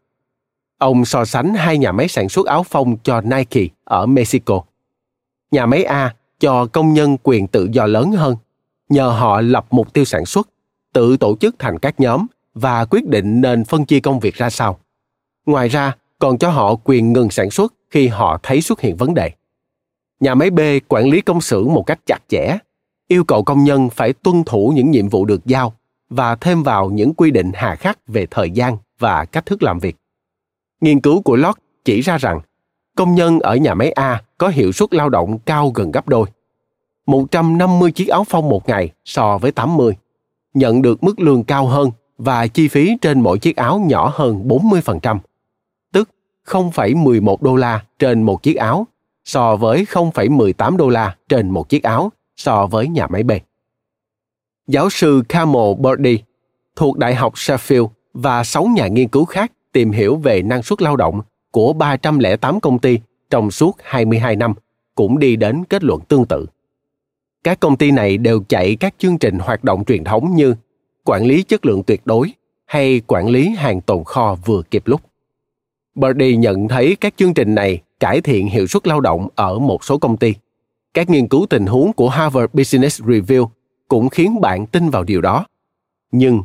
Ông 0.79 1.05
so 1.05 1.25
sánh 1.25 1.55
hai 1.55 1.79
nhà 1.79 1.93
máy 1.93 2.09
sản 2.09 2.29
xuất 2.29 2.47
áo 2.47 2.63
phông 2.63 2.97
cho 3.03 3.21
Nike 3.21 3.69
ở 3.85 4.07
Mexico. 4.07 4.61
Nhà 5.51 5.67
máy 5.67 5.85
A 5.85 6.15
cho 6.41 6.67
công 6.67 6.95
nhân 6.95 7.17
quyền 7.23 7.47
tự 7.47 7.69
do 7.73 7.87
lớn 7.87 8.13
hơn, 8.13 8.37
nhờ 8.89 9.09
họ 9.09 9.41
lập 9.41 9.67
mục 9.71 9.93
tiêu 9.93 10.05
sản 10.05 10.27
xuất, 10.27 10.49
tự 10.97 11.17
tổ 11.17 11.37
chức 11.41 11.59
thành 11.59 11.79
các 11.79 12.01
nhóm 12.01 12.27
và 12.55 12.85
quyết 12.85 13.07
định 13.07 13.41
nên 13.41 13.65
phân 13.65 13.85
chia 13.85 14.01
công 14.01 14.21
việc 14.21 14.35
ra 14.35 14.51
sao. 14.51 14.79
Ngoài 15.47 15.69
ra, 15.69 15.97
còn 16.19 16.39
cho 16.39 16.51
họ 16.51 16.75
quyền 16.85 17.13
ngừng 17.13 17.31
sản 17.31 17.51
xuất 17.51 17.75
khi 17.91 18.09
họ 18.09 18.41
thấy 18.43 18.61
xuất 18.61 18.81
hiện 18.81 18.97
vấn 18.97 19.15
đề. 19.15 19.31
Nhà 20.21 20.35
máy 20.35 20.51
B 20.51 20.61
quản 20.89 21.09
lý 21.09 21.21
công 21.21 21.41
xưởng 21.41 21.75
một 21.75 21.83
cách 21.87 21.99
chặt 22.07 22.19
chẽ, 22.29 22.59
yêu 23.09 23.25
cầu 23.25 23.45
công 23.45 23.65
nhân 23.65 23.91
phải 23.91 24.13
tuân 24.13 24.45
thủ 24.45 24.73
những 24.75 24.91
nhiệm 24.91 25.09
vụ 25.09 25.25
được 25.25 25.47
giao 25.47 25.75
và 26.11 26.35
thêm 26.35 26.63
vào 26.63 26.91
những 26.91 27.15
quy 27.15 27.31
định 27.31 27.51
hà 27.55 27.75
khắc 27.75 27.99
về 28.07 28.27
thời 28.31 28.51
gian 28.51 28.77
và 28.99 29.25
cách 29.25 29.47
thức 29.47 29.63
làm 29.63 29.79
việc. 29.79 29.97
Nghiên 30.81 31.01
cứu 31.01 31.23
của 31.23 31.37
Locke 31.37 31.63
chỉ 31.85 32.01
ra 32.01 32.19
rằng 32.19 32.41
công 32.97 33.15
nhân 33.15 33.41
ở 33.41 33.57
nhà 33.57 33.75
máy 33.75 33.93
A 33.93 34.23
có 34.39 34.49
hiệu 34.49 34.73
suất 34.73 34.95
lao 34.95 35.09
động 35.09 35.39
cao 35.39 35.71
gần 35.71 35.91
gấp 35.91 36.09
đôi. 36.09 36.29
150 37.07 37.93
chiếc 37.93 38.09
áo 38.09 38.25
phông 38.25 38.49
một 38.49 38.69
ngày 38.69 38.91
so 39.05 39.39
với 39.39 39.53
80, 39.53 39.97
nhận 40.57 40.83
được 40.83 41.05
mức 41.05 41.21
lương 41.21 41.45
cao 41.45 41.67
hơn 41.67 41.91
và 42.19 42.47
chi 42.47 42.69
phí 42.69 42.97
trên 43.01 43.21
mỗi 43.21 43.39
chiếc 43.39 43.57
áo 43.57 43.79
nhỏ 43.87 44.13
hơn 44.15 44.49
40%, 44.49 45.19
tức 45.93 46.11
0,11 46.47 47.37
đô 47.41 47.57
la 47.57 47.85
trên 47.99 48.23
một 48.23 48.43
chiếc 48.43 48.57
áo 48.57 48.87
so 49.25 49.57
với 49.57 49.85
0,18 49.85 50.77
đô 50.77 50.89
la 50.89 51.17
trên 51.29 51.51
một 51.51 51.69
chiếc 51.69 51.83
áo 51.83 52.13
so 52.37 52.67
với 52.67 52.89
nhà 52.89 53.07
máy 53.07 53.23
B. 53.23 53.31
Giáo 54.67 54.91
sư 54.91 55.23
Camel 55.29 55.75
Birdie 55.79 56.19
thuộc 56.77 56.99
Đại 56.99 57.15
học 57.15 57.35
Sheffield 57.35 57.89
và 58.15 58.45
6 58.45 58.65
nhà 58.65 58.87
nghiên 58.87 59.09
cứu 59.09 59.25
khác 59.25 59.53
tìm 59.73 59.91
hiểu 59.91 60.17
về 60.17 60.43
năng 60.43 60.63
suất 60.63 60.83
lao 60.83 60.97
động 60.97 61.21
của 61.51 61.73
308 61.73 62.61
công 62.61 62.79
ty 62.79 62.99
trong 63.31 63.51
suốt 63.51 63.77
22 63.83 64.37
năm 64.37 64.55
cũng 64.95 65.19
đi 65.19 65.37
đến 65.37 65.65
kết 65.65 65.85
luận 65.85 66.01
tương 66.09 66.27
tự. 66.27 66.47
Các 67.47 67.61
công 67.61 67.77
ty 67.77 67.91
này 67.91 68.19
đều 68.19 68.43
chạy 68.49 68.77
các 68.77 68.95
chương 68.99 69.19
trình 69.19 69.39
hoạt 69.39 69.65
động 69.65 69.85
truyền 69.85 70.05
thống 70.05 70.35
như 70.35 70.55
quản 71.05 71.27
lý 71.27 71.43
chất 71.43 71.67
lượng 71.67 71.83
tuyệt 71.83 72.01
đối 72.05 72.33
hay 72.65 73.01
quản 73.07 73.29
lý 73.29 73.49
hàng 73.49 73.81
tồn 73.81 74.05
kho 74.05 74.37
vừa 74.45 74.63
kịp 74.71 74.83
lúc. 74.87 75.01
Birdie 75.95 76.37
nhận 76.37 76.69
thấy 76.69 76.97
các 77.01 77.15
chương 77.17 77.35
trình 77.35 77.55
này 77.55 77.83
cải 78.01 78.21
thiện 78.21 78.49
hiệu 78.49 78.67
suất 78.67 78.87
lao 78.87 79.01
động 79.01 79.29
ở 79.35 79.59
một 79.59 79.85
số 79.85 79.99
công 79.99 80.17
ty. 80.17 80.35
Các 80.95 81.11
nghiên 81.11 81.29
cứu 81.29 81.47
tình 81.51 81.67
huống 81.67 81.93
của 81.93 82.09
Harvard 82.09 82.53
Business 82.53 83.03
Review 83.03 83.49
cũng 83.89 84.09
khiến 84.09 84.41
bạn 84.41 84.67
tin 84.67 84.91
vào 84.91 85.05
điều 85.05 85.21
đó. 85.21 85.47
Nhưng 86.13 86.43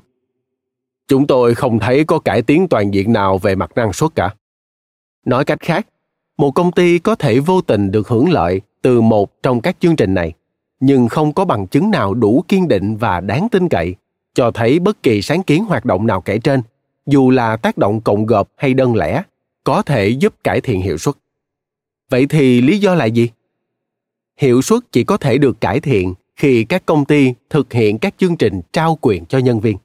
chúng 1.07 1.27
tôi 1.27 1.55
không 1.55 1.79
thấy 1.79 2.03
có 2.03 2.19
cải 2.19 2.41
tiến 2.41 2.67
toàn 2.67 2.93
diện 2.93 3.13
nào 3.13 3.37
về 3.37 3.55
mặt 3.55 3.71
năng 3.75 3.93
suất 3.93 4.15
cả. 4.15 4.35
Nói 5.25 5.45
cách 5.45 5.59
khác, 5.59 5.87
một 6.37 6.51
công 6.51 6.71
ty 6.71 6.99
có 6.99 7.15
thể 7.15 7.39
vô 7.39 7.61
tình 7.61 7.91
được 7.91 8.07
hưởng 8.07 8.29
lợi 8.29 8.61
từ 8.81 9.01
một 9.01 9.43
trong 9.43 9.61
các 9.61 9.77
chương 9.79 9.95
trình 9.95 10.13
này, 10.13 10.33
nhưng 10.81 11.07
không 11.07 11.33
có 11.33 11.45
bằng 11.45 11.67
chứng 11.67 11.91
nào 11.91 12.13
đủ 12.13 12.43
kiên 12.47 12.67
định 12.67 12.97
và 12.97 13.19
đáng 13.19 13.47
tin 13.51 13.69
cậy 13.69 13.95
cho 14.33 14.51
thấy 14.51 14.79
bất 14.79 15.03
kỳ 15.03 15.21
sáng 15.21 15.43
kiến 15.43 15.65
hoạt 15.65 15.85
động 15.85 16.07
nào 16.07 16.21
kể 16.21 16.37
trên, 16.37 16.61
dù 17.05 17.29
là 17.29 17.57
tác 17.57 17.77
động 17.77 18.01
cộng 18.01 18.25
gộp 18.25 18.49
hay 18.55 18.73
đơn 18.73 18.95
lẻ, 18.95 19.23
có 19.63 19.81
thể 19.81 20.07
giúp 20.07 20.33
cải 20.43 20.61
thiện 20.61 20.81
hiệu 20.81 20.97
suất. 20.97 21.15
Vậy 22.09 22.25
thì 22.29 22.61
lý 22.61 22.79
do 22.79 22.95
là 22.95 23.05
gì? 23.05 23.29
Hiệu 24.37 24.61
suất 24.61 24.83
chỉ 24.91 25.03
có 25.03 25.17
thể 25.17 25.37
được 25.37 25.61
cải 25.61 25.79
thiện 25.79 26.13
khi 26.35 26.63
các 26.63 26.85
công 26.85 27.05
ty 27.05 27.33
thực 27.49 27.73
hiện 27.73 27.97
các 27.97 28.13
chương 28.17 28.37
trình 28.37 28.61
trao 28.73 28.97
quyền 29.01 29.25
cho 29.25 29.37
nhân 29.37 29.59
viên 29.59 29.77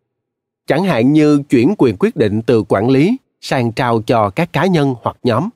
chẳng 0.67 0.85
hạn 0.85 1.13
như 1.13 1.43
chuyển 1.49 1.75
quyền 1.79 1.97
quyết 1.99 2.17
định 2.17 2.43
từ 2.43 2.63
quản 2.69 2.91
lý 2.91 3.17
sang 3.41 3.73
trao 3.73 4.03
cho 4.03 4.31
các 4.31 4.53
cá 4.53 4.67
nhân 4.67 4.95
hoặc 5.03 5.17
nhóm 5.23 5.49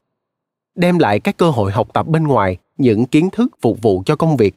đem 0.74 0.98
lại 0.98 1.20
các 1.20 1.36
cơ 1.36 1.50
hội 1.50 1.72
học 1.72 1.88
tập 1.92 2.06
bên 2.08 2.24
ngoài 2.24 2.56
những 2.78 3.06
kiến 3.06 3.30
thức 3.30 3.52
phục 3.60 3.82
vụ 3.82 4.02
cho 4.06 4.16
công 4.16 4.36
việc 4.36 4.54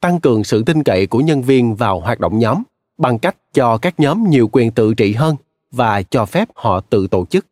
tăng 0.00 0.20
cường 0.20 0.44
sự 0.44 0.62
tin 0.62 0.82
cậy 0.82 1.06
của 1.06 1.20
nhân 1.20 1.42
viên 1.42 1.74
vào 1.74 2.00
hoạt 2.00 2.20
động 2.20 2.38
nhóm 2.38 2.62
bằng 2.98 3.18
cách 3.18 3.36
cho 3.54 3.78
các 3.78 4.00
nhóm 4.00 4.30
nhiều 4.30 4.48
quyền 4.52 4.70
tự 4.70 4.94
trị 4.94 5.12
hơn 5.12 5.36
và 5.70 6.02
cho 6.02 6.26
phép 6.26 6.48
họ 6.54 6.80
tự 6.80 7.06
tổ 7.06 7.26
chức 7.26 7.46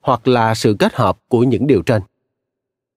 hoặc 0.00 0.28
là 0.28 0.54
sự 0.54 0.76
kết 0.78 0.94
hợp 0.94 1.18
của 1.28 1.42
những 1.42 1.66
điều 1.66 1.82
trên 1.82 2.02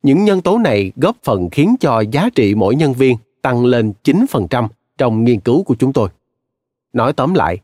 những 0.04 0.26
nhân 0.26 0.42
tố 0.42 0.58
này 0.58 0.92
góp 0.96 1.16
phần 1.24 1.50
khiến 1.50 1.76
cho 1.80 2.00
giá 2.00 2.30
trị 2.36 2.56
mỗi 2.56 2.76
nhân 2.76 2.94
viên 2.94 3.18
tăng 3.42 3.66
lên 3.66 3.94
9% 4.04 4.68
trong 4.98 5.24
nghiên 5.24 5.40
cứu 5.40 5.64
của 5.64 5.76
chúng 5.80 5.94
tôi. 5.94 6.10
Nói 6.94 7.14
tóm 7.14 7.34
lại, 7.34 7.58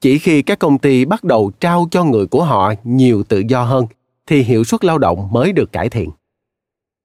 chỉ 0.00 0.18
khi 0.18 0.42
các 0.42 0.58
công 0.58 0.78
ty 0.78 1.04
bắt 1.04 1.24
đầu 1.24 1.50
trao 1.60 1.88
cho 1.90 2.04
người 2.04 2.26
của 2.26 2.44
họ 2.44 2.72
nhiều 2.84 3.22
tự 3.22 3.42
do 3.48 3.62
hơn 3.62 3.86
thì 4.26 4.42
hiệu 4.42 4.64
suất 4.64 4.84
lao 4.84 4.98
động 4.98 5.28
mới 5.32 5.52
được 5.52 5.72
cải 5.72 5.88
thiện. 5.88 6.10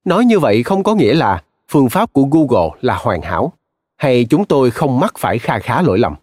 Nói 0.06 0.26
như 0.26 0.40
vậy 0.40 0.64
không 0.64 0.84
có 0.84 0.96
nghĩa 0.96 1.14
là 1.14 1.44
phương 1.70 1.90
pháp 1.90 2.14
của 2.14 2.24
Google 2.24 2.70
là 2.82 2.96
hoàn 3.02 3.22
hảo 3.22 3.54
hay 4.02 4.26
chúng 4.30 4.46
tôi 4.46 4.72
không 4.72 5.00
mắc 5.00 5.14
phải 5.18 5.40
kha 5.40 5.60
khá 5.60 5.82
lỗi 5.82 6.00
lầm. 6.00 6.16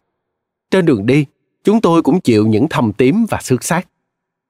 Trên 0.71 0.87
đường 0.87 1.07
đi, 1.07 1.27
chúng 1.65 1.81
tôi 1.81 2.03
cũng 2.03 2.21
chịu 2.21 2.47
những 2.47 2.69
thầm 2.69 2.93
tím 2.93 3.27
và 3.29 3.39
xước 3.41 3.65
xác. 3.65 3.89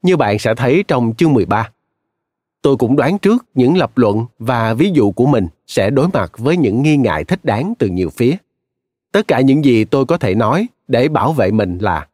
Như 0.03 0.17
bạn 0.17 0.39
sẽ 0.39 0.55
thấy 0.55 0.85
trong 0.89 1.15
chương 1.19 1.33
13. 1.33 1.71
Tôi 2.63 2.77
cũng 2.77 2.97
đoán 2.97 3.19
trước 3.19 3.45
những 3.55 3.77
lập 3.77 3.99
luận 3.99 4.27
và 4.39 4.75
ví 4.75 4.91
dụ 4.95 5.11
của 5.11 5.27
mình 5.27 5.47
sẽ 5.67 5.91
đối 5.91 6.09
mặt 6.09 6.39
với 6.39 6.57
những 6.57 6.83
nghi 6.83 6.97
ngại 6.97 7.25
thích 7.25 7.45
đáng 7.45 7.75
từ 7.79 7.87
nhiều 7.87 8.11
phía. 8.11 8.37
Tất 9.13 9.29
cả 9.29 9.41
những 9.41 9.65
gì 9.65 9.85
tôi 9.85 10.07
có 10.07 10.19
thể 10.19 10.35
nói 10.35 10.67
để 10.89 11.09
bảo 11.09 11.33
vệ 11.33 11.51
mình 11.51 11.79
là 11.79 12.09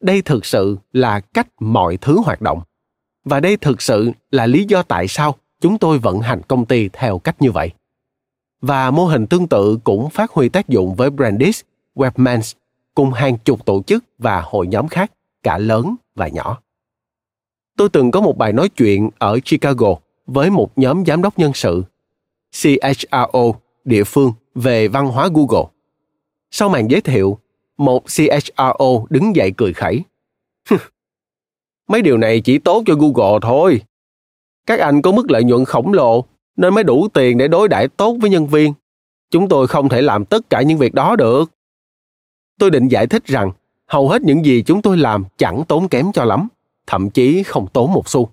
đây 0.00 0.22
thực 0.22 0.46
sự 0.46 0.78
là 0.92 1.20
cách 1.20 1.46
mọi 1.60 1.96
thứ 1.96 2.20
hoạt 2.24 2.40
động 2.40 2.60
và 3.24 3.40
đây 3.40 3.56
thực 3.56 3.82
sự 3.82 4.10
là 4.30 4.46
lý 4.46 4.64
do 4.68 4.82
tại 4.82 5.08
sao 5.08 5.34
chúng 5.60 5.78
tôi 5.78 5.98
vận 5.98 6.20
hành 6.20 6.42
công 6.48 6.64
ty 6.64 6.88
theo 6.92 7.18
cách 7.18 7.42
như 7.42 7.50
vậy 7.50 7.70
và 8.60 8.90
mô 8.90 9.06
hình 9.06 9.26
tương 9.26 9.48
tự 9.48 9.78
cũng 9.84 10.10
phát 10.10 10.30
huy 10.30 10.48
tác 10.48 10.68
dụng 10.68 10.94
với 10.94 11.10
Brandis, 11.10 11.60
Webmans 11.94 12.54
cùng 12.94 13.12
hàng 13.12 13.38
chục 13.38 13.66
tổ 13.66 13.82
chức 13.82 14.04
và 14.18 14.40
hội 14.40 14.66
nhóm 14.66 14.88
khác, 14.88 15.12
cả 15.42 15.58
lớn 15.58 15.96
và 16.14 16.28
nhỏ. 16.28 16.60
Tôi 17.76 17.88
từng 17.88 18.10
có 18.10 18.20
một 18.20 18.36
bài 18.36 18.52
nói 18.52 18.68
chuyện 18.68 19.10
ở 19.18 19.38
Chicago 19.44 19.94
với 20.26 20.50
một 20.50 20.78
nhóm 20.78 21.04
giám 21.06 21.22
đốc 21.22 21.38
nhân 21.38 21.52
sự, 21.54 21.82
CHRO 22.52 23.52
địa 23.84 24.04
phương 24.04 24.32
về 24.54 24.88
văn 24.88 25.06
hóa 25.06 25.28
Google. 25.34 25.70
Sau 26.50 26.68
màn 26.68 26.90
giới 26.90 27.00
thiệu, 27.00 27.38
một 27.76 28.04
CHRO 28.06 29.06
đứng 29.10 29.36
dậy 29.36 29.52
cười 29.56 29.72
khẩy. 29.72 30.02
Mấy 31.88 32.02
điều 32.02 32.18
này 32.18 32.40
chỉ 32.40 32.58
tốt 32.58 32.82
cho 32.86 32.94
Google 32.94 33.38
thôi. 33.42 33.82
Các 34.66 34.80
anh 34.80 35.02
có 35.02 35.12
mức 35.12 35.30
lợi 35.30 35.44
nhuận 35.44 35.64
khổng 35.64 35.92
lồ 35.92 36.24
nên 36.56 36.74
mới 36.74 36.84
đủ 36.84 37.08
tiền 37.08 37.38
để 37.38 37.48
đối 37.48 37.68
đãi 37.68 37.88
tốt 37.88 38.16
với 38.20 38.30
nhân 38.30 38.46
viên. 38.46 38.72
Chúng 39.30 39.48
tôi 39.48 39.66
không 39.68 39.88
thể 39.88 40.02
làm 40.02 40.24
tất 40.24 40.50
cả 40.50 40.62
những 40.62 40.78
việc 40.78 40.94
đó 40.94 41.16
được. 41.16 41.50
Tôi 42.58 42.70
định 42.70 42.88
giải 42.88 43.06
thích 43.06 43.24
rằng 43.24 43.50
hầu 43.86 44.08
hết 44.08 44.22
những 44.22 44.44
gì 44.44 44.62
chúng 44.62 44.82
tôi 44.82 44.96
làm 44.96 45.24
chẳng 45.36 45.64
tốn 45.68 45.88
kém 45.88 46.12
cho 46.12 46.24
lắm, 46.24 46.48
thậm 46.86 47.10
chí 47.10 47.42
không 47.42 47.66
tốn 47.66 47.92
một 47.92 48.08
xu. 48.08 48.30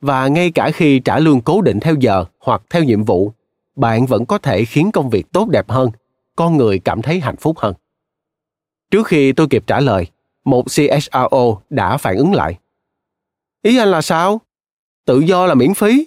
Và 0.00 0.28
ngay 0.28 0.50
cả 0.50 0.70
khi 0.70 1.00
trả 1.00 1.18
lương 1.18 1.40
cố 1.40 1.60
định 1.60 1.80
theo 1.80 1.94
giờ 1.94 2.24
hoặc 2.38 2.62
theo 2.70 2.84
nhiệm 2.84 3.04
vụ, 3.04 3.32
bạn 3.76 4.06
vẫn 4.06 4.26
có 4.26 4.38
thể 4.38 4.64
khiến 4.64 4.92
công 4.92 5.10
việc 5.10 5.32
tốt 5.32 5.48
đẹp 5.48 5.70
hơn, 5.70 5.90
con 6.36 6.56
người 6.56 6.78
cảm 6.78 7.02
thấy 7.02 7.20
hạnh 7.20 7.36
phúc 7.36 7.58
hơn. 7.58 7.74
Trước 8.90 9.06
khi 9.06 9.32
tôi 9.32 9.46
kịp 9.50 9.64
trả 9.66 9.80
lời, 9.80 10.06
một 10.44 10.64
CHRO 10.70 11.56
đã 11.70 11.96
phản 11.96 12.16
ứng 12.16 12.34
lại. 12.34 12.58
Ý 13.62 13.78
anh 13.78 13.88
là 13.88 14.02
sao? 14.02 14.40
Tự 15.04 15.20
do 15.20 15.46
là 15.46 15.54
miễn 15.54 15.74
phí. 15.74 16.06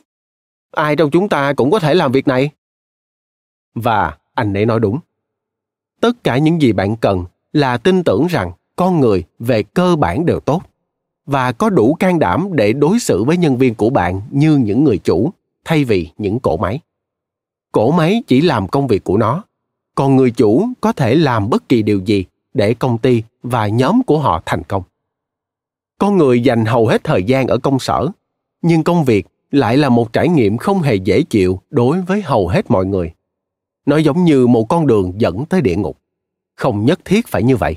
Ai 0.75 0.95
trong 0.95 1.11
chúng 1.11 1.29
ta 1.29 1.53
cũng 1.53 1.71
có 1.71 1.79
thể 1.79 1.93
làm 1.93 2.11
việc 2.11 2.27
này. 2.27 2.49
Và 3.75 4.17
anh 4.33 4.53
ấy 4.53 4.65
nói 4.65 4.79
đúng. 4.79 4.99
Tất 6.01 6.23
cả 6.23 6.37
những 6.37 6.61
gì 6.61 6.73
bạn 6.73 6.95
cần 6.95 7.25
là 7.53 7.77
tin 7.77 8.03
tưởng 8.03 8.27
rằng 8.27 8.51
con 8.75 8.99
người 8.99 9.23
về 9.39 9.63
cơ 9.63 9.95
bản 9.95 10.25
đều 10.25 10.39
tốt 10.39 10.61
và 11.25 11.51
có 11.51 11.69
đủ 11.69 11.93
can 11.93 12.19
đảm 12.19 12.49
để 12.51 12.73
đối 12.73 12.99
xử 12.99 13.23
với 13.23 13.37
nhân 13.37 13.57
viên 13.57 13.75
của 13.75 13.89
bạn 13.89 14.21
như 14.31 14.57
những 14.57 14.83
người 14.83 14.97
chủ 14.97 15.31
thay 15.65 15.83
vì 15.83 16.09
những 16.17 16.39
cỗ 16.39 16.57
máy 16.57 16.79
cỗ 17.71 17.91
máy 17.91 18.23
chỉ 18.27 18.41
làm 18.41 18.67
công 18.67 18.87
việc 18.87 19.03
của 19.03 19.17
nó, 19.17 19.43
còn 19.95 20.15
người 20.15 20.31
chủ 20.31 20.67
có 20.81 20.91
thể 20.91 21.15
làm 21.15 21.49
bất 21.49 21.69
kỳ 21.69 21.81
điều 21.81 21.99
gì 21.99 22.25
để 22.53 22.73
công 22.73 22.97
ty 22.97 23.23
và 23.43 23.67
nhóm 23.67 24.03
của 24.03 24.19
họ 24.19 24.41
thành 24.45 24.63
công 24.63 24.83
con 25.97 26.17
người 26.17 26.43
dành 26.43 26.65
hầu 26.65 26.87
hết 26.87 27.03
thời 27.03 27.23
gian 27.23 27.47
ở 27.47 27.57
công 27.57 27.79
sở, 27.79 28.07
nhưng 28.61 28.83
công 28.83 29.03
việc 29.03 29.27
lại 29.53 29.77
là 29.77 29.89
một 29.89 30.13
trải 30.13 30.29
nghiệm 30.29 30.57
không 30.57 30.81
hề 30.81 30.95
dễ 30.95 31.21
chịu 31.21 31.61
đối 31.69 32.01
với 32.01 32.21
hầu 32.21 32.47
hết 32.47 32.71
mọi 32.71 32.85
người. 32.85 33.13
Nó 33.85 33.97
giống 33.97 34.23
như 34.23 34.47
một 34.47 34.65
con 34.69 34.87
đường 34.87 35.13
dẫn 35.17 35.45
tới 35.45 35.61
địa 35.61 35.75
ngục. 35.75 35.99
Không 36.55 36.85
nhất 36.85 36.99
thiết 37.05 37.27
phải 37.27 37.43
như 37.43 37.57
vậy. 37.57 37.75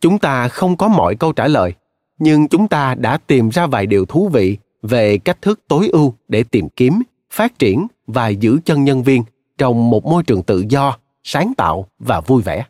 Chúng 0.00 0.18
ta 0.18 0.48
không 0.48 0.76
có 0.76 0.88
mọi 0.88 1.16
câu 1.16 1.32
trả 1.32 1.48
lời, 1.48 1.72
nhưng 2.18 2.48
chúng 2.48 2.68
ta 2.68 2.94
đã 2.94 3.16
tìm 3.16 3.48
ra 3.48 3.66
vài 3.66 3.86
điều 3.86 4.06
thú 4.06 4.28
vị 4.28 4.58
về 4.82 5.18
cách 5.18 5.42
thức 5.42 5.60
tối 5.68 5.88
ưu 5.92 6.14
để 6.28 6.42
tìm 6.42 6.68
kiếm, 6.68 7.02
phát 7.30 7.58
triển 7.58 7.86
và 8.06 8.28
giữ 8.28 8.58
chân 8.64 8.84
nhân 8.84 9.02
viên 9.02 9.22
trong 9.58 9.90
một 9.90 10.06
môi 10.06 10.22
trường 10.22 10.42
tự 10.42 10.64
do, 10.68 10.98
sáng 11.22 11.52
tạo 11.56 11.86
và 11.98 12.20
vui 12.20 12.42
vẻ. 12.42 12.64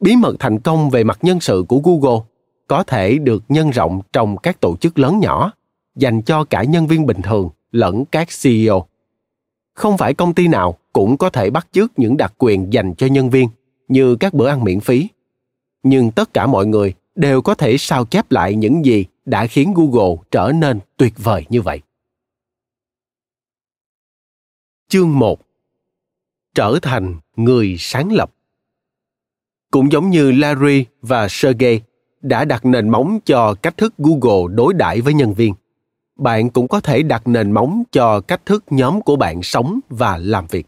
Bí 0.00 0.16
mật 0.16 0.36
thành 0.38 0.60
công 0.60 0.90
về 0.90 1.04
mặt 1.04 1.18
nhân 1.22 1.40
sự 1.40 1.64
của 1.68 1.80
google 1.84 2.20
có 2.66 2.82
thể 2.82 3.18
được 3.18 3.42
nhân 3.48 3.70
rộng 3.70 4.00
trong 4.12 4.36
các 4.36 4.60
tổ 4.60 4.76
chức 4.76 4.98
lớn 4.98 5.20
nhỏ 5.20 5.52
dành 6.00 6.22
cho 6.22 6.44
cả 6.44 6.64
nhân 6.64 6.86
viên 6.86 7.06
bình 7.06 7.22
thường 7.22 7.48
lẫn 7.72 8.04
các 8.04 8.28
ceo 8.42 8.86
không 9.80 9.98
phải 9.98 10.14
công 10.14 10.34
ty 10.34 10.48
nào 10.48 10.78
cũng 10.92 11.16
có 11.16 11.30
thể 11.30 11.50
bắt 11.50 11.66
chước 11.72 11.98
những 11.98 12.16
đặc 12.16 12.34
quyền 12.38 12.72
dành 12.72 12.94
cho 12.94 13.06
nhân 13.06 13.30
viên, 13.30 13.48
như 13.88 14.16
các 14.16 14.34
bữa 14.34 14.48
ăn 14.48 14.64
miễn 14.64 14.80
phí. 14.80 15.08
Nhưng 15.82 16.10
tất 16.10 16.34
cả 16.34 16.46
mọi 16.46 16.66
người 16.66 16.94
đều 17.14 17.42
có 17.42 17.54
thể 17.54 17.76
sao 17.78 18.04
chép 18.04 18.32
lại 18.32 18.54
những 18.54 18.84
gì 18.84 19.04
đã 19.24 19.46
khiến 19.46 19.74
google 19.76 20.16
trở 20.30 20.52
nên 20.54 20.80
tuyệt 20.96 21.12
vời 21.16 21.46
như 21.48 21.62
vậy. 21.62 21.80
Chương 24.88 25.18
1 25.18 25.40
trở 26.54 26.78
thành 26.82 27.16
người 27.36 27.76
sáng 27.78 28.12
lập. 28.12 28.32
Cũng 29.70 29.92
giống 29.92 30.10
như 30.10 30.32
larry 30.32 30.84
và 31.02 31.28
sergey 31.30 31.80
đã 32.20 32.44
đặt 32.44 32.64
nền 32.64 32.88
móng 32.88 33.18
cho 33.24 33.54
cách 33.54 33.76
thức 33.76 33.94
google 33.98 34.54
đối 34.54 34.74
đãi 34.74 35.00
với 35.00 35.14
nhân 35.14 35.34
viên 35.34 35.54
bạn 36.20 36.50
cũng 36.50 36.68
có 36.68 36.80
thể 36.80 37.02
đặt 37.02 37.28
nền 37.28 37.52
móng 37.52 37.82
cho 37.92 38.20
cách 38.20 38.46
thức 38.46 38.64
nhóm 38.70 39.00
của 39.00 39.16
bạn 39.16 39.42
sống 39.42 39.80
và 39.88 40.18
làm 40.18 40.46
việc. 40.46 40.66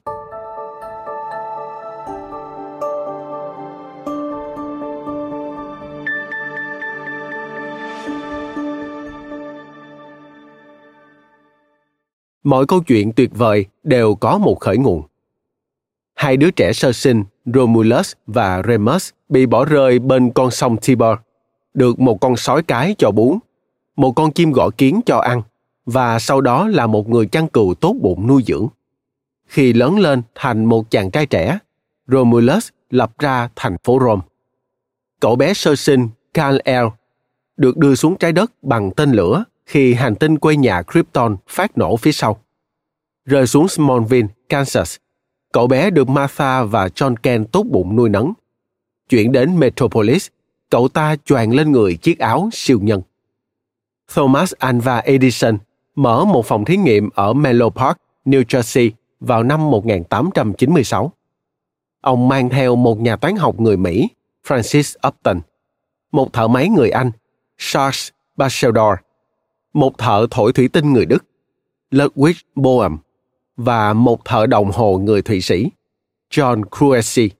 Mọi 12.44 12.66
câu 12.66 12.80
chuyện 12.80 13.12
tuyệt 13.12 13.30
vời 13.34 13.66
đều 13.82 14.14
có 14.14 14.38
một 14.38 14.60
khởi 14.60 14.76
nguồn. 14.76 15.02
Hai 16.14 16.36
đứa 16.36 16.50
trẻ 16.50 16.72
sơ 16.72 16.92
sinh, 16.92 17.24
romulus 17.44 18.12
và 18.26 18.62
remus, 18.68 19.10
bị 19.28 19.46
bỏ 19.46 19.64
rơi 19.64 19.98
bên 19.98 20.30
con 20.30 20.50
sông 20.50 20.76
tiber 20.76 21.16
được 21.74 22.00
một 22.00 22.20
con 22.20 22.36
sói 22.36 22.62
cái 22.62 22.94
cho 22.98 23.10
bú 23.10 23.38
một 23.96 24.12
con 24.12 24.32
chim 24.32 24.52
gõ 24.52 24.70
kiến 24.70 25.00
cho 25.06 25.18
ăn 25.18 25.42
và 25.86 26.18
sau 26.18 26.40
đó 26.40 26.68
là 26.68 26.86
một 26.86 27.08
người 27.08 27.26
chăn 27.26 27.48
cừu 27.48 27.74
tốt 27.74 27.96
bụng 28.00 28.26
nuôi 28.26 28.42
dưỡng. 28.46 28.66
Khi 29.46 29.72
lớn 29.72 29.98
lên 29.98 30.22
thành 30.34 30.64
một 30.64 30.90
chàng 30.90 31.10
trai 31.10 31.26
trẻ, 31.26 31.58
Romulus 32.06 32.68
lập 32.90 33.18
ra 33.18 33.48
thành 33.56 33.76
phố 33.84 33.98
Rome. 34.00 34.22
Cậu 35.20 35.36
bé 35.36 35.54
sơ 35.54 35.76
sinh 35.76 36.08
Kal 36.34 36.58
El 36.64 36.84
được 37.56 37.76
đưa 37.76 37.94
xuống 37.94 38.16
trái 38.16 38.32
đất 38.32 38.52
bằng 38.62 38.90
tên 38.90 39.12
lửa 39.12 39.44
khi 39.66 39.94
hành 39.94 40.14
tinh 40.14 40.38
quê 40.38 40.56
nhà 40.56 40.82
Krypton 40.82 41.36
phát 41.48 41.78
nổ 41.78 41.96
phía 41.96 42.12
sau. 42.12 42.38
Rơi 43.24 43.46
xuống 43.46 43.68
Smallville, 43.68 44.28
Kansas, 44.48 44.96
cậu 45.52 45.66
bé 45.66 45.90
được 45.90 46.08
Martha 46.08 46.64
và 46.64 46.86
John 46.86 47.14
Kent 47.22 47.52
tốt 47.52 47.66
bụng 47.70 47.96
nuôi 47.96 48.08
nấng. 48.08 48.32
Chuyển 49.08 49.32
đến 49.32 49.58
Metropolis, 49.58 50.28
cậu 50.70 50.88
ta 50.88 51.16
choàng 51.24 51.54
lên 51.54 51.72
người 51.72 51.96
chiếc 51.96 52.18
áo 52.18 52.48
siêu 52.52 52.78
nhân. 52.82 53.02
Thomas 54.14 54.52
Alva 54.58 54.98
Edison 54.98 55.58
mở 55.94 56.24
một 56.24 56.46
phòng 56.46 56.64
thí 56.64 56.76
nghiệm 56.76 57.08
ở 57.14 57.32
Menlo 57.32 57.68
Park, 57.68 57.96
New 58.24 58.42
Jersey 58.42 58.90
vào 59.20 59.42
năm 59.42 59.70
1896. 59.70 61.12
Ông 62.00 62.28
mang 62.28 62.48
theo 62.48 62.76
một 62.76 63.00
nhà 63.00 63.16
toán 63.16 63.36
học 63.36 63.60
người 63.60 63.76
Mỹ, 63.76 64.08
Francis 64.46 65.08
Upton, 65.08 65.40
một 66.12 66.32
thợ 66.32 66.48
máy 66.48 66.68
người 66.68 66.90
Anh, 66.90 67.10
Charles 67.58 68.08
Batchelor, 68.36 68.98
một 69.72 69.98
thợ 69.98 70.26
thổi 70.30 70.52
thủy 70.52 70.68
tinh 70.68 70.92
người 70.92 71.06
Đức, 71.06 71.24
Ludwig 71.90 72.34
Bohm, 72.54 72.96
và 73.56 73.92
một 73.92 74.24
thợ 74.24 74.46
đồng 74.46 74.70
hồ 74.70 74.98
người 74.98 75.22
Thụy 75.22 75.40
Sĩ, 75.40 75.66
John 76.30 76.62
Cruesi. 76.78 77.30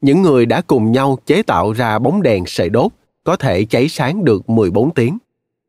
Những 0.00 0.22
người 0.22 0.46
đã 0.46 0.60
cùng 0.60 0.92
nhau 0.92 1.18
chế 1.26 1.42
tạo 1.42 1.72
ra 1.72 1.98
bóng 1.98 2.22
đèn 2.22 2.46
sợi 2.46 2.68
đốt 2.68 2.92
có 3.24 3.36
thể 3.36 3.64
cháy 3.64 3.88
sáng 3.88 4.24
được 4.24 4.50
14 4.50 4.94
tiếng 4.94 5.18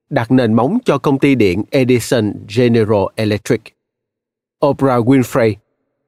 đặt 0.10 0.32
nền 0.32 0.54
móng 0.54 0.78
cho 0.86 0.98
công 0.98 1.20
ty 1.20 1.36
điện 1.36 1.64
Edison 1.72 2.34
General 2.58 3.04
Electric. 3.16 3.62
Oprah 4.66 5.08
Winfrey, 5.08 5.54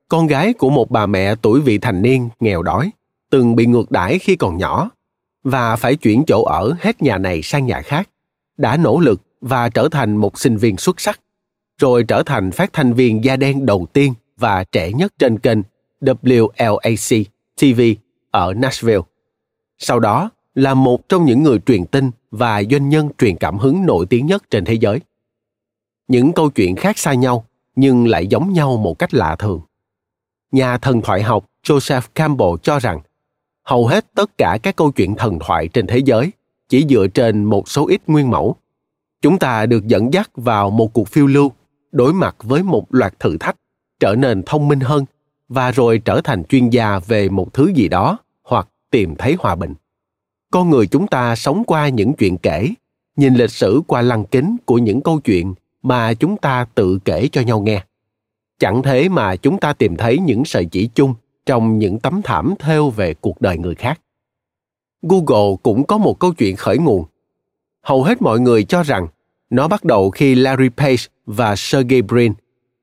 con 0.08 0.28
gái 0.28 0.54
của 0.54 0.70
một 0.70 0.91
bà 0.91 1.06
mẹ 1.06 1.36
tuổi 1.36 1.62
vị 1.62 1.78
thành 1.78 2.02
niên 2.02 2.30
nghèo 2.39 2.64
đói, 2.64 2.91
từng 3.30 3.56
bị 3.56 3.66
ngược 3.66 3.91
đãi 3.91 4.20
khi 4.20 4.36
còn 4.36 4.58
nhỏ 4.58 4.89
và 5.43 5.76
phải 5.76 5.95
chuyển 5.95 6.24
chỗ 6.28 6.43
ở 6.43 6.76
hết 6.80 7.02
nhà 7.02 7.18
này 7.18 7.41
sang 7.41 7.66
nhà 7.66 7.82
khác, 7.82 8.10
đã 8.58 8.78
nỗ 8.78 9.00
lực 9.00 9.22
và 9.41 9.70
trở 9.70 9.89
thành 9.91 10.18
một 10.18 10.39
sinh 10.39 10.58
viên 10.58 10.78
xuất 10.78 11.02
sắc, 11.02 11.20
rồi 11.78 12.04
trở 12.04 12.24
thành 12.24 12.52
phát 12.52 12.74
thanh 12.74 12.93
viên 12.93 13.24
da 13.24 13.36
đen 13.36 13.66
đầu 13.66 13.88
tiên 13.93 14.14
và 14.38 14.64
trẻ 14.64 14.91
nhất 14.91 15.14
trên 15.20 15.39
kênh 15.39 15.60
WLAC 16.02 17.24
TV 17.62 17.82
ở 18.32 18.54
Nashville. 18.54 19.02
Sau 19.78 20.00
đó, 20.00 20.30
là 20.60 20.74
một 20.74 21.10
trong 21.10 21.26
những 21.26 21.43
người 21.43 21.60
truyền 21.60 21.86
tin 21.86 22.12
và 22.32 22.64
doanh 22.72 22.89
nhân 22.89 23.10
truyền 23.18 23.36
cảm 23.38 23.57
hứng 23.57 23.86
nổi 23.86 24.05
tiếng 24.05 24.26
nhất 24.26 24.43
trên 24.49 24.66
thế 24.66 24.74
giới. 24.74 24.99
Những 26.07 26.34
câu 26.34 26.49
chuyện 26.49 26.76
khác 26.76 26.97
xa 26.97 27.14
nhau 27.14 27.45
nhưng 27.76 28.07
lại 28.07 28.28
giống 28.28 28.53
nhau 28.53 28.78
một 28.78 28.99
cách 28.99 29.14
lạ 29.14 29.36
thường. 29.39 29.62
Nhà 30.51 30.78
thần 30.78 31.01
thoại 31.01 31.24
học 31.24 31.45
Joseph 31.64 32.01
Campbell 32.16 32.51
cho 32.64 32.80
rằng 32.80 32.99
hầu 33.64 33.88
hết 33.88 34.05
tất 34.16 34.38
cả 34.38 34.57
các 34.64 34.76
câu 34.76 34.91
chuyện 34.91 35.16
thần 35.16 35.39
thoại 35.39 35.68
trên 35.68 35.88
thế 35.88 35.97
giới 35.97 36.32
chỉ 36.70 36.86
dựa 36.89 37.07
trên 37.07 37.43
một 37.43 37.70
số 37.70 37.88
ít 37.88 38.01
nguyên 38.07 38.30
mẫu. 38.30 38.55
Chúng 39.22 39.39
ta 39.39 39.66
được 39.66 39.88
dẫn 39.88 40.14
dắt 40.14 40.30
vào 40.36 40.70
một 40.70 40.93
cuộc 40.93 41.07
phiêu 41.07 41.28
lưu, 41.28 41.51
đối 41.91 42.14
mặt 42.14 42.36
với 42.39 42.64
một 42.64 42.86
loạt 42.89 43.20
thử 43.20 43.38
thách, 43.38 43.55
trở 43.99 44.16
nên 44.16 44.43
thông 44.45 44.68
minh 44.68 44.80
hơn 44.80 45.05
và 45.49 45.72
rồi 45.72 46.01
trở 46.05 46.22
thành 46.24 46.43
chuyên 46.43 46.70
gia 46.70 46.99
về 46.99 47.30
một 47.30 47.53
thứ 47.53 47.72
gì 47.76 47.88
đó 47.88 48.18
hoặc 48.43 48.68
tìm 48.91 49.16
thấy 49.16 49.36
hòa 49.39 49.55
bình 49.55 49.74
con 50.52 50.70
người 50.70 50.88
chúng 50.88 51.08
ta 51.08 51.36
sống 51.36 51.64
qua 51.64 51.89
những 51.89 52.14
chuyện 52.14 52.38
kể, 52.38 52.70
nhìn 53.16 53.34
lịch 53.36 53.52
sử 53.52 53.82
qua 53.88 54.02
lăng 54.02 54.26
kính 54.26 54.58
của 54.66 54.78
những 54.78 55.02
câu 55.02 55.20
chuyện 55.20 55.54
mà 55.84 56.14
chúng 56.14 56.38
ta 56.38 56.66
tự 56.76 57.00
kể 57.06 57.28
cho 57.32 57.41
nhau 57.41 57.62
nghe. 57.62 57.84
Chẳng 58.60 58.82
thế 58.82 59.10
mà 59.10 59.36
chúng 59.36 59.58
ta 59.58 59.74
tìm 59.74 59.97
thấy 59.97 60.20
những 60.20 60.45
sợi 60.45 60.66
chỉ 60.66 60.89
chung 60.95 61.14
trong 61.45 61.80
những 61.80 62.00
tấm 62.00 62.22
thảm 62.22 62.54
theo 62.60 62.89
về 62.89 63.14
cuộc 63.14 63.41
đời 63.41 63.58
người 63.58 63.76
khác. 63.76 64.02
Google 65.02 65.56
cũng 65.64 65.84
có 65.84 65.97
một 65.97 66.20
câu 66.20 66.34
chuyện 66.34 66.56
khởi 66.56 66.78
nguồn. 66.78 67.06
Hầu 67.82 68.04
hết 68.04 68.22
mọi 68.22 68.39
người 68.39 68.64
cho 68.64 68.84
rằng 68.84 69.08
nó 69.50 69.68
bắt 69.68 69.84
đầu 69.84 70.10
khi 70.10 70.36
larry 70.36 70.70
page 70.70 71.04
và 71.26 71.56
sergey 71.56 72.02
brin, 72.02 72.34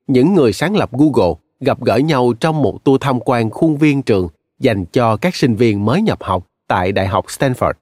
những 0.07 0.33
người 0.33 0.53
sáng 0.53 0.75
lập 0.75 0.89
google, 0.91 1.33
gặp 1.59 1.83
gỡ 1.83 1.97
nhau 1.97 2.33
trong 2.39 2.61
một 2.61 2.83
tour 2.83 3.01
tham 3.01 3.19
quan 3.19 3.49
khuôn 3.49 3.77
viên 3.77 4.01
trường 4.01 4.27
dành 4.59 4.85
cho 4.85 5.17
các 5.17 5.35
sinh 5.35 5.55
viên 5.55 5.85
mới 5.85 6.01
nhập 6.01 6.23
học 6.23 6.47
tại 6.67 6.91
Đại 6.91 7.07
học 7.07 7.25
Stanford. 7.27 7.73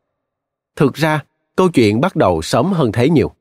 Thực 0.75 0.93
ra, 0.93 1.23
câu 1.55 1.69
chuyện 1.69 2.01
bắt 2.01 2.15
đầu 2.15 2.41
sớm 2.41 2.73
hơn 2.73 2.91
thế 2.91 3.09
nhiều. 3.09 3.31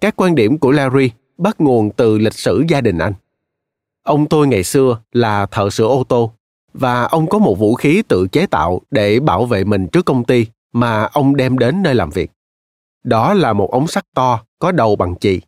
Các 0.00 0.16
quan 0.16 0.34
điểm 0.34 0.58
của 0.58 0.70
Larry 0.70 1.10
bắt 1.38 1.60
nguồn 1.60 1.90
từ 1.90 2.18
lịch 2.18 2.34
sử 2.34 2.64
gia 2.68 2.80
đình 2.80 2.98
anh. 2.98 3.12
Ông 4.02 4.28
tôi 4.28 4.46
ngày 4.46 4.64
xưa 4.64 5.00
là 5.12 5.46
thợ 5.46 5.70
sửa 5.70 5.86
ô 5.86 6.04
tô 6.04 6.32
và 6.72 7.04
ông 7.04 7.28
có 7.28 7.38
một 7.38 7.58
vũ 7.58 7.74
khí 7.74 8.02
tự 8.08 8.26
chế 8.32 8.46
tạo 8.46 8.80
để 8.90 9.20
bảo 9.20 9.46
vệ 9.46 9.64
mình 9.64 9.88
trước 9.88 10.04
công 10.04 10.24
ty 10.24 10.46
mà 10.72 11.02
ông 11.04 11.36
đem 11.36 11.58
đến 11.58 11.82
nơi 11.82 11.94
làm 11.94 12.10
việc. 12.10 12.30
Đó 13.04 13.34
là 13.34 13.52
một 13.52 13.70
ống 13.70 13.86
sắt 13.86 14.04
to 14.14 14.40
có 14.58 14.72
đầu 14.72 14.96
bằng 14.96 15.14
chì. 15.16 15.40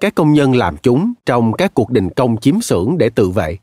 Các 0.00 0.14
công 0.14 0.32
nhân 0.32 0.54
làm 0.54 0.76
chúng 0.76 1.12
trong 1.26 1.52
các 1.52 1.74
cuộc 1.74 1.90
đình 1.90 2.10
công 2.10 2.36
chiếm 2.36 2.60
xưởng 2.60 2.98
để 2.98 3.10
tự 3.10 3.30
vệ. 3.30 3.58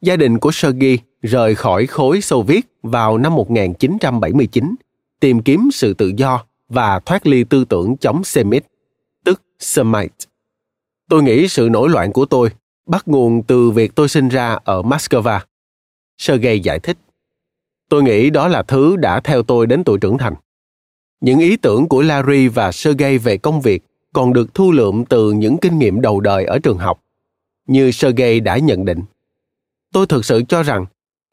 Gia 0.00 0.16
đình 0.16 0.38
của 0.38 0.50
Sergei 0.52 0.98
rời 1.26 1.54
khỏi 1.54 1.86
khối 1.86 2.20
Xô 2.20 2.42
Viết 2.42 2.66
vào 2.82 3.18
năm 3.18 3.34
1979, 3.34 4.74
tìm 5.20 5.42
kiếm 5.42 5.68
sự 5.72 5.94
tự 5.94 6.12
do 6.16 6.44
và 6.68 7.00
thoát 7.00 7.26
ly 7.26 7.44
tư 7.44 7.64
tưởng 7.64 7.96
chống 7.96 8.24
Semit, 8.24 8.66
tức 9.24 9.42
Semite. 9.58 10.14
Tôi 11.08 11.22
nghĩ 11.22 11.48
sự 11.48 11.68
nổi 11.70 11.88
loạn 11.88 12.12
của 12.12 12.24
tôi 12.24 12.50
bắt 12.86 13.08
nguồn 13.08 13.42
từ 13.42 13.70
việc 13.70 13.94
tôi 13.94 14.08
sinh 14.08 14.28
ra 14.28 14.58
ở 14.64 14.82
Moscow. 14.82 15.40
Sergei 16.18 16.60
giải 16.60 16.78
thích. 16.78 16.98
Tôi 17.88 18.02
nghĩ 18.02 18.30
đó 18.30 18.48
là 18.48 18.62
thứ 18.62 18.96
đã 18.96 19.20
theo 19.20 19.42
tôi 19.42 19.66
đến 19.66 19.84
tuổi 19.84 19.98
trưởng 19.98 20.18
thành. 20.18 20.34
Những 21.20 21.38
ý 21.38 21.56
tưởng 21.56 21.88
của 21.88 22.02
Larry 22.02 22.48
và 22.48 22.72
Sergey 22.72 23.18
về 23.18 23.36
công 23.36 23.60
việc 23.60 23.82
còn 24.12 24.32
được 24.32 24.54
thu 24.54 24.72
lượm 24.72 25.04
từ 25.04 25.32
những 25.32 25.58
kinh 25.58 25.78
nghiệm 25.78 26.00
đầu 26.00 26.20
đời 26.20 26.44
ở 26.44 26.58
trường 26.58 26.78
học. 26.78 27.02
Như 27.66 27.90
Sergey 27.90 28.40
đã 28.40 28.58
nhận 28.58 28.84
định. 28.84 29.00
Tôi 29.92 30.06
thực 30.06 30.24
sự 30.24 30.42
cho 30.48 30.62
rằng 30.62 30.86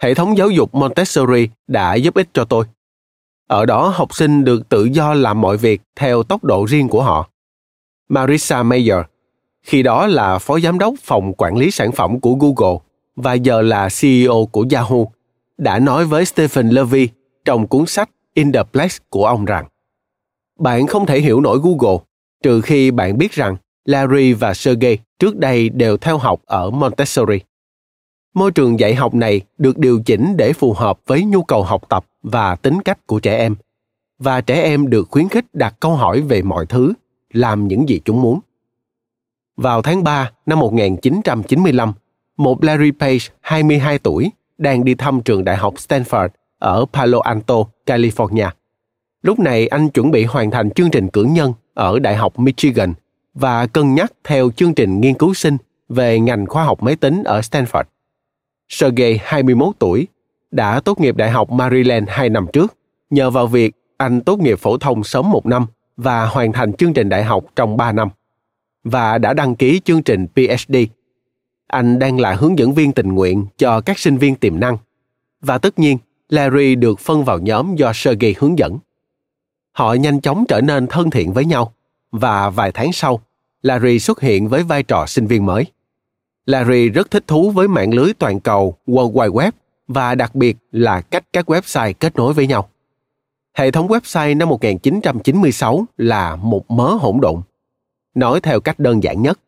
hệ 0.04 0.14
thống 0.14 0.38
giáo 0.38 0.50
dục 0.50 0.76
Montessori 0.76 1.48
đã 1.68 1.96
giúp 1.96 2.16
ích 2.16 2.30
cho 2.34 2.46
tôi. 2.46 2.66
Ở 3.48 3.66
đó 3.66 3.94
học 3.96 4.16
sinh 4.16 4.44
được 4.44 4.70
tự 4.70 4.86
do 4.86 5.14
làm 5.14 5.42
mọi 5.42 5.58
việc 5.58 5.82
theo 5.96 6.24
tốc 6.24 6.44
độ 6.44 6.66
riêng 6.66 6.88
của 6.90 7.04
họ. 7.04 7.30
Marissa 8.10 8.64
Mayer, 8.64 8.98
khi 9.62 9.84
đó 9.84 10.08
là 10.08 10.40
phó 10.40 10.60
giám 10.60 10.80
đốc 10.80 10.94
phòng 11.04 11.34
quản 11.38 11.58
lý 11.58 11.72
sản 11.72 11.92
phẩm 11.92 12.20
của 12.20 12.34
Google 12.34 12.78
và 13.16 13.34
giờ 13.34 13.62
là 13.62 13.90
CEO 14.02 14.46
của 14.52 14.66
Yahoo, 14.72 15.06
đã 15.58 15.80
nói 15.80 16.06
với 16.06 16.26
Stephen 16.26 16.70
Levy 16.70 17.10
trong 17.46 17.68
cuốn 17.68 17.86
sách 17.86 18.10
In 18.34 18.52
the 18.52 18.64
Place 18.64 18.96
của 19.10 19.26
ông 19.26 19.46
rằng 19.46 19.66
bạn 20.60 20.88
không 20.88 21.06
thể 21.06 21.20
hiểu 21.20 21.42
nổi 21.42 21.60
Google 21.64 21.98
trừ 22.44 22.62
khi 22.62 22.92
bạn 22.92 23.18
biết 23.18 23.32
rằng 23.32 23.56
Larry 23.86 24.34
và 24.34 24.54
Sergey 24.54 24.98
trước 25.20 25.38
đây 25.38 25.70
đều 25.70 25.98
theo 25.98 26.18
học 26.18 26.42
ở 26.46 26.70
Montessori. 26.70 27.40
Môi 28.34 28.52
trường 28.52 28.80
dạy 28.80 28.96
học 28.96 29.14
này 29.14 29.42
được 29.58 29.78
điều 29.78 30.02
chỉnh 30.06 30.38
để 30.38 30.54
phù 30.54 30.74
hợp 30.74 31.00
với 31.08 31.24
nhu 31.24 31.44
cầu 31.44 31.64
học 31.64 31.90
tập 31.90 32.06
và 32.24 32.56
tính 32.56 32.82
cách 32.82 33.08
của 33.08 33.20
trẻ 33.20 33.38
em, 33.38 33.56
và 34.20 34.42
trẻ 34.42 34.62
em 34.62 34.90
được 34.90 35.08
khuyến 35.12 35.30
khích 35.30 35.46
đặt 35.54 35.76
câu 35.80 35.96
hỏi 35.96 36.22
về 36.22 36.42
mọi 36.42 36.66
thứ, 36.66 36.94
làm 37.34 37.68
những 37.68 37.90
gì 37.90 38.02
chúng 38.06 38.22
muốn. 38.22 38.40
Vào 39.58 39.82
tháng 39.82 40.04
3 40.04 40.32
năm 40.46 40.60
1995, 40.60 41.94
một 42.38 42.64
Larry 42.64 42.92
Page, 42.92 43.20
22 43.42 44.00
tuổi, 44.00 44.32
đang 44.58 44.86
đi 44.86 44.96
thăm 44.96 45.22
trường 45.22 45.46
đại 45.46 45.58
học 45.58 45.74
Stanford 45.74 46.30
ở 46.60 46.86
Palo 46.94 47.20
Alto, 47.20 47.56
California. 47.86 48.50
Lúc 49.22 49.40
này 49.40 49.68
anh 49.68 49.90
chuẩn 49.90 50.12
bị 50.12 50.24
hoàn 50.24 50.52
thành 50.52 50.72
chương 50.72 50.92
trình 50.92 51.08
cử 51.08 51.24
nhân 51.24 51.54
ở 51.74 52.00
Đại 52.00 52.16
học 52.16 52.40
Michigan 52.40 52.94
và 53.34 53.68
cân 53.68 53.96
nhắc 53.96 54.12
theo 54.24 54.52
chương 54.52 54.74
trình 54.74 55.02
nghiên 55.02 55.14
cứu 55.14 55.34
sinh 55.34 55.58
về 55.90 56.20
ngành 56.20 56.46
khoa 56.46 56.64
học 56.64 56.84
máy 56.84 56.96
tính 56.96 57.24
ở 57.24 57.40
Stanford. 57.40 57.84
Sergey, 58.74 59.20
21 59.24 59.76
tuổi, 59.80 60.08
đã 60.52 60.80
tốt 60.80 61.00
nghiệp 61.00 61.16
Đại 61.16 61.32
học 61.32 61.52
Maryland 61.52 62.10
hai 62.10 62.30
năm 62.30 62.48
trước, 62.54 62.78
nhờ 63.10 63.30
vào 63.30 63.48
việc 63.48 63.76
anh 63.98 64.22
tốt 64.22 64.40
nghiệp 64.40 64.60
phổ 64.60 64.78
thông 64.78 65.04
sớm 65.04 65.32
một 65.32 65.46
năm 65.46 65.66
và 65.98 66.26
hoàn 66.26 66.52
thành 66.52 66.74
chương 66.74 66.94
trình 66.94 67.10
đại 67.10 67.24
học 67.24 67.46
trong 67.56 67.78
ba 67.78 67.92
năm, 67.92 68.10
và 68.84 69.18
đã 69.18 69.34
đăng 69.34 69.56
ký 69.56 69.82
chương 69.86 70.04
trình 70.04 70.28
PhD. 70.36 70.76
Anh 71.68 72.00
đang 72.00 72.20
là 72.20 72.34
hướng 72.34 72.60
dẫn 72.60 72.74
viên 72.74 72.92
tình 72.92 73.08
nguyện 73.08 73.46
cho 73.58 73.82
các 73.82 74.00
sinh 74.00 74.18
viên 74.18 74.36
tiềm 74.36 74.60
năng. 74.60 74.78
Và 75.42 75.58
tất 75.58 75.80
nhiên, 75.80 75.98
Larry 76.30 76.76
được 76.76 77.00
phân 77.00 77.24
vào 77.24 77.40
nhóm 77.40 77.76
do 77.76 77.92
Sergey 77.94 78.36
hướng 78.40 78.60
dẫn. 78.60 78.78
Họ 79.72 79.94
nhanh 79.94 80.22
chóng 80.22 80.46
trở 80.48 80.62
nên 80.62 80.88
thân 80.88 81.10
thiện 81.10 81.34
với 81.34 81.46
nhau, 81.46 81.74
và 82.12 82.50
vài 82.50 82.72
tháng 82.72 82.94
sau, 82.94 83.22
Larry 83.62 84.00
xuất 84.00 84.22
hiện 84.22 84.48
với 84.48 84.64
vai 84.64 84.84
trò 84.84 85.06
sinh 85.06 85.28
viên 85.28 85.46
mới. 85.46 85.66
Larry 86.46 86.90
rất 86.90 87.12
thích 87.12 87.28
thú 87.28 87.52
với 87.52 87.68
mạng 87.68 87.94
lưới 87.94 88.14
toàn 88.14 88.40
cầu 88.40 88.76
World 88.88 89.12
Wide 89.14 89.32
Web 89.32 89.52
và 89.88 90.16
đặc 90.16 90.36
biệt 90.36 90.58
là 90.72 91.02
cách 91.02 91.24
các 91.34 91.50
website 91.50 91.94
kết 92.00 92.16
nối 92.16 92.34
với 92.34 92.48
nhau. 92.48 92.70
Hệ 93.54 93.72
thống 93.72 93.88
website 93.88 94.38
năm 94.38 94.50
1996 94.50 95.86
là 95.98 96.36
một 96.36 96.72
mớ 96.72 96.90
hỗn 96.90 97.20
độn. 97.22 97.42
Nói 98.16 98.42
theo 98.42 98.60
cách 98.60 98.80
đơn 98.80 99.04
giản 99.04 99.22
nhất, 99.22 99.40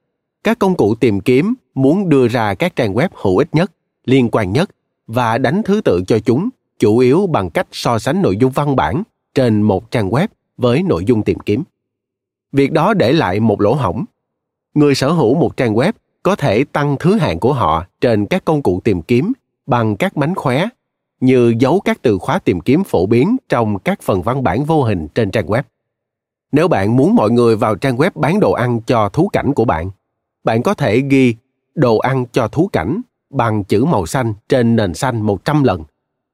các 0.43 0.59
công 0.59 0.75
cụ 0.75 0.95
tìm 0.95 1.19
kiếm 1.19 1.53
muốn 1.73 2.09
đưa 2.09 2.27
ra 2.27 2.53
các 2.53 2.75
trang 2.75 2.93
web 2.93 3.09
hữu 3.13 3.37
ích 3.37 3.49
nhất, 3.51 3.71
liên 4.05 4.29
quan 4.31 4.53
nhất 4.53 4.69
và 5.07 5.37
đánh 5.37 5.61
thứ 5.63 5.81
tự 5.81 6.03
cho 6.07 6.19
chúng 6.19 6.49
chủ 6.79 6.97
yếu 6.97 7.27
bằng 7.27 7.49
cách 7.49 7.67
so 7.71 7.99
sánh 7.99 8.21
nội 8.21 8.37
dung 8.37 8.51
văn 8.51 8.75
bản 8.75 9.03
trên 9.33 9.61
một 9.61 9.91
trang 9.91 10.09
web 10.09 10.27
với 10.57 10.83
nội 10.83 11.05
dung 11.05 11.23
tìm 11.23 11.39
kiếm. 11.39 11.63
Việc 12.51 12.71
đó 12.71 12.93
để 12.93 13.13
lại 13.13 13.39
một 13.39 13.61
lỗ 13.61 13.73
hổng. 13.73 14.05
Người 14.73 14.95
sở 14.95 15.11
hữu 15.11 15.35
một 15.35 15.57
trang 15.57 15.73
web 15.73 15.93
có 16.25 16.35
thể 16.35 16.63
tăng 16.63 16.95
thứ 16.99 17.15
hạng 17.15 17.39
của 17.39 17.53
họ 17.53 17.85
trên 18.01 18.25
các 18.25 18.45
công 18.45 18.61
cụ 18.61 18.81
tìm 18.83 19.01
kiếm 19.01 19.33
bằng 19.65 19.95
các 19.95 20.17
mánh 20.17 20.35
khóe 20.35 20.67
như 21.19 21.53
giấu 21.59 21.79
các 21.79 22.01
từ 22.01 22.17
khóa 22.17 22.39
tìm 22.39 22.61
kiếm 22.61 22.83
phổ 22.83 23.05
biến 23.05 23.37
trong 23.49 23.79
các 23.79 24.01
phần 24.01 24.21
văn 24.21 24.43
bản 24.43 24.65
vô 24.65 24.83
hình 24.83 25.07
trên 25.15 25.31
trang 25.31 25.45
web. 25.45 25.63
Nếu 26.51 26.67
bạn 26.67 26.97
muốn 26.97 27.15
mọi 27.15 27.31
người 27.31 27.55
vào 27.55 27.75
trang 27.75 27.97
web 27.97 28.11
bán 28.15 28.39
đồ 28.39 28.51
ăn 28.51 28.81
cho 28.81 29.09
thú 29.09 29.29
cảnh 29.33 29.53
của 29.53 29.65
bạn, 29.65 29.89
bạn 30.43 30.63
có 30.63 30.73
thể 30.73 31.01
ghi 31.01 31.35
đồ 31.75 31.97
ăn 31.97 32.25
cho 32.31 32.47
thú 32.47 32.69
cảnh 32.73 33.01
bằng 33.29 33.63
chữ 33.63 33.85
màu 33.85 34.05
xanh 34.05 34.33
trên 34.49 34.75
nền 34.75 34.93
xanh 34.93 35.21
100 35.21 35.63
lần 35.63 35.83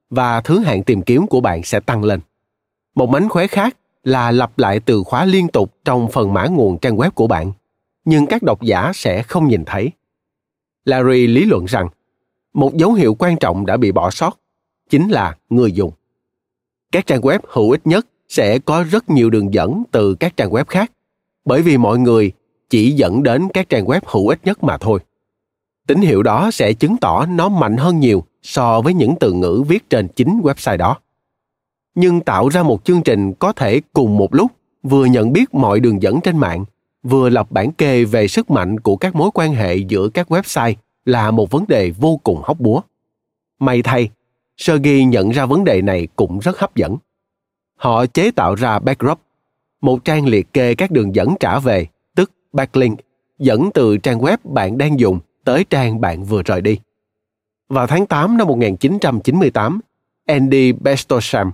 và 0.09 0.41
thứ 0.41 0.59
hạng 0.59 0.83
tìm 0.83 1.01
kiếm 1.01 1.27
của 1.27 1.41
bạn 1.41 1.63
sẽ 1.63 1.79
tăng 1.79 2.03
lên. 2.03 2.19
Một 2.95 3.09
mánh 3.09 3.29
khóe 3.29 3.47
khác 3.47 3.77
là 4.03 4.31
lặp 4.31 4.59
lại 4.59 4.79
từ 4.79 5.03
khóa 5.03 5.25
liên 5.25 5.47
tục 5.47 5.73
trong 5.85 6.07
phần 6.11 6.33
mã 6.33 6.47
nguồn 6.47 6.77
trang 6.77 6.97
web 6.97 7.11
của 7.11 7.27
bạn, 7.27 7.51
nhưng 8.05 8.25
các 8.25 8.43
độc 8.43 8.61
giả 8.61 8.91
sẽ 8.95 9.23
không 9.23 9.47
nhìn 9.47 9.63
thấy. 9.65 9.91
Larry 10.85 11.27
lý 11.27 11.45
luận 11.45 11.65
rằng, 11.65 11.87
một 12.53 12.75
dấu 12.75 12.93
hiệu 12.93 13.15
quan 13.19 13.37
trọng 13.37 13.65
đã 13.65 13.77
bị 13.77 13.91
bỏ 13.91 14.09
sót, 14.09 14.39
chính 14.89 15.09
là 15.09 15.37
người 15.49 15.71
dùng. 15.71 15.91
Các 16.91 17.07
trang 17.07 17.21
web 17.21 17.39
hữu 17.47 17.71
ích 17.71 17.87
nhất 17.87 18.07
sẽ 18.27 18.59
có 18.59 18.83
rất 18.83 19.09
nhiều 19.09 19.29
đường 19.29 19.53
dẫn 19.53 19.83
từ 19.91 20.15
các 20.15 20.37
trang 20.37 20.49
web 20.49 20.65
khác, 20.67 20.91
bởi 21.45 21.61
vì 21.61 21.77
mọi 21.77 21.99
người 21.99 22.31
chỉ 22.69 22.91
dẫn 22.91 23.23
đến 23.23 23.47
các 23.53 23.69
trang 23.69 23.85
web 23.85 24.01
hữu 24.05 24.27
ích 24.27 24.39
nhất 24.43 24.63
mà 24.63 24.77
thôi. 24.77 24.99
Tín 25.87 26.01
hiệu 26.01 26.23
đó 26.23 26.51
sẽ 26.51 26.73
chứng 26.73 26.97
tỏ 26.97 27.25
nó 27.25 27.49
mạnh 27.49 27.77
hơn 27.77 27.99
nhiều 27.99 28.23
so 28.41 28.81
với 28.81 28.93
những 28.93 29.15
từ 29.19 29.33
ngữ 29.33 29.63
viết 29.67 29.89
trên 29.89 30.07
chính 30.07 30.41
website 30.41 30.77
đó 30.77 30.97
nhưng 31.95 32.21
tạo 32.21 32.49
ra 32.49 32.63
một 32.63 32.85
chương 32.85 33.03
trình 33.03 33.33
có 33.33 33.53
thể 33.53 33.81
cùng 33.93 34.17
một 34.17 34.35
lúc 34.35 34.51
vừa 34.83 35.05
nhận 35.05 35.33
biết 35.33 35.53
mọi 35.53 35.79
đường 35.79 36.01
dẫn 36.01 36.21
trên 36.21 36.37
mạng 36.37 36.65
vừa 37.03 37.29
lập 37.29 37.51
bản 37.51 37.71
kê 37.71 38.05
về 38.05 38.27
sức 38.27 38.49
mạnh 38.51 38.79
của 38.79 38.95
các 38.95 39.15
mối 39.15 39.29
quan 39.33 39.53
hệ 39.53 39.75
giữa 39.75 40.09
các 40.09 40.31
website 40.31 40.73
là 41.05 41.31
một 41.31 41.51
vấn 41.51 41.65
đề 41.67 41.91
vô 41.91 42.19
cùng 42.23 42.41
hóc 42.43 42.59
búa 42.59 42.81
may 43.59 43.81
thay 43.81 44.09
sergey 44.57 45.03
nhận 45.05 45.29
ra 45.29 45.45
vấn 45.45 45.63
đề 45.63 45.81
này 45.81 46.07
cũng 46.15 46.39
rất 46.39 46.59
hấp 46.59 46.75
dẫn 46.75 46.97
họ 47.75 48.05
chế 48.05 48.31
tạo 48.31 48.55
ra 48.55 48.79
backrub 48.79 49.17
một 49.81 50.05
trang 50.05 50.25
liệt 50.25 50.53
kê 50.53 50.75
các 50.75 50.91
đường 50.91 51.15
dẫn 51.15 51.35
trả 51.39 51.59
về 51.59 51.87
tức 52.15 52.31
backlink 52.53 52.99
dẫn 53.39 53.69
từ 53.73 53.97
trang 53.97 54.19
web 54.19 54.37
bạn 54.43 54.77
đang 54.77 54.99
dùng 54.99 55.19
tới 55.43 55.65
trang 55.69 56.01
bạn 56.01 56.23
vừa 56.23 56.43
rời 56.43 56.61
đi. 56.61 56.79
Vào 57.69 57.87
tháng 57.87 58.05
8 58.05 58.37
năm 58.37 58.47
1998, 58.47 59.79
Andy 60.25 60.71
Bestosham, 60.71 61.51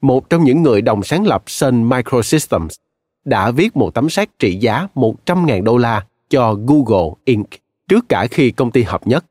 một 0.00 0.30
trong 0.30 0.44
những 0.44 0.62
người 0.62 0.82
đồng 0.82 1.02
sáng 1.02 1.26
lập 1.26 1.42
Sun 1.46 1.88
Microsystems, 1.88 2.76
đã 3.24 3.50
viết 3.50 3.76
một 3.76 3.94
tấm 3.94 4.10
sách 4.10 4.38
trị 4.38 4.56
giá 4.56 4.88
100.000 4.94 5.62
đô 5.62 5.76
la 5.76 6.06
cho 6.28 6.54
Google 6.54 7.10
Inc. 7.24 7.48
trước 7.88 8.08
cả 8.08 8.26
khi 8.30 8.50
công 8.50 8.70
ty 8.70 8.82
hợp 8.82 9.06
nhất. 9.06 9.24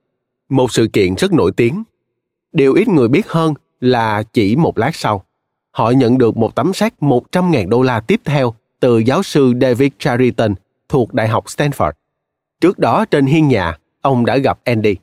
Một 0.49 0.71
sự 0.71 0.87
kiện 0.93 1.15
rất 1.15 1.33
nổi 1.33 1.51
tiếng. 1.51 1.83
Điều 2.51 2.73
ít 2.73 2.87
người 2.87 3.07
biết 3.07 3.27
hơn 3.27 3.53
là 3.79 4.23
chỉ 4.23 4.55
một 4.55 4.77
lát 4.77 4.95
sau, 4.95 5.23
họ 5.71 5.91
nhận 5.91 6.17
được 6.17 6.37
một 6.37 6.55
tấm 6.55 6.73
sách 6.73 6.93
100.000 6.99 7.69
đô 7.69 7.81
la 7.81 7.99
tiếp 7.99 8.21
theo 8.25 8.53
từ 8.79 8.97
giáo 8.97 9.23
sư 9.23 9.53
David 9.61 9.91
Chariton 9.99 10.55
thuộc 10.89 11.13
Đại 11.13 11.27
học 11.27 11.45
Stanford. 11.45 11.91
Trước 12.61 12.79
đó 12.79 13.05
trên 13.05 13.25
hiên 13.25 13.47
nhà, 13.47 13.77
ông 14.01 14.25
đã 14.25 14.37
gặp 14.37 14.59
Andy. 14.63 14.95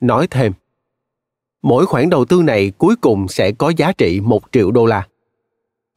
Nói 0.00 0.26
thêm, 0.30 0.52
mỗi 1.62 1.86
khoản 1.86 2.10
đầu 2.10 2.24
tư 2.24 2.42
này 2.42 2.72
cuối 2.78 2.96
cùng 2.96 3.28
sẽ 3.28 3.52
có 3.52 3.72
giá 3.76 3.92
trị 3.92 4.20
một 4.20 4.42
triệu 4.52 4.70
đô 4.70 4.86
la. 4.86 5.06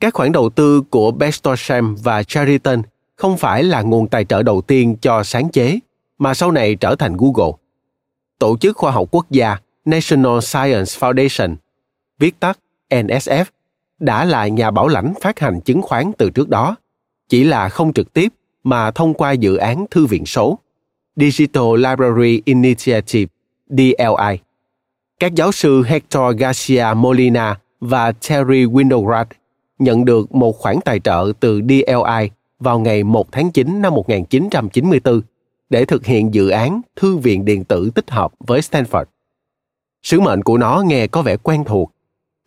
Các 0.02 0.14
khoản 0.14 0.32
đầu 0.32 0.50
tư 0.50 0.82
của 0.90 1.12
Bestorsham 1.12 1.96
và 1.96 2.24
Chariton 2.24 2.82
không 3.16 3.38
phải 3.38 3.64
là 3.64 3.82
nguồn 3.82 4.08
tài 4.08 4.26
trợ 4.26 4.44
đầu 4.44 4.62
tiên 4.62 4.96
cho 5.02 5.24
sáng 5.24 5.50
chế, 5.50 5.80
mà 6.18 6.34
sau 6.34 6.52
này 6.52 6.76
trở 6.76 6.96
thành 6.96 7.18
Google. 7.18 7.52
Tổ 8.40 8.58
chức 8.58 8.78
Khoa 8.78 8.92
học 8.92 9.08
Quốc 9.12 9.32
gia 9.32 9.58
National 9.86 10.40
Science 10.40 10.92
Foundation, 11.00 11.56
viết 12.20 12.40
tắt 12.40 12.60
NSF, 12.90 13.46
đã 14.00 14.26
là 14.26 14.48
nhà 14.48 14.72
bảo 14.72 14.88
lãnh 14.88 15.14
phát 15.22 15.40
hành 15.40 15.62
chứng 15.62 15.82
khoán 15.82 16.12
từ 16.18 16.30
trước 16.30 16.50
đó, 16.50 16.76
chỉ 17.30 17.44
là 17.44 17.70
không 17.70 17.94
trực 17.94 18.14
tiếp 18.14 18.34
mà 18.64 18.92
thông 18.92 19.14
qua 19.14 19.32
dự 19.32 19.56
án 19.56 19.86
thư 19.92 20.06
viện 20.06 20.26
số 20.26 20.60
Digital 21.16 21.76
Library 21.76 22.42
Initiative 22.46 23.32
DLI. 23.70 24.38
Các 25.20 25.36
giáo 25.36 25.52
sư 25.52 25.84
Hector 25.84 26.38
Garcia 26.38 26.86
Molina 26.96 27.60
và 27.80 28.12
Terry 28.12 28.66
Winograd 28.66 29.26
nhận 29.82 30.06
được 30.06 30.36
một 30.36 30.58
khoản 30.58 30.78
tài 30.86 31.00
trợ 31.00 31.32
từ 31.40 31.62
DLI 31.62 32.30
vào 32.60 32.80
ngày 32.80 33.04
1 33.04 33.32
tháng 33.32 33.52
9 33.52 33.82
năm 33.82 33.94
1994 33.94 35.22
để 35.70 35.86
thực 35.86 36.06
hiện 36.06 36.34
dự 36.34 36.50
án 36.50 36.82
thư 36.96 37.18
viện 37.18 37.46
điện 37.46 37.64
tử 37.64 37.92
tích 37.96 38.12
hợp 38.12 38.34
với 38.40 38.62
Stanford. 38.62 39.06
Sứ 40.04 40.20
mệnh 40.20 40.44
của 40.44 40.58
nó 40.58 40.84
nghe 40.86 41.08
có 41.08 41.22
vẻ 41.22 41.38
quen 41.38 41.64
thuộc, 41.64 41.92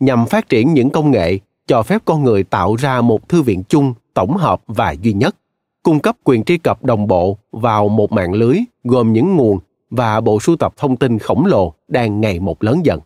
nhằm 0.00 0.26
phát 0.26 0.48
triển 0.48 0.74
những 0.74 0.90
công 0.90 1.10
nghệ 1.10 1.38
cho 1.66 1.82
phép 1.82 2.02
con 2.04 2.24
người 2.24 2.44
tạo 2.44 2.76
ra 2.76 3.00
một 3.00 3.28
thư 3.28 3.42
viện 3.42 3.62
chung, 3.68 3.94
tổng 4.14 4.36
hợp 4.36 4.62
và 4.66 4.94
duy 5.02 5.12
nhất, 5.12 5.36
cung 5.82 6.00
cấp 6.00 6.16
quyền 6.24 6.44
truy 6.44 6.58
cập 6.58 6.84
đồng 6.84 7.06
bộ 7.06 7.38
vào 7.52 7.88
một 7.88 8.12
mạng 8.12 8.32
lưới 8.32 8.58
gồm 8.84 9.12
những 9.12 9.36
nguồn 9.36 9.58
và 9.90 10.20
bộ 10.20 10.40
sưu 10.40 10.56
tập 10.56 10.74
thông 10.76 10.96
tin 10.96 11.18
khổng 11.18 11.46
lồ 11.46 11.74
đang 11.88 12.20
ngày 12.20 12.40
một 12.40 12.64
lớn 12.64 12.80
dần. 12.84 13.00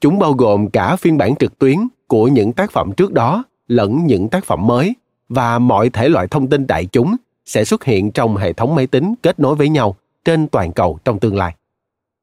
Chúng 0.00 0.18
bao 0.18 0.32
gồm 0.32 0.70
cả 0.70 0.96
phiên 0.96 1.18
bản 1.18 1.36
trực 1.36 1.58
tuyến 1.58 1.78
của 2.06 2.28
những 2.28 2.52
tác 2.52 2.70
phẩm 2.72 2.92
trước 2.92 3.12
đó 3.12 3.44
lẫn 3.70 4.06
những 4.06 4.28
tác 4.28 4.44
phẩm 4.44 4.66
mới 4.66 4.94
và 5.28 5.58
mọi 5.58 5.90
thể 5.90 6.08
loại 6.08 6.26
thông 6.26 6.48
tin 6.48 6.66
đại 6.66 6.86
chúng 6.86 7.16
sẽ 7.44 7.64
xuất 7.64 7.84
hiện 7.84 8.10
trong 8.10 8.36
hệ 8.36 8.52
thống 8.52 8.74
máy 8.74 8.86
tính 8.86 9.14
kết 9.22 9.40
nối 9.40 9.54
với 9.54 9.68
nhau 9.68 9.96
trên 10.24 10.48
toàn 10.48 10.72
cầu 10.72 10.98
trong 11.04 11.18
tương 11.18 11.36
lai. 11.36 11.54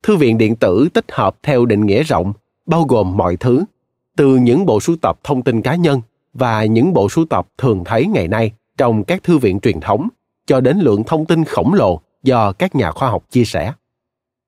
Thư 0.03 0.15
viện 0.15 0.37
điện 0.37 0.55
tử 0.55 0.89
tích 0.93 1.05
hợp 1.11 1.37
theo 1.43 1.65
định 1.65 1.85
nghĩa 1.85 2.03
rộng 2.03 2.33
bao 2.65 2.83
gồm 2.83 3.17
mọi 3.17 3.37
thứ, 3.37 3.63
từ 4.15 4.35
những 4.35 4.65
bộ 4.65 4.79
sưu 4.79 4.95
tập 5.01 5.19
thông 5.23 5.41
tin 5.41 5.61
cá 5.61 5.75
nhân 5.75 6.01
và 6.33 6.65
những 6.65 6.93
bộ 6.93 7.09
sưu 7.09 7.25
tập 7.25 7.47
thường 7.57 7.83
thấy 7.85 8.05
ngày 8.05 8.27
nay 8.27 8.51
trong 8.77 9.03
các 9.03 9.23
thư 9.23 9.37
viện 9.37 9.59
truyền 9.59 9.79
thống 9.79 10.07
cho 10.47 10.59
đến 10.59 10.77
lượng 10.77 11.03
thông 11.03 11.25
tin 11.25 11.43
khổng 11.43 11.73
lồ 11.73 12.01
do 12.23 12.51
các 12.51 12.75
nhà 12.75 12.91
khoa 12.91 13.09
học 13.09 13.23
chia 13.31 13.45
sẻ. 13.45 13.73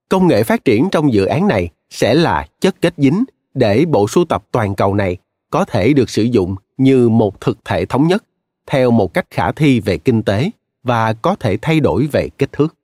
Công 0.10 0.28
nghệ 0.28 0.44
phát 0.44 0.66
triển 0.66 0.90
trong 0.92 1.14
dự 1.14 1.26
án 1.26 1.48
này 1.48 1.70
sẽ 1.90 2.14
là 2.14 2.48
chất 2.62 2.82
kết 2.82 2.94
dính 2.98 3.24
để 3.54 3.86
bộ 3.86 4.08
sưu 4.08 4.26
tập 4.26 4.44
toàn 4.52 4.76
cầu 4.76 4.94
này 4.94 5.18
có 5.50 5.66
thể 5.66 5.94
được 5.94 6.10
sử 6.10 6.24
dụng 6.24 6.56
như 6.80 7.10
một 7.10 7.42
thực 7.42 7.66
thể 7.66 7.86
thống 7.86 8.08
nhất 8.08 8.24
theo 8.68 8.92
một 8.92 9.14
cách 9.14 9.26
khả 9.30 9.52
thi 9.52 9.80
về 9.80 9.98
kinh 9.98 10.24
tế 10.24 10.50
và 10.84 11.14
có 11.14 11.36
thể 11.36 11.58
thay 11.62 11.80
đổi 11.80 12.08
về 12.12 12.30
kích 12.38 12.52
thước. 12.52 12.76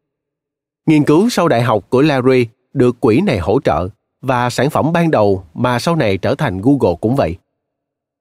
Nghiên 0.86 1.04
cứu 1.04 1.30
sau 1.30 1.48
đại 1.48 1.62
học 1.62 1.90
của 1.90 2.02
Larry 2.02 2.48
được 2.74 3.00
quỹ 3.00 3.22
này 3.22 3.40
hỗ 3.40 3.60
trợ 3.60 3.90
và 4.22 4.50
sản 4.50 4.70
phẩm 4.70 4.94
ban 4.94 5.12
đầu 5.12 5.44
mà 5.54 5.80
sau 5.80 5.96
này 5.96 6.18
trở 6.18 6.36
thành 6.36 6.62
Google 6.62 6.96
cũng 7.02 7.16
vậy. 7.16 7.36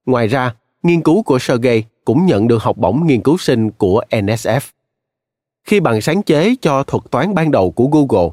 Ngoài 0.07 0.29
ra, 0.29 0.55
nghiên 0.83 1.03
cứu 1.03 1.23
của 1.23 1.39
Sergey 1.39 1.85
cũng 2.05 2.27
nhận 2.27 2.49
được 2.49 2.63
học 2.63 2.77
bổng 2.77 3.07
nghiên 3.07 3.23
cứu 3.23 3.39
sinh 3.39 3.71
của 3.71 4.03
NSF. 4.11 4.61
Khi 5.65 5.81
bằng 5.81 6.01
sáng 6.01 6.23
chế 6.23 6.55
cho 6.61 6.83
thuật 6.83 7.03
toán 7.11 7.35
ban 7.35 7.51
đầu 7.51 7.71
của 7.71 7.87
Google, 7.87 8.29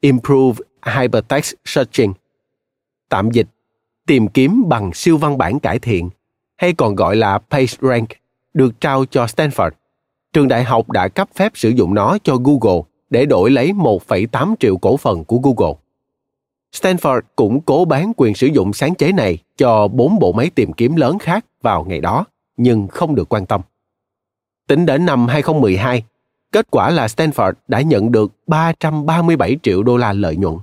Improve 0.00 0.64
Hypertext 0.96 1.54
Searching, 1.64 2.12
tạm 3.08 3.30
dịch, 3.30 3.46
tìm 4.06 4.28
kiếm 4.28 4.68
bằng 4.68 4.90
siêu 4.94 5.16
văn 5.16 5.38
bản 5.38 5.60
cải 5.60 5.78
thiện, 5.78 6.10
hay 6.62 6.72
còn 6.72 6.94
gọi 6.94 7.16
là 7.16 7.38
PageRank, 7.38 8.08
được 8.54 8.80
trao 8.80 9.04
cho 9.04 9.24
Stanford. 9.24 9.70
Trường 10.32 10.48
đại 10.48 10.64
học 10.64 10.90
đã 10.90 11.08
cấp 11.08 11.28
phép 11.34 11.52
sử 11.54 11.68
dụng 11.68 11.94
nó 11.94 12.18
cho 12.24 12.36
Google 12.36 12.82
để 13.10 13.26
đổi 13.26 13.50
lấy 13.50 13.72
1,8 13.72 14.54
triệu 14.60 14.76
cổ 14.76 14.96
phần 14.96 15.24
của 15.24 15.38
Google. 15.38 15.74
Stanford 16.72 17.20
cũng 17.36 17.60
cố 17.60 17.84
bán 17.84 18.12
quyền 18.16 18.34
sử 18.34 18.46
dụng 18.46 18.72
sáng 18.72 18.94
chế 18.94 19.12
này 19.12 19.38
cho 19.56 19.88
bốn 19.88 20.18
bộ 20.18 20.32
máy 20.32 20.50
tìm 20.54 20.72
kiếm 20.72 20.96
lớn 20.96 21.18
khác 21.18 21.44
vào 21.62 21.84
ngày 21.84 22.00
đó, 22.00 22.24
nhưng 22.56 22.88
không 22.88 23.14
được 23.14 23.28
quan 23.28 23.46
tâm. 23.46 23.60
Tính 24.68 24.86
đến 24.86 25.06
năm 25.06 25.28
2012, 25.28 26.04
kết 26.52 26.66
quả 26.70 26.90
là 26.90 27.06
Stanford 27.06 27.52
đã 27.68 27.80
nhận 27.80 28.12
được 28.12 28.32
337 28.46 29.56
triệu 29.62 29.82
đô 29.82 29.96
la 29.96 30.12
lợi 30.12 30.36
nhuận. 30.36 30.56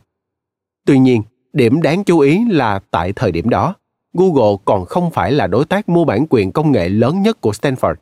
Tuy 0.85 0.99
nhiên, 0.99 1.23
điểm 1.53 1.81
đáng 1.81 2.03
chú 2.03 2.19
ý 2.19 2.39
là 2.49 2.79
tại 2.91 3.13
thời 3.13 3.31
điểm 3.31 3.49
đó, 3.49 3.75
Google 4.13 4.57
còn 4.65 4.85
không 4.85 5.11
phải 5.11 5.31
là 5.31 5.47
đối 5.47 5.65
tác 5.65 5.89
mua 5.89 6.05
bản 6.05 6.25
quyền 6.29 6.51
công 6.51 6.71
nghệ 6.71 6.89
lớn 6.89 7.21
nhất 7.21 7.41
của 7.41 7.51
Stanford. 7.51 7.95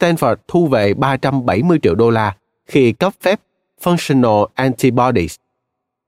Stanford 0.00 0.36
thu 0.48 0.66
về 0.66 0.94
370 0.94 1.78
triệu 1.82 1.94
đô 1.94 2.10
la 2.10 2.36
khi 2.66 2.92
cấp 2.92 3.12
phép 3.20 3.40
Functional 3.82 4.46
Antibodies, 4.54 5.36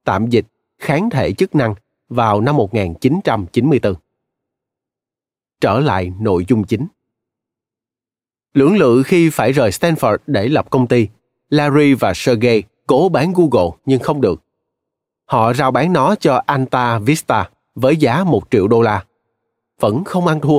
tạm 0.05 0.27
dịch 0.27 0.47
kháng 0.79 1.11
thể 1.11 1.33
chức 1.33 1.55
năng 1.55 1.75
vào 2.09 2.41
năm 2.41 2.57
1994. 2.57 3.95
Trở 5.61 5.81
lại 5.81 6.13
nội 6.21 6.45
dung 6.49 6.65
chính. 6.65 6.87
Lưỡng 8.55 8.77
lự 8.77 9.03
khi 9.03 9.31
phải 9.31 9.53
rời 9.53 9.71
Stanford 9.71 10.19
để 10.27 10.49
lập 10.49 10.71
công 10.71 10.87
ty, 10.87 11.09
Larry 11.49 11.95
và 11.95 12.13
Sergey 12.15 12.63
cố 12.87 13.09
bán 13.09 13.33
Google 13.37 13.77
nhưng 13.87 14.01
không 14.01 14.21
được. 14.21 14.43
Họ 15.25 15.55
rao 15.55 15.71
bán 15.71 15.93
nó 15.93 16.15
cho 16.15 16.43
Anta 16.47 16.99
Vista 16.99 17.51
với 17.75 17.97
giá 17.97 18.25
một 18.25 18.43
triệu 18.51 18.69
đô 18.69 18.83
la. 18.83 19.05
Vẫn 19.85 20.05
không 20.05 20.27
ăn 20.27 20.41
thua. 20.41 20.59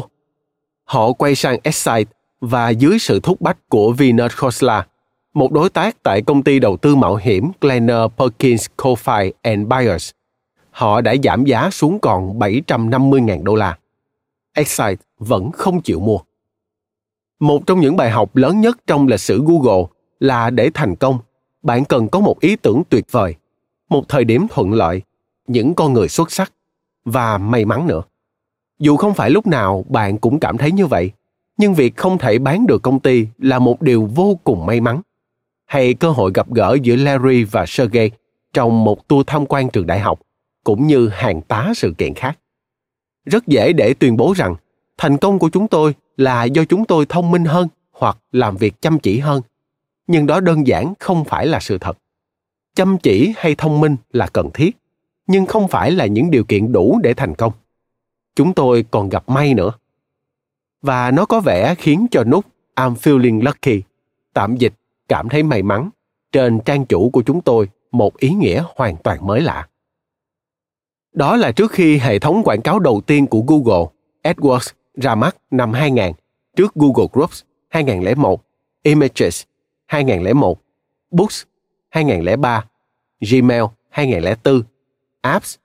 Họ 0.83 1.13
quay 1.13 1.35
sang 1.35 1.57
Excite 1.63 2.11
và 2.41 2.69
dưới 2.69 2.99
sự 2.99 3.19
thúc 3.19 3.41
bách 3.41 3.69
của 3.69 3.91
Vinod 3.91 4.31
Khosla, 4.31 4.87
một 5.33 5.51
đối 5.51 5.69
tác 5.69 6.03
tại 6.03 6.21
công 6.21 6.43
ty 6.43 6.59
đầu 6.59 6.77
tư 6.77 6.95
mạo 6.95 7.15
hiểm 7.15 7.51
Glenner 7.61 8.01
Perkins 8.17 8.67
Coffey 8.77 9.31
and 9.41 9.67
Byers. 9.67 10.11
Họ 10.71 11.01
đã 11.01 11.15
giảm 11.23 11.45
giá 11.45 11.69
xuống 11.69 11.99
còn 11.99 12.39
750.000 12.39 13.43
đô 13.43 13.55
la. 13.55 13.77
Excite 14.53 15.03
vẫn 15.19 15.51
không 15.51 15.81
chịu 15.81 15.99
mua. 15.99 16.19
Một 17.39 17.67
trong 17.67 17.79
những 17.79 17.95
bài 17.95 18.09
học 18.09 18.35
lớn 18.35 18.61
nhất 18.61 18.77
trong 18.87 19.07
lịch 19.07 19.19
sử 19.19 19.43
Google 19.45 19.83
là 20.19 20.49
để 20.49 20.69
thành 20.73 20.95
công, 20.95 21.19
bạn 21.61 21.85
cần 21.85 22.09
có 22.09 22.19
một 22.19 22.39
ý 22.39 22.55
tưởng 22.55 22.83
tuyệt 22.89 23.05
vời, 23.11 23.35
một 23.89 24.03
thời 24.07 24.23
điểm 24.23 24.47
thuận 24.49 24.73
lợi, 24.73 25.01
những 25.47 25.73
con 25.75 25.93
người 25.93 26.07
xuất 26.07 26.31
sắc 26.31 26.53
và 27.05 27.37
may 27.37 27.65
mắn 27.65 27.87
nữa. 27.87 28.01
Dù 28.79 28.97
không 28.97 29.13
phải 29.13 29.29
lúc 29.29 29.47
nào 29.47 29.85
bạn 29.89 30.17
cũng 30.17 30.39
cảm 30.39 30.57
thấy 30.57 30.71
như 30.71 30.87
vậy, 30.87 31.11
nhưng 31.57 31.73
việc 31.73 31.97
không 31.97 32.17
thể 32.17 32.39
bán 32.39 32.67
được 32.67 32.81
công 32.81 32.99
ty 32.99 33.27
là 33.37 33.59
một 33.59 33.81
điều 33.81 34.09
vô 34.15 34.39
cùng 34.43 34.65
may 34.65 34.81
mắn. 34.81 35.01
Hay 35.65 35.93
cơ 35.93 36.09
hội 36.09 36.31
gặp 36.33 36.53
gỡ 36.53 36.77
giữa 36.81 36.95
Larry 36.95 37.43
và 37.43 37.65
Sergey 37.67 38.11
trong 38.53 38.83
một 38.83 39.07
tour 39.07 39.27
tham 39.27 39.45
quan 39.45 39.69
trường 39.69 39.87
đại 39.87 39.99
học, 39.99 40.19
cũng 40.63 40.87
như 40.87 41.07
hàng 41.07 41.41
tá 41.41 41.71
sự 41.75 41.93
kiện 41.97 42.13
khác. 42.13 42.37
Rất 43.25 43.47
dễ 43.47 43.73
để 43.73 43.93
tuyên 43.93 44.17
bố 44.17 44.33
rằng 44.35 44.55
thành 44.97 45.17
công 45.17 45.39
của 45.39 45.49
chúng 45.49 45.67
tôi 45.67 45.95
là 46.17 46.43
do 46.43 46.65
chúng 46.65 46.85
tôi 46.85 47.05
thông 47.05 47.31
minh 47.31 47.45
hơn 47.45 47.67
hoặc 47.91 48.17
làm 48.31 48.57
việc 48.57 48.81
chăm 48.81 48.99
chỉ 48.99 49.19
hơn 49.19 49.41
nhưng 50.07 50.27
đó 50.27 50.39
đơn 50.39 50.67
giản 50.67 50.93
không 50.99 51.25
phải 51.25 51.47
là 51.47 51.59
sự 51.59 51.77
thật 51.77 51.97
chăm 52.75 52.97
chỉ 52.97 53.33
hay 53.37 53.55
thông 53.55 53.79
minh 53.79 53.95
là 54.13 54.27
cần 54.27 54.49
thiết 54.53 54.77
nhưng 55.27 55.45
không 55.45 55.67
phải 55.67 55.91
là 55.91 56.05
những 56.05 56.31
điều 56.31 56.43
kiện 56.43 56.71
đủ 56.71 56.99
để 57.03 57.13
thành 57.13 57.35
công 57.35 57.53
chúng 58.35 58.53
tôi 58.53 58.85
còn 58.91 59.09
gặp 59.09 59.29
may 59.29 59.53
nữa. 59.53 59.71
Và 60.81 61.11
nó 61.11 61.25
có 61.25 61.39
vẻ 61.39 61.75
khiến 61.75 62.07
cho 62.11 62.23
nút 62.23 62.45
I'm 62.75 62.95
feeling 62.95 63.43
lucky. 63.43 63.83
Tạm 64.33 64.55
dịch 64.57 64.73
cảm 65.07 65.29
thấy 65.29 65.43
may 65.43 65.63
mắn. 65.63 65.89
Trên 66.31 66.59
trang 66.59 66.85
chủ 66.85 67.09
của 67.09 67.21
chúng 67.21 67.41
tôi 67.41 67.69
một 67.91 68.17
ý 68.17 68.29
nghĩa 68.29 68.63
hoàn 68.75 68.95
toàn 68.97 69.27
mới 69.27 69.41
lạ. 69.41 69.67
Đó 71.13 71.35
là 71.35 71.51
trước 71.51 71.71
khi 71.71 71.97
hệ 71.97 72.19
thống 72.19 72.43
quảng 72.43 72.61
cáo 72.61 72.79
đầu 72.79 73.01
tiên 73.01 73.27
của 73.27 73.41
Google, 73.41 73.85
AdWords, 74.23 74.71
ra 74.95 75.15
mắt 75.15 75.37
năm 75.51 75.73
2000 75.73 76.13
trước 76.55 76.73
Google 76.75 77.07
Groups 77.13 77.41
2001, 77.69 78.41
Images 78.83 79.43
2001, 79.85 80.61
Books 81.11 81.43
2003, 81.89 82.65
Gmail 83.31 83.63
2004, 83.89 84.61
Apps, 85.21 85.55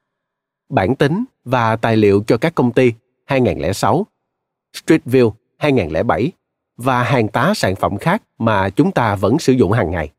bản 0.71 0.95
tính 0.95 1.25
và 1.45 1.77
tài 1.77 1.97
liệu 1.97 2.25
cho 2.27 2.37
các 2.37 2.55
công 2.55 2.73
ty 2.73 2.93
2006, 3.25 4.07
Street 4.73 5.01
View 5.07 5.33
2007 5.59 6.33
và 6.77 7.03
hàng 7.03 7.29
tá 7.29 7.53
sản 7.57 7.77
phẩm 7.77 7.99
khác 7.99 8.23
mà 8.39 8.71
chúng 8.71 8.93
ta 8.93 9.15
vẫn 9.15 9.39
sử 9.39 9.53
dụng 9.53 9.73
hàng 9.73 9.91
ngày. 9.91 10.11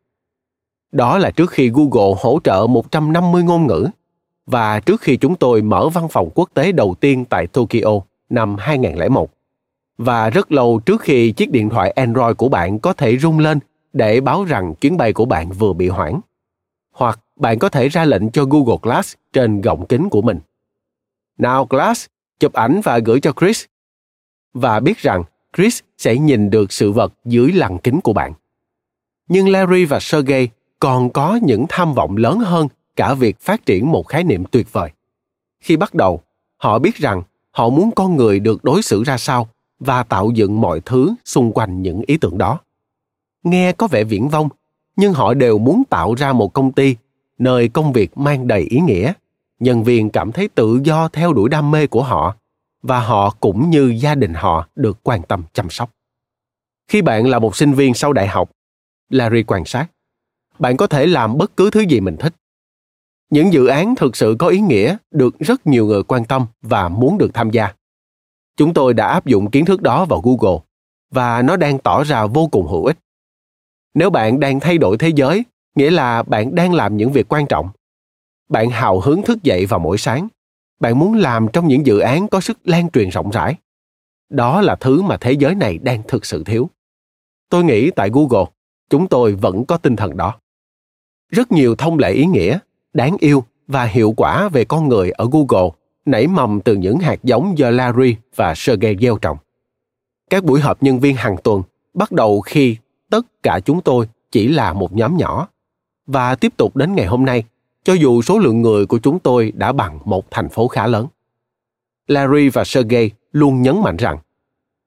Đó 0.91 1.17
là 1.17 1.31
trước 1.31 1.51
khi 1.51 1.69
Google 1.69 2.15
hỗ 2.21 2.39
trợ 2.43 2.67
150 2.69 3.43
ngôn 3.43 3.67
ngữ 3.67 3.87
và 4.45 4.79
trước 4.79 5.01
khi 5.01 5.17
chúng 5.17 5.35
tôi 5.35 5.61
mở 5.61 5.89
văn 5.89 6.07
phòng 6.07 6.29
quốc 6.35 6.49
tế 6.53 6.71
đầu 6.71 6.95
tiên 6.99 7.25
tại 7.25 7.47
Tokyo 7.47 7.99
năm 8.29 8.55
2001. 8.59 9.29
Và 9.97 10.29
rất 10.29 10.51
lâu 10.51 10.79
trước 10.85 11.01
khi 11.01 11.31
chiếc 11.31 11.51
điện 11.51 11.69
thoại 11.69 11.91
Android 11.91 12.35
của 12.37 12.49
bạn 12.49 12.79
có 12.79 12.93
thể 12.93 13.17
rung 13.17 13.39
lên 13.39 13.59
để 13.93 14.21
báo 14.21 14.43
rằng 14.43 14.75
chuyến 14.75 14.97
bay 14.97 15.13
của 15.13 15.25
bạn 15.25 15.49
vừa 15.51 15.73
bị 15.73 15.87
hoãn. 15.87 16.19
Hoặc 16.91 17.19
bạn 17.41 17.59
có 17.59 17.69
thể 17.69 17.89
ra 17.89 18.05
lệnh 18.05 18.31
cho 18.31 18.45
Google 18.45 18.77
Glass 18.81 19.15
trên 19.33 19.61
gọng 19.61 19.85
kính 19.85 20.09
của 20.09 20.21
mình. 20.21 20.39
Nào 21.37 21.65
Glass, 21.69 22.05
chụp 22.39 22.53
ảnh 22.53 22.81
và 22.83 22.99
gửi 22.99 23.19
cho 23.19 23.31
Chris. 23.39 23.65
Và 24.53 24.79
biết 24.79 24.97
rằng 24.97 25.23
Chris 25.57 25.79
sẽ 25.97 26.17
nhìn 26.17 26.49
được 26.49 26.71
sự 26.71 26.91
vật 26.91 27.13
dưới 27.25 27.51
lăng 27.51 27.77
kính 27.77 28.01
của 28.01 28.13
bạn. 28.13 28.33
Nhưng 29.27 29.49
Larry 29.49 29.85
và 29.85 29.99
Sergey 29.99 30.49
còn 30.79 31.09
có 31.09 31.39
những 31.41 31.65
tham 31.69 31.93
vọng 31.93 32.17
lớn 32.17 32.39
hơn 32.39 32.67
cả 32.95 33.13
việc 33.13 33.39
phát 33.39 33.65
triển 33.65 33.91
một 33.91 34.07
khái 34.07 34.23
niệm 34.23 34.43
tuyệt 34.45 34.73
vời. 34.73 34.89
Khi 35.59 35.77
bắt 35.77 35.93
đầu, 35.93 36.21
họ 36.57 36.79
biết 36.79 36.95
rằng 36.95 37.23
họ 37.51 37.69
muốn 37.69 37.91
con 37.95 38.15
người 38.15 38.39
được 38.39 38.63
đối 38.63 38.81
xử 38.81 39.03
ra 39.03 39.17
sao 39.17 39.49
và 39.79 40.03
tạo 40.03 40.31
dựng 40.31 40.61
mọi 40.61 40.81
thứ 40.85 41.15
xung 41.25 41.51
quanh 41.53 41.81
những 41.81 42.01
ý 42.07 42.17
tưởng 42.17 42.37
đó 42.37 42.59
nghe 43.43 43.71
có 43.71 43.87
vẻ 43.87 44.03
viễn 44.03 44.29
vông 44.29 44.49
nhưng 44.95 45.13
họ 45.13 45.33
đều 45.33 45.57
muốn 45.57 45.83
tạo 45.89 46.13
ra 46.13 46.33
một 46.33 46.53
công 46.53 46.71
ty 46.71 46.95
nơi 47.41 47.67
công 47.67 47.93
việc 47.93 48.17
mang 48.17 48.47
đầy 48.47 48.61
ý 48.61 48.79
nghĩa. 48.79 49.13
Nhân 49.59 49.83
viên 49.83 50.09
cảm 50.09 50.31
thấy 50.31 50.47
tự 50.47 50.79
do 50.83 51.07
theo 51.07 51.33
đuổi 51.33 51.49
đam 51.49 51.71
mê 51.71 51.87
của 51.87 52.03
họ, 52.03 52.35
và 52.81 52.99
họ 52.99 53.35
cũng 53.39 53.69
như 53.69 53.95
gia 53.99 54.15
đình 54.15 54.33
họ 54.33 54.67
được 54.75 54.97
quan 55.03 55.21
tâm 55.23 55.43
chăm 55.53 55.69
sóc. 55.69 55.91
Khi 56.87 57.01
bạn 57.01 57.27
là 57.27 57.39
một 57.39 57.55
sinh 57.55 57.73
viên 57.73 57.93
sau 57.93 58.13
đại 58.13 58.27
học, 58.27 58.51
larry 59.09 59.43
quan 59.43 59.65
sát, 59.65 59.87
bạn 60.59 60.77
có 60.77 60.87
thể 60.87 61.05
làm 61.05 61.37
bất 61.37 61.57
cứ 61.57 61.69
thứ 61.71 61.81
gì 61.81 61.99
mình 61.99 62.17
thích. 62.17 62.33
Những 63.29 63.53
dự 63.53 63.67
án 63.67 63.95
thực 63.95 64.15
sự 64.15 64.35
có 64.39 64.47
ý 64.47 64.59
nghĩa 64.59 64.97
được 65.11 65.39
rất 65.39 65.67
nhiều 65.67 65.85
người 65.85 66.03
quan 66.03 66.25
tâm 66.25 66.45
và 66.61 66.89
muốn 66.89 67.17
được 67.17 67.33
tham 67.33 67.49
gia. 67.49 67.73
Chúng 68.57 68.73
tôi 68.73 68.93
đã 68.93 69.07
áp 69.07 69.25
dụng 69.25 69.51
kiến 69.51 69.65
thức 69.65 69.81
đó 69.81 70.05
vào 70.05 70.21
google, 70.21 70.59
và 71.11 71.41
nó 71.41 71.55
đang 71.57 71.79
tỏ 71.79 72.03
ra 72.03 72.25
vô 72.25 72.47
cùng 72.47 72.67
hữu 72.67 72.85
ích. 72.85 72.97
Nếu 73.93 74.09
bạn 74.09 74.39
đang 74.39 74.59
thay 74.59 74.77
đổi 74.77 74.97
thế 74.97 75.09
giới 75.15 75.45
nghĩa 75.75 75.91
là 75.91 76.23
bạn 76.23 76.55
đang 76.55 76.73
làm 76.73 76.97
những 76.97 77.11
việc 77.11 77.33
quan 77.33 77.45
trọng. 77.47 77.69
Bạn 78.49 78.69
hào 78.69 78.99
hứng 78.99 79.21
thức 79.21 79.43
dậy 79.43 79.65
vào 79.65 79.79
mỗi 79.79 79.97
sáng. 79.97 80.27
Bạn 80.79 80.99
muốn 80.99 81.15
làm 81.15 81.47
trong 81.53 81.67
những 81.67 81.85
dự 81.85 81.99
án 81.99 82.27
có 82.27 82.41
sức 82.41 82.57
lan 82.63 82.89
truyền 82.89 83.09
rộng 83.09 83.29
rãi. 83.29 83.55
Đó 84.29 84.61
là 84.61 84.75
thứ 84.75 85.01
mà 85.01 85.17
thế 85.17 85.31
giới 85.31 85.55
này 85.55 85.77
đang 85.77 86.03
thực 86.07 86.25
sự 86.25 86.43
thiếu. 86.43 86.69
Tôi 87.49 87.63
nghĩ 87.63 87.91
tại 87.91 88.09
google, 88.13 88.45
chúng 88.89 89.07
tôi 89.07 89.35
vẫn 89.35 89.65
có 89.65 89.77
tinh 89.77 89.95
thần 89.95 90.17
đó. 90.17 90.39
Rất 91.29 91.51
nhiều 91.51 91.75
thông 91.75 91.99
lệ 91.99 92.11
ý 92.11 92.25
nghĩa, 92.25 92.59
đáng 92.93 93.15
yêu 93.19 93.43
và 93.67 93.83
hiệu 93.83 94.13
quả 94.17 94.49
về 94.49 94.65
con 94.65 94.89
người 94.89 95.11
ở 95.11 95.27
google 95.31 95.69
nảy 96.05 96.27
mầm 96.27 96.61
từ 96.61 96.75
những 96.75 96.99
hạt 96.99 97.23
giống 97.23 97.57
do 97.57 97.69
larry 97.69 98.15
và 98.35 98.53
sergey 98.55 98.97
gieo 99.01 99.17
trồng. 99.17 99.37
Các 100.29 100.43
buổi 100.43 100.59
họp 100.59 100.83
nhân 100.83 100.99
viên 100.99 101.15
hàng 101.15 101.35
tuần 101.43 101.63
bắt 101.93 102.11
đầu 102.11 102.41
khi 102.41 102.77
tất 103.09 103.25
cả 103.43 103.59
chúng 103.65 103.81
tôi 103.81 104.07
chỉ 104.31 104.47
là 104.47 104.73
một 104.73 104.93
nhóm 104.93 105.17
nhỏ 105.17 105.47
và 106.07 106.35
tiếp 106.35 106.53
tục 106.57 106.75
đến 106.75 106.95
ngày 106.95 107.05
hôm 107.05 107.25
nay, 107.25 107.43
cho 107.83 107.93
dù 107.93 108.21
số 108.21 108.39
lượng 108.39 108.61
người 108.61 108.85
của 108.85 108.99
chúng 108.99 109.19
tôi 109.19 109.51
đã 109.55 109.71
bằng 109.71 109.99
một 110.05 110.31
thành 110.31 110.49
phố 110.49 110.67
khá 110.67 110.87
lớn. 110.87 111.07
Larry 112.07 112.49
và 112.49 112.63
sergey 112.63 113.11
luôn 113.31 113.61
nhấn 113.61 113.81
mạnh 113.81 113.97
rằng, 113.97 114.17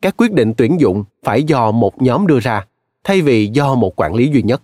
các 0.02 0.14
quyết 0.16 0.32
định 0.32 0.54
tuyển 0.56 0.80
dụng 0.80 1.04
phải 1.22 1.42
do 1.42 1.70
một 1.70 2.02
nhóm 2.02 2.26
đưa 2.26 2.40
ra, 2.40 2.66
thay 3.04 3.20
vì 3.20 3.46
do 3.46 3.74
một 3.74 4.00
quản 4.00 4.14
lý 4.14 4.28
duy 4.28 4.42
nhất. 4.42 4.62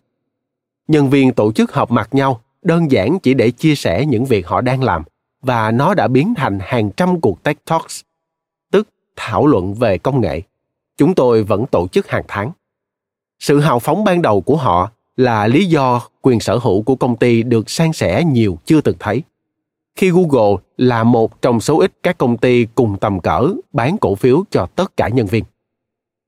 Nhân 0.89 1.11
viên 1.11 1.33
tổ 1.33 1.53
chức 1.53 1.73
họp 1.73 1.91
mặt 1.91 2.09
nhau 2.13 2.41
đơn 2.63 2.91
giản 2.91 3.19
chỉ 3.19 3.35
để 3.35 3.51
chia 3.51 3.75
sẻ 3.75 4.07
những 4.07 4.25
việc 4.25 4.47
họ 4.47 4.61
đang 4.61 4.83
làm, 4.83 5.03
và 5.43 5.71
nó 5.71 5.95
đã 5.95 6.09
biến 6.09 6.35
thành 6.37 6.59
hàng 6.63 6.91
trăm 6.91 7.21
cuộc 7.21 7.43
tech 7.43 7.65
talks, 7.65 8.01
tức 8.71 8.89
thảo 9.17 9.47
luận 9.47 9.75
về 9.75 9.99
công 9.99 10.21
nghệ. 10.21 10.43
Chúng 10.97 11.15
tôi 11.15 11.43
vẫn 11.43 11.67
tổ 11.67 11.89
chức 11.89 12.09
hàng 12.09 12.25
tháng. 12.29 12.53
Sự 13.39 13.61
hào 13.61 13.79
phóng 13.79 14.05
ban 14.05 14.23
đầu 14.23 14.41
của 14.41 14.57
họ 14.57 14.91
là 15.17 15.47
lý 15.47 15.67
do 15.67 16.01
quyền 16.23 16.41
sở 16.41 16.59
hữu 16.59 16.83
của 16.83 16.97
công 16.97 17.17
ty 17.17 17.43
được 17.43 17.71
san 17.71 17.93
sẻ 17.93 18.25
nhiều 18.25 18.59
chưa 18.65 18.81
từng 18.81 18.97
thấy 18.99 19.23
khi 19.97 20.11
google 20.11 20.63
là 20.77 21.05
một 21.05 21.43
trong 21.43 21.61
số 21.61 21.81
ít 21.81 21.93
các 22.03 22.19
công 22.19 22.37
ty 22.37 22.67
cùng 22.75 22.97
tầm 23.01 23.21
cỡ 23.21 23.51
bán 23.73 23.99
cổ 23.99 24.15
phiếu 24.15 24.45
cho 24.51 24.67
tất 24.77 24.97
cả 24.97 25.09
nhân 25.09 25.27
viên 25.27 25.45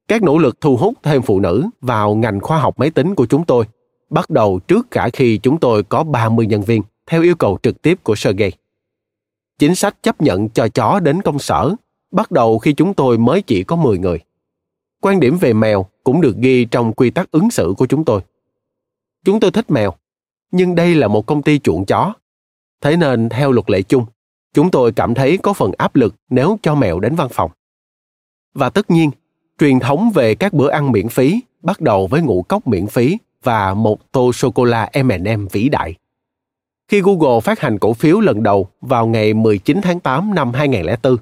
các 0.08 0.22
nỗ 0.22 0.38
lực 0.38 0.60
thu 0.60 0.76
hút 0.76 0.94
thêm 1.02 1.22
phụ 1.22 1.40
nữ 1.40 1.64
vào 1.80 2.14
ngành 2.14 2.40
khoa 2.40 2.58
học 2.58 2.78
máy 2.78 2.90
tính 2.90 3.14
của 3.14 3.26
chúng 3.26 3.44
tôi 3.44 3.64
bắt 4.12 4.30
đầu 4.30 4.60
trước 4.68 4.90
cả 4.90 5.08
khi 5.12 5.38
chúng 5.38 5.58
tôi 5.58 5.82
có 5.82 6.04
30 6.04 6.46
nhân 6.46 6.62
viên 6.62 6.82
theo 7.06 7.22
yêu 7.22 7.34
cầu 7.34 7.58
trực 7.62 7.82
tiếp 7.82 7.98
của 8.02 8.14
Sergey. 8.14 8.52
Chính 9.58 9.74
sách 9.74 10.02
chấp 10.02 10.20
nhận 10.20 10.48
cho 10.48 10.68
chó 10.68 11.00
đến 11.00 11.22
công 11.22 11.38
sở 11.38 11.74
bắt 12.10 12.30
đầu 12.30 12.58
khi 12.58 12.72
chúng 12.72 12.94
tôi 12.94 13.18
mới 13.18 13.42
chỉ 13.42 13.64
có 13.64 13.76
10 13.76 13.98
người. 13.98 14.18
Quan 15.00 15.20
điểm 15.20 15.38
về 15.38 15.52
mèo 15.52 15.86
cũng 16.04 16.20
được 16.20 16.36
ghi 16.36 16.64
trong 16.64 16.92
quy 16.92 17.10
tắc 17.10 17.30
ứng 17.30 17.50
xử 17.50 17.74
của 17.76 17.86
chúng 17.86 18.04
tôi. 18.04 18.20
Chúng 19.24 19.40
tôi 19.40 19.50
thích 19.50 19.70
mèo, 19.70 19.92
nhưng 20.50 20.74
đây 20.74 20.94
là 20.94 21.08
một 21.08 21.26
công 21.26 21.42
ty 21.42 21.58
chuộng 21.58 21.86
chó. 21.86 22.12
Thế 22.80 22.96
nên 22.96 23.28
theo 23.28 23.52
luật 23.52 23.70
lệ 23.70 23.82
chung, 23.82 24.06
chúng 24.54 24.70
tôi 24.70 24.92
cảm 24.92 25.14
thấy 25.14 25.38
có 25.38 25.52
phần 25.52 25.72
áp 25.78 25.96
lực 25.96 26.14
nếu 26.30 26.58
cho 26.62 26.74
mèo 26.74 27.00
đến 27.00 27.14
văn 27.14 27.28
phòng. 27.28 27.50
Và 28.54 28.70
tất 28.70 28.90
nhiên, 28.90 29.10
truyền 29.58 29.80
thống 29.80 30.10
về 30.14 30.34
các 30.34 30.52
bữa 30.52 30.70
ăn 30.70 30.92
miễn 30.92 31.08
phí 31.08 31.40
bắt 31.62 31.80
đầu 31.80 32.06
với 32.06 32.22
ngũ 32.22 32.42
cốc 32.42 32.66
miễn 32.66 32.86
phí 32.86 33.18
và 33.42 33.74
một 33.74 34.12
tô 34.12 34.32
sô-cô-la 34.32 34.90
M&M 35.04 35.46
vĩ 35.52 35.68
đại. 35.68 35.94
Khi 36.88 37.00
Google 37.00 37.40
phát 37.40 37.60
hành 37.60 37.78
cổ 37.78 37.92
phiếu 37.92 38.20
lần 38.20 38.42
đầu 38.42 38.68
vào 38.80 39.06
ngày 39.06 39.34
19 39.34 39.80
tháng 39.82 40.00
8 40.00 40.34
năm 40.34 40.52
2004, 40.52 41.16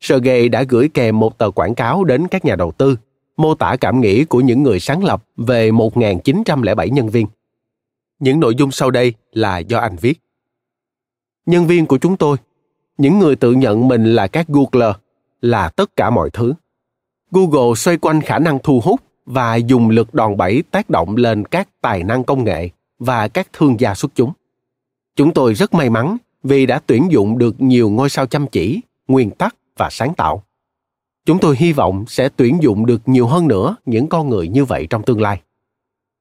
Sergey 0.00 0.48
đã 0.48 0.62
gửi 0.62 0.88
kèm 0.94 1.18
một 1.18 1.38
tờ 1.38 1.50
quảng 1.50 1.74
cáo 1.74 2.04
đến 2.04 2.28
các 2.28 2.44
nhà 2.44 2.56
đầu 2.56 2.72
tư, 2.72 2.96
mô 3.36 3.54
tả 3.54 3.76
cảm 3.76 4.00
nghĩ 4.00 4.24
của 4.24 4.40
những 4.40 4.62
người 4.62 4.80
sáng 4.80 5.04
lập 5.04 5.24
về 5.36 5.70
1.907 5.70 6.88
nhân 6.88 7.08
viên. 7.08 7.26
Những 8.18 8.40
nội 8.40 8.54
dung 8.54 8.70
sau 8.70 8.90
đây 8.90 9.14
là 9.32 9.58
do 9.58 9.78
anh 9.78 9.96
viết. 9.96 10.20
Nhân 11.46 11.66
viên 11.66 11.86
của 11.86 11.98
chúng 11.98 12.16
tôi, 12.16 12.36
những 12.98 13.18
người 13.18 13.36
tự 13.36 13.52
nhận 13.52 13.88
mình 13.88 14.14
là 14.14 14.26
các 14.26 14.48
Googler, 14.48 14.94
là 15.40 15.68
tất 15.68 15.96
cả 15.96 16.10
mọi 16.10 16.30
thứ. 16.30 16.54
Google 17.30 17.74
xoay 17.76 17.96
quanh 17.96 18.20
khả 18.20 18.38
năng 18.38 18.58
thu 18.62 18.80
hút 18.84 19.00
và 19.26 19.56
dùng 19.56 19.90
lực 19.90 20.14
đòn 20.14 20.36
bẩy 20.36 20.62
tác 20.70 20.90
động 20.90 21.16
lên 21.16 21.44
các 21.44 21.68
tài 21.80 22.02
năng 22.02 22.24
công 22.24 22.44
nghệ 22.44 22.68
và 22.98 23.28
các 23.28 23.48
thương 23.52 23.80
gia 23.80 23.94
xuất 23.94 24.12
chúng. 24.14 24.32
Chúng 25.16 25.34
tôi 25.34 25.54
rất 25.54 25.74
may 25.74 25.90
mắn 25.90 26.16
vì 26.42 26.66
đã 26.66 26.80
tuyển 26.86 27.08
dụng 27.10 27.38
được 27.38 27.60
nhiều 27.60 27.90
ngôi 27.90 28.10
sao 28.10 28.26
chăm 28.26 28.46
chỉ, 28.46 28.80
nguyên 29.08 29.30
tắc 29.30 29.56
và 29.76 29.88
sáng 29.90 30.14
tạo. 30.14 30.44
Chúng 31.26 31.38
tôi 31.38 31.56
hy 31.58 31.72
vọng 31.72 32.04
sẽ 32.08 32.28
tuyển 32.36 32.62
dụng 32.62 32.86
được 32.86 33.00
nhiều 33.06 33.26
hơn 33.26 33.48
nữa 33.48 33.76
những 33.86 34.08
con 34.08 34.28
người 34.28 34.48
như 34.48 34.64
vậy 34.64 34.86
trong 34.90 35.02
tương 35.02 35.20
lai. 35.20 35.40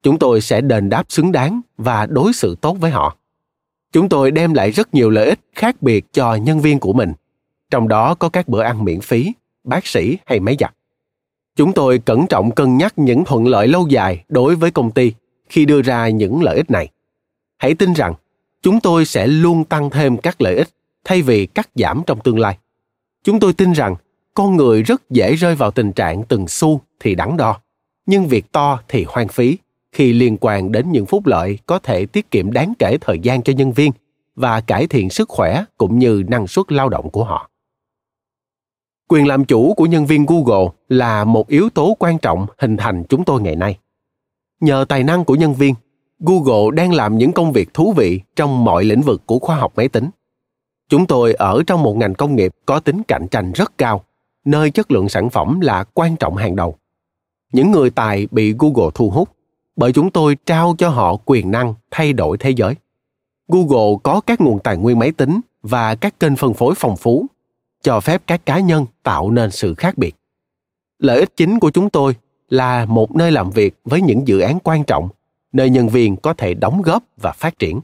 Chúng 0.03 0.19
tôi 0.19 0.41
sẽ 0.41 0.61
đền 0.61 0.89
đáp 0.89 1.03
xứng 1.09 1.31
đáng 1.31 1.61
và 1.77 2.05
đối 2.05 2.33
xử 2.33 2.55
tốt 2.55 2.77
với 2.79 2.91
họ. 2.91 3.17
Chúng 3.91 4.09
tôi 4.09 4.31
đem 4.31 4.53
lại 4.53 4.71
rất 4.71 4.93
nhiều 4.93 5.09
lợi 5.09 5.25
ích 5.25 5.39
khác 5.55 5.81
biệt 5.81 6.13
cho 6.13 6.35
nhân 6.35 6.59
viên 6.59 6.79
của 6.79 6.93
mình, 6.93 7.13
trong 7.69 7.87
đó 7.87 8.15
có 8.15 8.29
các 8.29 8.47
bữa 8.47 8.61
ăn 8.61 8.83
miễn 8.83 9.01
phí, 9.01 9.33
bác 9.63 9.87
sĩ 9.87 10.17
hay 10.25 10.39
máy 10.39 10.57
giặt 10.59 10.73
chúng 11.55 11.73
tôi 11.73 11.99
cẩn 11.99 12.27
trọng 12.27 12.51
cân 12.51 12.77
nhắc 12.77 12.93
những 12.95 13.25
thuận 13.25 13.47
lợi 13.47 13.67
lâu 13.67 13.87
dài 13.87 14.23
đối 14.29 14.55
với 14.55 14.71
công 14.71 14.91
ty 14.91 15.13
khi 15.49 15.65
đưa 15.65 15.81
ra 15.81 16.09
những 16.09 16.43
lợi 16.43 16.55
ích 16.55 16.71
này 16.71 16.87
hãy 17.57 17.73
tin 17.73 17.93
rằng 17.93 18.13
chúng 18.61 18.79
tôi 18.79 19.05
sẽ 19.05 19.27
luôn 19.27 19.63
tăng 19.63 19.89
thêm 19.89 20.17
các 20.17 20.41
lợi 20.41 20.55
ích 20.55 20.67
thay 21.03 21.21
vì 21.21 21.45
cắt 21.45 21.69
giảm 21.75 22.01
trong 22.07 22.19
tương 22.19 22.39
lai 22.39 22.57
chúng 23.23 23.39
tôi 23.39 23.53
tin 23.53 23.71
rằng 23.73 23.95
con 24.33 24.57
người 24.57 24.83
rất 24.83 25.09
dễ 25.09 25.35
rơi 25.35 25.55
vào 25.55 25.71
tình 25.71 25.93
trạng 25.93 26.23
từng 26.23 26.47
xu 26.47 26.81
thì 26.99 27.15
đắn 27.15 27.37
đo, 27.37 27.59
nhưng 28.05 28.27
việc 28.27 28.51
to 28.51 28.79
thì 28.87 29.05
hoang 29.07 29.27
phí 29.27 29.57
khi 29.91 30.13
liên 30.13 30.37
quan 30.41 30.71
đến 30.71 30.91
những 30.91 31.05
phúc 31.05 31.25
lợi 31.25 31.59
có 31.65 31.79
thể 31.79 32.05
tiết 32.05 32.31
kiệm 32.31 32.51
đáng 32.51 32.73
kể 32.79 32.97
thời 33.01 33.19
gian 33.19 33.43
cho 33.43 33.53
nhân 33.53 33.71
viên 33.71 33.91
và 34.35 34.61
cải 34.61 34.87
thiện 34.87 35.09
sức 35.09 35.29
khỏe 35.29 35.63
cũng 35.77 35.99
như 35.99 36.23
năng 36.27 36.47
suất 36.47 36.71
lao 36.71 36.89
động 36.89 37.09
của 37.09 37.23
họ. 37.23 37.49
Quyền 39.07 39.27
làm 39.27 39.45
chủ 39.45 39.73
của 39.73 39.85
nhân 39.85 40.05
viên 40.05 40.25
google 40.25 40.67
là 40.89 41.23
một 41.23 41.47
yếu 41.47 41.69
tố 41.69 41.95
quan 41.99 42.17
trọng 42.17 42.47
hình 42.57 42.77
thành 42.77 43.03
chúng 43.09 43.23
tôi 43.23 43.41
ngày 43.41 43.55
nay. 43.55 43.77
Nhờ 44.59 44.85
tài 44.89 45.03
năng 45.03 45.25
của 45.25 45.35
nhân 45.35 45.53
viên, 45.53 45.75
google 46.19 46.75
đang 46.75 46.93
làm 46.93 47.17
những 47.17 47.31
công 47.31 47.51
việc 47.51 47.73
thú 47.73 47.93
vị 47.97 48.21
trong 48.35 48.63
mọi 48.63 48.83
lĩnh 48.83 49.01
vực 49.01 49.21
của 49.25 49.39
khoa 49.39 49.55
học 49.55 49.73
máy 49.75 49.87
tính. 49.87 50.09
Chúng 50.89 51.05
tôi 51.05 51.33
ở 51.33 51.63
trong 51.67 51.83
một 51.83 51.97
ngành 51.97 52.13
công 52.13 52.35
nghiệp 52.35 52.51
có 52.65 52.79
tính 52.79 53.03
cạnh 53.03 53.27
tranh 53.31 53.51
rất 53.51 53.77
cao 53.77 54.03
nơi 54.45 54.71
chất 54.71 54.91
lượng 54.91 55.09
sản 55.09 55.29
phẩm 55.29 55.59
là 55.59 55.83
quan 55.93 56.15
trọng 56.15 56.35
hàng 56.35 56.55
đầu. 56.55 56.75
Những 57.53 57.71
người 57.71 57.89
tài 57.89 58.27
bị 58.31 58.53
google 58.59 58.89
thu 58.93 59.09
hút 59.09 59.29
bởi 59.75 59.93
chúng 59.93 60.11
tôi 60.11 60.37
trao 60.45 60.75
cho 60.77 60.89
họ 60.89 61.15
quyền 61.25 61.51
năng 61.51 61.73
thay 61.91 62.13
đổi 62.13 62.37
thế 62.37 62.49
giới. 62.49 62.75
Google 63.47 63.97
có 64.03 64.21
các 64.21 64.41
nguồn 64.41 64.59
tài 64.59 64.77
nguyên 64.77 64.99
máy 64.99 65.11
tính 65.11 65.41
và 65.63 65.95
các 65.95 66.19
kênh 66.19 66.35
phân 66.35 66.53
phối 66.53 66.73
phong 66.77 66.97
phú, 66.97 67.25
cho 67.81 67.99
phép 67.99 68.21
các 68.27 68.45
cá 68.45 68.59
nhân 68.59 68.85
tạo 69.03 69.31
nên 69.31 69.51
sự 69.51 69.73
khác 69.75 69.97
biệt. 69.97 70.15
Lợi 70.99 71.19
ích 71.19 71.37
chính 71.37 71.59
của 71.59 71.71
chúng 71.71 71.89
tôi 71.89 72.15
là 72.49 72.85
một 72.85 73.15
nơi 73.15 73.31
làm 73.31 73.49
việc 73.49 73.75
với 73.85 74.01
những 74.01 74.27
dự 74.27 74.39
án 74.39 74.59
quan 74.63 74.83
trọng, 74.83 75.09
nơi 75.53 75.69
nhân 75.69 75.89
viên 75.89 76.17
có 76.17 76.33
thể 76.33 76.53
đóng 76.53 76.81
góp 76.81 77.03
và 77.17 77.31
phát 77.31 77.59
triển. 77.59 77.79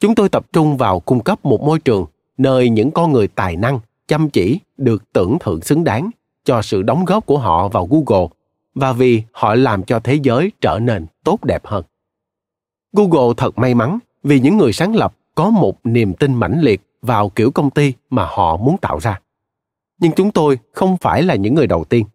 Chúng 0.00 0.14
tôi 0.14 0.28
tập 0.28 0.46
trung 0.52 0.76
vào 0.76 1.00
cung 1.00 1.20
cấp 1.20 1.44
một 1.44 1.62
môi 1.62 1.78
trường 1.78 2.06
nơi 2.38 2.70
những 2.70 2.90
con 2.90 3.12
người 3.12 3.28
tài 3.28 3.56
năng, 3.56 3.80
chăm 4.08 4.30
chỉ 4.30 4.60
được 4.76 5.12
tưởng 5.12 5.36
thưởng 5.40 5.60
xứng 5.60 5.84
đáng 5.84 6.10
cho 6.44 6.62
sự 6.62 6.82
đóng 6.82 7.04
góp 7.04 7.26
của 7.26 7.38
họ 7.38 7.68
vào 7.68 7.88
google 7.90 8.26
và 8.74 8.92
vì 8.92 9.22
họ 9.32 9.54
làm 9.54 9.82
cho 9.82 10.00
thế 10.00 10.14
giới 10.22 10.52
trở 10.60 10.78
nên 10.82 11.06
tốt 11.24 11.44
đẹp 11.44 11.66
hơn. 11.66 11.84
Google 12.92 13.34
thật 13.36 13.58
may 13.58 13.74
mắn 13.74 13.98
vì 14.22 14.40
những 14.40 14.56
người 14.56 14.72
sáng 14.72 14.94
lập 14.94 15.16
có 15.34 15.50
một 15.50 15.78
niềm 15.84 16.14
tin 16.14 16.34
mãnh 16.34 16.60
liệt 16.60 16.80
vào 17.02 17.28
kiểu 17.28 17.50
công 17.50 17.70
ty 17.70 17.92
mà 18.10 18.26
họ 18.30 18.56
muốn 18.56 18.76
tạo 18.78 19.00
ra. 19.00 19.20
Nhưng 19.98 20.12
chúng 20.12 20.30
tôi 20.30 20.58
không 20.72 20.96
phải 20.96 21.22
là 21.22 21.34
những 21.34 21.54
người 21.54 21.66
đầu 21.66 21.84
tiên. 21.84 22.06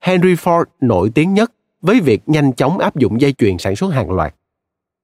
Henry 0.00 0.34
ford 0.34 0.64
nổi 0.80 1.10
tiếng 1.14 1.34
nhất 1.34 1.52
với 1.82 2.00
việc 2.00 2.22
nhanh 2.26 2.52
chóng 2.52 2.78
áp 2.78 2.96
dụng 2.96 3.20
dây 3.20 3.32
chuyền 3.32 3.58
sản 3.58 3.76
xuất 3.76 3.88
hàng 3.88 4.10
loạt. 4.10 4.34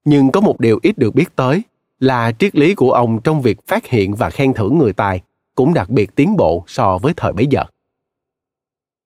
Nhưng 0.05 0.31
có 0.31 0.41
một 0.41 0.61
điều 0.61 0.79
ít 0.83 0.99
được 0.99 1.15
biết 1.15 1.37
tới 1.37 1.63
là 2.01 2.33
triết 2.39 2.57
lý 2.57 2.75
của 2.75 2.93
ông 2.93 3.21
trong 3.25 3.43
việc 3.43 3.67
phát 3.67 3.87
hiện 3.87 4.15
và 4.15 4.31
khen 4.31 4.55
thưởng 4.55 4.79
người 4.79 4.93
tài 4.93 5.21
cũng 5.55 5.75
đặc 5.75 5.91
biệt 5.91 6.15
tiến 6.15 6.37
bộ 6.37 6.65
so 6.67 6.99
với 6.99 7.13
thời 7.17 7.33
bấy 7.33 7.47
giờ. 7.47 7.65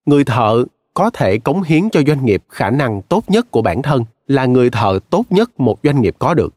Người 0.06 0.24
thợ 0.24 0.64
có 0.94 1.10
thể 1.10 1.38
cống 1.38 1.62
hiến 1.62 1.90
cho 1.90 2.02
doanh 2.06 2.24
nghiệp 2.24 2.42
khả 2.48 2.70
năng 2.70 3.02
tốt 3.02 3.24
nhất 3.28 3.50
của 3.50 3.62
bản 3.62 3.82
thân 3.82 4.04
là 4.26 4.46
người 4.46 4.70
thợ 4.70 4.98
tốt 5.10 5.24
nhất 5.30 5.60
một 5.60 5.78
doanh 5.82 6.02
nghiệp 6.02 6.16
có 6.18 6.34
được. 6.34 6.54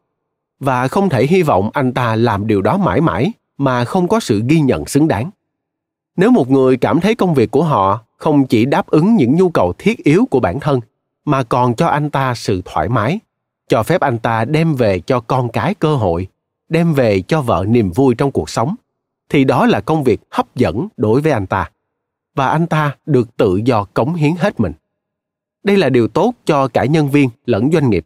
Và 0.59 0.87
không 0.87 1.09
thể 1.09 1.25
hy 1.25 1.43
vọng 1.43 1.69
anh 1.73 1.93
ta 1.93 2.15
làm 2.15 2.47
điều 2.47 2.61
đó 2.61 2.77
mãi 2.77 3.01
mãi 3.01 3.31
mà 3.57 3.85
không 3.85 4.07
có 4.07 4.19
sự 4.19 4.41
ghi 4.47 4.59
nhận 4.59 4.85
xứng 4.85 5.07
đáng. 5.07 5.29
Nếu 6.15 6.31
một 6.31 6.49
người 6.49 6.77
cảm 6.77 6.99
thấy 6.99 7.15
công 7.15 7.33
việc 7.33 7.51
của 7.51 7.63
họ 7.63 7.99
không 8.17 8.47
chỉ 8.47 8.65
đáp 8.65 8.87
ứng 8.87 9.15
những 9.15 9.35
nhu 9.35 9.49
cầu 9.49 9.73
thiết 9.77 10.03
yếu 10.03 10.25
của 10.31 10.39
bản 10.39 10.59
thân, 10.59 10.79
mà 11.25 11.43
còn 11.43 11.75
cho 11.75 11.87
anh 11.87 12.09
ta 12.09 12.35
sự 12.35 12.61
thoải 12.65 12.89
mái, 12.89 13.19
cho 13.67 13.83
phép 13.83 14.01
anh 14.01 14.17
ta 14.17 14.45
đem 14.45 14.75
về 14.75 14.99
cho 14.99 15.19
con 15.19 15.49
cái 15.49 15.73
cơ 15.73 15.95
hội, 15.95 16.27
đem 16.69 16.93
về 16.93 17.21
cho 17.21 17.41
vợ 17.41 17.65
niềm 17.67 17.91
vui 17.91 18.15
trong 18.15 18.31
cuộc 18.31 18.49
sống 18.49 18.75
thì 19.29 19.43
đó 19.43 19.65
là 19.65 19.81
công 19.81 20.03
việc 20.03 20.21
hấp 20.31 20.55
dẫn 20.55 20.87
đối 20.97 21.21
với 21.21 21.31
anh 21.31 21.47
ta. 21.47 21.71
Và 22.35 22.47
anh 22.47 22.67
ta 22.67 22.95
được 23.05 23.37
tự 23.37 23.61
do 23.65 23.83
cống 23.93 24.13
hiến 24.13 24.31
hết 24.39 24.59
mình. 24.59 24.73
Đây 25.63 25.77
là 25.77 25.89
điều 25.89 26.07
tốt 26.07 26.33
cho 26.45 26.67
cả 26.67 26.85
nhân 26.85 27.09
viên 27.09 27.29
lẫn 27.45 27.71
doanh 27.71 27.89
nghiệp. 27.89 28.05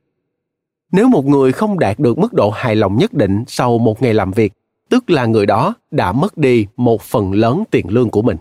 Nếu 0.91 1.07
một 1.07 1.25
người 1.25 1.51
không 1.51 1.79
đạt 1.79 1.99
được 1.99 2.17
mức 2.17 2.33
độ 2.33 2.49
hài 2.49 2.75
lòng 2.75 2.97
nhất 2.97 3.13
định 3.13 3.43
sau 3.47 3.77
một 3.77 4.01
ngày 4.01 4.13
làm 4.13 4.31
việc, 4.31 4.53
tức 4.89 5.09
là 5.09 5.25
người 5.25 5.45
đó 5.45 5.73
đã 5.91 6.11
mất 6.11 6.37
đi 6.37 6.67
một 6.75 7.01
phần 7.01 7.33
lớn 7.33 7.63
tiền 7.71 7.89
lương 7.89 8.09
của 8.09 8.21
mình. 8.21 8.37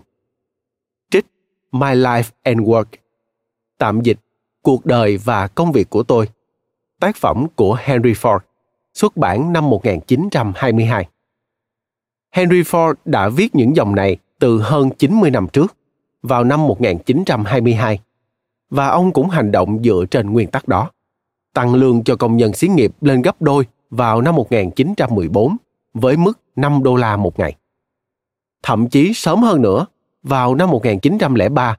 Trích 1.11 1.25
my 1.71 1.87
life 1.87 2.31
and 2.43 2.59
work 2.59 2.85
tạm 3.77 4.01
dịch 4.01 4.19
cuộc 4.61 4.85
đời 4.85 5.17
và 5.17 5.47
công 5.47 5.71
việc 5.71 5.89
của 5.89 6.03
tôi 6.03 6.27
tác 7.03 7.15
phẩm 7.15 7.47
của 7.55 7.77
Henry 7.81 8.13
Ford, 8.13 8.39
xuất 8.93 9.17
bản 9.17 9.53
năm 9.53 9.69
1922. 9.69 11.07
Henry 12.33 12.61
Ford 12.61 12.93
đã 13.05 13.29
viết 13.29 13.55
những 13.55 13.75
dòng 13.75 13.95
này 13.95 14.17
từ 14.39 14.61
hơn 14.61 14.89
90 14.89 15.31
năm 15.31 15.47
trước, 15.53 15.75
vào 16.23 16.43
năm 16.43 16.67
1922, 16.67 17.99
và 18.69 18.87
ông 18.87 19.11
cũng 19.11 19.29
hành 19.29 19.51
động 19.51 19.83
dựa 19.83 20.05
trên 20.11 20.29
nguyên 20.29 20.47
tắc 20.47 20.67
đó. 20.67 20.91
Tăng 21.53 21.75
lương 21.75 22.03
cho 22.03 22.15
công 22.15 22.37
nhân 22.37 22.53
xí 22.53 22.67
nghiệp 22.67 22.91
lên 23.01 23.21
gấp 23.21 23.41
đôi 23.41 23.65
vào 23.89 24.21
năm 24.21 24.35
1914 24.35 25.57
với 25.93 26.17
mức 26.17 26.39
5 26.55 26.83
đô 26.83 26.95
la 26.95 27.17
một 27.17 27.39
ngày. 27.39 27.55
Thậm 28.63 28.89
chí 28.89 29.13
sớm 29.13 29.41
hơn 29.43 29.61
nữa, 29.61 29.85
vào 30.23 30.55
năm 30.55 30.69
1903, 30.69 31.75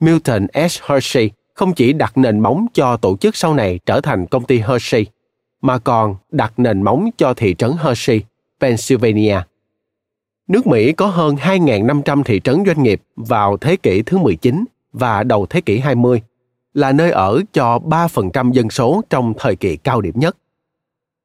Milton 0.00 0.46
S. 0.68 0.80
Hershey 0.82 1.30
không 1.54 1.74
chỉ 1.74 1.92
đặt 1.92 2.18
nền 2.18 2.40
móng 2.40 2.66
cho 2.72 2.96
tổ 2.96 3.16
chức 3.16 3.36
sau 3.36 3.54
này 3.54 3.80
trở 3.86 4.00
thành 4.00 4.26
công 4.26 4.44
ty 4.44 4.58
Hershey, 4.58 5.06
mà 5.60 5.78
còn 5.78 6.16
đặt 6.30 6.52
nền 6.56 6.82
móng 6.82 7.10
cho 7.16 7.34
thị 7.34 7.54
trấn 7.58 7.72
Hershey, 7.82 8.20
Pennsylvania. 8.60 9.40
Nước 10.48 10.66
Mỹ 10.66 10.92
có 10.92 11.06
hơn 11.06 11.34
2.500 11.34 12.22
thị 12.22 12.40
trấn 12.44 12.62
doanh 12.66 12.82
nghiệp 12.82 13.02
vào 13.16 13.56
thế 13.56 13.76
kỷ 13.76 14.02
thứ 14.02 14.18
19 14.18 14.64
và 14.92 15.22
đầu 15.22 15.46
thế 15.46 15.60
kỷ 15.60 15.78
20, 15.78 16.22
là 16.74 16.92
nơi 16.92 17.10
ở 17.10 17.40
cho 17.52 17.78
3% 17.78 18.52
dân 18.52 18.70
số 18.70 19.02
trong 19.10 19.34
thời 19.38 19.56
kỳ 19.56 19.76
cao 19.76 20.00
điểm 20.00 20.14
nhất. 20.16 20.36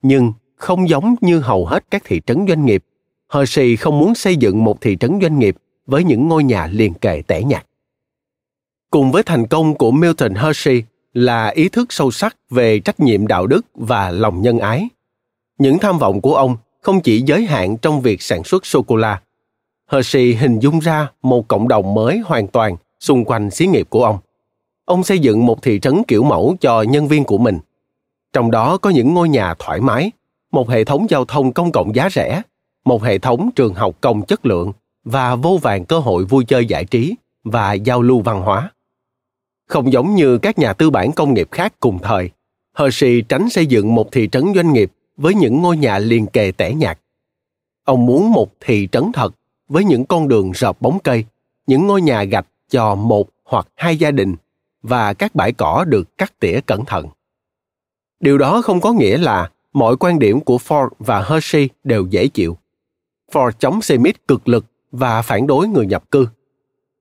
Nhưng 0.02 0.34
không 0.56 0.90
giống 0.90 1.16
như 1.22 1.40
hầu 1.40 1.66
hết 1.66 1.84
các 1.92 2.04
thị 2.06 2.22
trấn 2.26 2.46
doanh 2.48 2.66
nghiệp, 2.66 2.84
Hershey 3.34 3.76
không 3.76 4.00
muốn 4.00 4.16
xây 4.16 4.36
dựng 4.36 4.64
một 4.64 4.82
thị 4.82 4.98
trấn 5.00 5.20
doanh 5.22 5.40
nghiệp 5.40 5.56
với 5.86 6.04
những 6.04 6.28
ngôi 6.28 6.44
nhà 6.44 6.68
liền 6.72 6.94
kề 6.94 7.24
tẻ 7.28 7.44
nhạt. 7.44 7.66
Cùng 8.90 9.12
với 9.12 9.24
thành 9.24 9.48
công 9.48 9.76
của 9.76 9.92
Milton 9.92 10.36
Hershey 10.36 10.84
là 11.14 11.48
ý 11.48 11.70
thức 11.70 11.94
sâu 11.94 12.12
sắc 12.12 12.38
về 12.50 12.80
trách 12.80 13.00
nhiệm 13.00 13.28
đạo 13.28 13.48
đức 13.48 13.66
và 13.76 14.12
lòng 14.12 14.42
nhân 14.42 14.60
ái. 14.60 14.90
Những 15.58 15.80
tham 15.80 15.98
vọng 15.98 16.22
của 16.22 16.36
ông 16.36 16.58
không 16.82 17.02
chỉ 17.02 17.22
giới 17.22 17.46
hạn 17.46 17.78
trong 17.78 18.02
việc 18.02 18.22
sản 18.22 18.44
xuất 18.44 18.66
sô 18.66 18.82
cô 18.82 18.96
la. 18.96 19.22
Hershey 19.92 20.34
hình 20.34 20.60
dung 20.60 20.80
ra 20.80 21.08
một 21.22 21.48
cộng 21.48 21.68
đồng 21.68 21.94
mới 21.94 22.20
hoàn 22.26 22.48
toàn 22.48 22.78
xung 23.00 23.26
quanh 23.26 23.52
xí 23.52 23.68
nghiệp 23.68 23.88
của 23.90 24.06
ông. 24.06 24.18
Ông 24.86 25.04
xây 25.04 25.20
dựng 25.20 25.46
một 25.46 25.62
thị 25.62 25.80
trấn 25.80 26.04
kiểu 26.08 26.24
mẫu 26.24 26.56
cho 26.62 26.82
nhân 26.82 27.08
viên 27.08 27.24
của 27.24 27.38
mình. 27.38 27.60
Trong 28.34 28.52
đó 28.52 28.78
có 28.78 28.90
những 28.90 29.14
ngôi 29.14 29.30
nhà 29.30 29.54
thoải 29.60 29.82
mái, 29.82 30.12
một 30.52 30.70
hệ 30.70 30.84
thống 30.84 31.06
giao 31.10 31.26
thông 31.26 31.54
công 31.54 31.72
cộng 31.72 31.96
giá 31.96 32.10
rẻ, 32.10 32.42
một 32.86 33.04
hệ 33.04 33.18
thống 33.18 33.50
trường 33.56 33.74
học 33.74 33.96
công 34.02 34.26
chất 34.26 34.46
lượng 34.46 34.72
và 35.04 35.36
vô 35.36 35.60
vàng 35.62 35.86
cơ 35.86 36.00
hội 36.00 36.26
vui 36.26 36.46
chơi 36.46 36.66
giải 36.66 36.86
trí 36.86 37.16
và 37.44 37.74
giao 37.74 38.02
lưu 38.02 38.20
văn 38.20 38.42
hóa. 38.42 38.72
Không 39.68 39.94
giống 39.94 40.16
như 40.16 40.38
các 40.38 40.60
nhà 40.60 40.74
tư 40.74 40.90
bản 40.90 41.12
công 41.12 41.34
nghiệp 41.34 41.48
khác 41.52 41.74
cùng 41.80 42.00
thời, 42.00 42.30
Hershey 42.78 43.22
tránh 43.22 43.50
xây 43.50 43.66
dựng 43.66 43.96
một 43.96 44.12
thị 44.12 44.30
trấn 44.32 44.54
doanh 44.56 44.74
nghiệp 44.74 44.92
với 45.20 45.36
những 45.36 45.62
ngôi 45.62 45.78
nhà 45.78 46.00
liền 46.00 46.28
kề 46.28 46.52
tẻ 46.58 46.74
nhạt. 46.74 47.00
Ông 47.84 48.06
muốn 48.06 48.32
một 48.32 48.52
thị 48.60 48.88
trấn 48.92 49.12
thật 49.12 49.36
với 49.70 49.84
những 49.84 50.06
con 50.06 50.28
đường 50.28 50.52
rợp 50.52 50.82
bóng 50.82 51.00
cây, 51.00 51.26
những 51.68 51.88
ngôi 51.88 52.02
nhà 52.02 52.24
gạch 52.24 52.48
cho 52.70 52.96
một 52.96 53.30
hoặc 53.44 53.68
hai 53.76 53.98
gia 53.98 54.12
đình 54.12 54.36
và 54.84 55.14
các 55.14 55.36
bãi 55.36 55.52
cỏ 55.54 55.86
được 55.88 56.18
cắt 56.18 56.40
tỉa 56.40 56.60
cẩn 56.66 56.86
thận. 56.86 57.08
Điều 58.20 58.38
đó 58.38 58.62
không 58.62 58.82
có 58.82 58.94
nghĩa 58.94 59.18
là 59.18 59.50
mọi 59.74 59.98
quan 59.98 60.20
điểm 60.20 60.40
của 60.40 60.58
Ford 60.58 60.90
và 61.00 61.24
Hershey 61.30 61.70
đều 61.84 62.08
dễ 62.10 62.28
chịu. 62.28 62.58
Ford 63.32 63.52
chống 63.52 63.82
Semit 63.82 64.28
cực 64.28 64.48
lực 64.48 64.66
và 64.92 65.22
phản 65.22 65.48
đối 65.48 65.68
người 65.68 65.86
nhập 65.86 66.12
cư. 66.12 66.28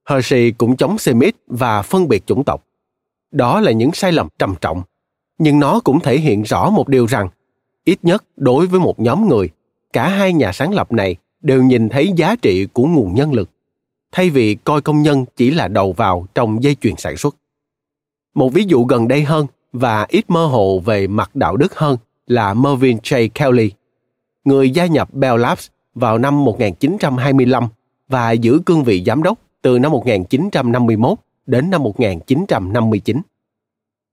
Hershey 0.09 0.51
cũng 0.51 0.77
chống 0.77 0.99
Semit 0.99 1.37
và 1.47 1.83
phân 1.83 2.09
biệt 2.09 2.27
chủng 2.27 2.45
tộc. 2.45 2.65
Đó 3.31 3.61
là 3.61 3.73
những 3.73 3.93
sai 3.93 4.13
lầm 4.13 4.29
trầm 4.39 4.55
trọng, 4.61 4.83
nhưng 5.39 5.61
nó 5.61 5.81
cũng 5.81 6.01
thể 6.01 6.19
hiện 6.19 6.43
rõ 6.43 6.71
một 6.71 6.89
điều 6.89 7.07
rằng, 7.07 7.29
ít 7.89 7.99
nhất 8.03 8.25
đối 8.37 8.67
với 8.67 8.81
một 8.81 9.01
nhóm 9.01 9.29
người, 9.29 9.51
cả 9.93 10.09
hai 10.09 10.33
nhà 10.33 10.53
sáng 10.53 10.75
lập 10.75 10.93
này 10.93 11.17
đều 11.41 11.63
nhìn 11.63 11.89
thấy 11.89 12.13
giá 12.17 12.37
trị 12.37 12.67
của 12.73 12.87
nguồn 12.87 13.15
nhân 13.15 13.33
lực, 13.33 13.51
thay 14.13 14.31
vì 14.31 14.55
coi 14.55 14.81
công 14.81 15.03
nhân 15.03 15.25
chỉ 15.37 15.51
là 15.51 15.69
đầu 15.69 15.93
vào 15.93 16.27
trong 16.35 16.63
dây 16.63 16.77
chuyền 16.81 16.97
sản 16.97 17.17
xuất. 17.17 17.37
Một 18.35 18.49
ví 18.53 18.65
dụ 18.65 18.85
gần 18.85 19.09
đây 19.09 19.23
hơn 19.23 19.47
và 19.73 20.07
ít 20.09 20.31
mơ 20.31 20.47
hồ 20.47 20.79
về 20.79 21.07
mặt 21.07 21.37
đạo 21.37 21.57
đức 21.57 21.79
hơn 21.79 21.97
là 22.27 22.55
Mervyn 22.55 22.97
J. 22.97 23.29
Kelly, 23.35 23.73
người 24.45 24.71
gia 24.71 24.87
nhập 24.87 25.15
Bell 25.15 25.41
Labs 25.41 25.69
vào 25.95 26.19
năm 26.19 26.45
1925 26.45 27.69
và 28.09 28.33
giữ 28.33 28.61
cương 28.67 28.85
vị 28.85 29.03
giám 29.07 29.23
đốc 29.23 29.39
từ 29.63 29.79
năm 29.79 29.93
1951 29.93 31.19
đến 31.47 31.71
năm 31.71 31.83
1959. 31.83 33.21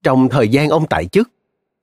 Trong 0.03 0.30
thời 0.30 0.47
gian 0.49 0.69
ông 0.69 0.88
tại 0.89 1.05
chức, 1.05 1.30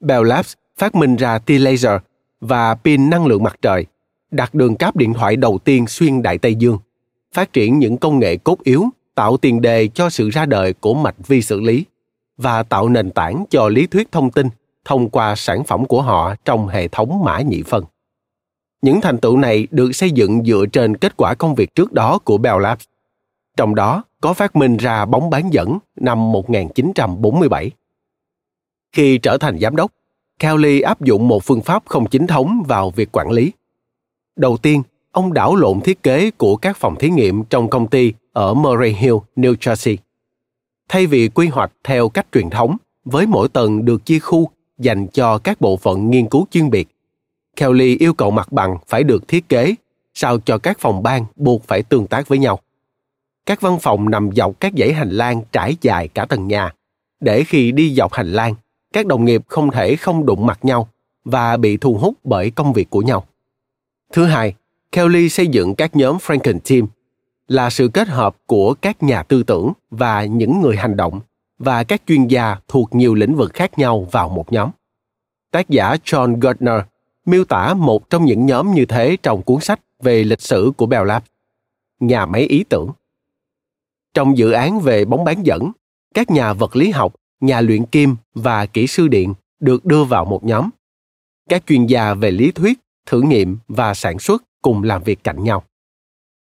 Bell 0.01 0.26
Labs 0.26 0.55
phát 0.83 0.95
minh 0.95 1.16
ra 1.16 1.39
tia 1.39 1.59
laser 1.59 2.01
và 2.41 2.74
pin 2.74 3.11
năng 3.11 3.26
lượng 3.26 3.43
mặt 3.43 3.57
trời, 3.62 3.87
đặt 4.30 4.55
đường 4.55 4.76
cáp 4.76 4.97
điện 4.97 5.14
thoại 5.14 5.37
đầu 5.37 5.59
tiên 5.64 5.87
xuyên 5.87 6.22
Đại 6.22 6.39
Tây 6.39 6.55
Dương, 6.55 6.78
phát 7.33 7.53
triển 7.53 7.78
những 7.78 7.97
công 7.97 8.18
nghệ 8.18 8.37
cốt 8.37 8.62
yếu 8.62 8.85
tạo 9.14 9.37
tiền 9.37 9.61
đề 9.61 9.89
cho 9.89 10.11
sự 10.11 10.30
ra 10.30 10.47
đời 10.47 10.72
của 10.72 10.95
mạch 10.95 11.14
vi 11.26 11.43
xử 11.43 11.61
lý 11.61 11.85
và 12.37 12.62
tạo 12.62 12.89
nền 12.89 13.11
tảng 13.11 13.45
cho 13.51 13.68
lý 13.68 13.87
thuyết 13.87 14.12
thông 14.12 14.30
tin 14.30 14.49
thông 14.85 15.11
qua 15.11 15.35
sản 15.37 15.64
phẩm 15.64 15.85
của 15.85 16.03
họ 16.03 16.35
trong 16.45 16.68
hệ 16.68 16.89
thống 16.89 17.24
mã 17.24 17.41
nhị 17.41 17.62
phân. 17.62 17.85
Những 18.83 19.01
thành 19.01 19.18
tựu 19.18 19.37
này 19.37 19.66
được 19.70 19.93
xây 19.93 20.11
dựng 20.11 20.45
dựa 20.45 20.64
trên 20.72 20.97
kết 20.97 21.16
quả 21.16 21.35
công 21.35 21.55
việc 21.55 21.74
trước 21.74 21.93
đó 21.93 22.18
của 22.18 22.39
Bell 22.39 22.62
Labs 22.62 22.85
trong 23.57 23.74
đó 23.74 24.05
có 24.20 24.35
phát 24.35 24.57
minh 24.57 24.76
ra 24.76 25.05
bóng 25.05 25.30
bán 25.30 25.53
dẫn 25.53 25.78
năm 25.97 26.33
1947. 26.33 27.70
Khi 28.93 29.18
trở 29.18 29.39
thành 29.39 29.59
giám 29.59 29.76
đốc, 29.76 29.93
Kelly 30.43 30.80
áp 30.80 31.01
dụng 31.01 31.28
một 31.28 31.45
phương 31.45 31.61
pháp 31.61 31.82
không 31.86 32.07
chính 32.07 32.26
thống 32.26 32.62
vào 32.68 32.90
việc 32.90 33.09
quản 33.12 33.30
lý. 33.30 33.53
Đầu 34.36 34.57
tiên, 34.57 34.82
ông 35.12 35.32
đảo 35.32 35.57
lộn 35.57 35.80
thiết 35.80 36.03
kế 36.03 36.30
của 36.30 36.57
các 36.57 36.76
phòng 36.76 36.97
thí 36.97 37.11
nghiệm 37.11 37.45
trong 37.45 37.70
công 37.70 37.86
ty 37.86 38.12
ở 38.32 38.55
Murray 38.55 38.93
Hill, 38.93 39.16
New 39.36 39.55
Jersey. 39.55 39.97
Thay 40.88 41.07
vì 41.07 41.28
quy 41.28 41.49
hoạch 41.49 41.72
theo 41.84 42.09
cách 42.09 42.26
truyền 42.32 42.51
thống, 42.51 42.76
với 43.05 43.26
mỗi 43.26 43.49
tầng 43.49 43.84
được 43.84 44.07
chia 44.07 44.18
khu 44.18 44.51
dành 44.78 45.07
cho 45.07 45.38
các 45.38 45.61
bộ 45.61 45.76
phận 45.76 46.11
nghiên 46.11 46.28
cứu 46.28 46.47
chuyên 46.51 46.70
biệt, 46.70 46.88
Kelly 47.57 47.97
yêu 47.99 48.14
cầu 48.14 48.30
mặt 48.30 48.53
bằng 48.53 48.76
phải 48.88 49.05
được 49.05 49.28
thiết 49.28 49.49
kế 49.49 49.74
sao 50.14 50.38
cho 50.38 50.59
các 50.59 50.78
phòng 50.78 51.03
ban 51.03 51.24
buộc 51.36 51.64
phải 51.64 51.82
tương 51.82 52.07
tác 52.07 52.28
với 52.28 52.38
nhau 52.38 52.59
các 53.47 53.61
văn 53.61 53.78
phòng 53.80 54.11
nằm 54.11 54.30
dọc 54.36 54.61
các 54.61 54.72
dãy 54.76 54.93
hành 54.93 55.11
lang 55.11 55.43
trải 55.53 55.76
dài 55.80 56.09
cả 56.09 56.24
tầng 56.24 56.49
nhà 56.49 56.70
để 57.20 57.45
khi 57.45 57.72
đi 57.72 57.95
dọc 57.95 58.12
hành 58.12 58.32
lang 58.32 58.55
các 58.93 59.07
đồng 59.07 59.24
nghiệp 59.24 59.43
không 59.49 59.70
thể 59.70 59.97
không 59.97 60.26
đụng 60.26 60.47
mặt 60.47 60.59
nhau 60.62 60.88
và 61.24 61.57
bị 61.57 61.76
thu 61.76 61.95
hút 61.95 62.14
bởi 62.24 62.51
công 62.51 62.72
việc 62.72 62.90
của 62.90 63.03
nhau 63.03 63.26
thứ 64.12 64.24
hai 64.24 64.55
kelly 64.93 65.28
xây 65.28 65.47
dựng 65.47 65.74
các 65.74 65.97
nhóm 65.97 66.16
franken 66.16 66.59
team 66.70 66.86
là 67.49 67.70
sự 67.70 67.88
kết 67.88 68.09
hợp 68.09 68.36
của 68.47 68.74
các 68.74 69.03
nhà 69.03 69.22
tư 69.22 69.43
tưởng 69.43 69.72
và 69.90 70.24
những 70.24 70.61
người 70.61 70.76
hành 70.76 70.97
động 70.97 71.20
và 71.59 71.84
các 71.84 72.03
chuyên 72.07 72.26
gia 72.26 72.57
thuộc 72.68 72.95
nhiều 72.95 73.14
lĩnh 73.14 73.34
vực 73.34 73.55
khác 73.55 73.78
nhau 73.78 74.09
vào 74.11 74.28
một 74.28 74.53
nhóm 74.53 74.70
tác 75.51 75.68
giả 75.68 75.97
john 76.05 76.40
gardner 76.40 76.80
miêu 77.26 77.45
tả 77.45 77.74
một 77.74 78.11
trong 78.11 78.24
những 78.24 78.47
nhóm 78.47 78.74
như 78.74 78.84
thế 78.86 79.16
trong 79.22 79.43
cuốn 79.43 79.61
sách 79.61 79.80
về 80.03 80.24
lịch 80.24 80.40
sử 80.40 80.72
của 80.76 80.86
Bell 80.86 81.07
Labs, 81.07 81.26
nhà 82.01 82.26
máy 82.26 82.43
ý 82.43 82.64
tưởng. 82.68 82.90
Trong 84.14 84.38
dự 84.38 84.51
án 84.53 84.80
về 84.80 85.05
bóng 85.05 85.24
bán 85.24 85.47
dẫn, 85.47 85.72
các 86.14 86.30
nhà 86.30 86.53
vật 86.53 86.76
lý 86.76 86.90
học, 86.90 87.14
nhà 87.43 87.61
luyện 87.61 87.86
kim 87.86 88.16
và 88.34 88.66
kỹ 88.66 88.86
sư 88.86 89.09
điện 89.09 89.34
được 89.61 89.84
đưa 89.84 90.05
vào 90.05 90.24
một 90.24 90.45
nhóm. 90.45 90.70
Các 91.49 91.62
chuyên 91.66 91.86
gia 91.86 92.14
về 92.14 92.30
lý 92.30 92.51
thuyết, 92.51 92.78
thử 93.07 93.22
nghiệm 93.22 93.59
và 93.68 93.95
sản 93.95 94.18
xuất 94.18 94.43
cùng 94.62 94.82
làm 94.82 95.03
việc 95.03 95.24
cạnh 95.24 95.45
nhau. 95.45 95.64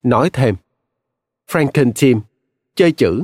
Nói 0.02 0.30
thêm, 0.32 0.54
Franken 1.50 1.92
Team, 2.02 2.20
chơi 2.74 2.92
chữ. 2.92 3.22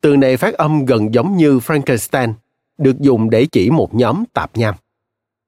Từ 0.00 0.16
này 0.16 0.36
phát 0.36 0.54
âm 0.54 0.84
gần 0.84 1.14
giống 1.14 1.36
như 1.36 1.58
Frankenstein, 1.58 2.32
được 2.78 2.98
dùng 3.00 3.30
để 3.30 3.46
chỉ 3.52 3.70
một 3.70 3.94
nhóm 3.94 4.24
tạp 4.32 4.56
nham. 4.56 4.74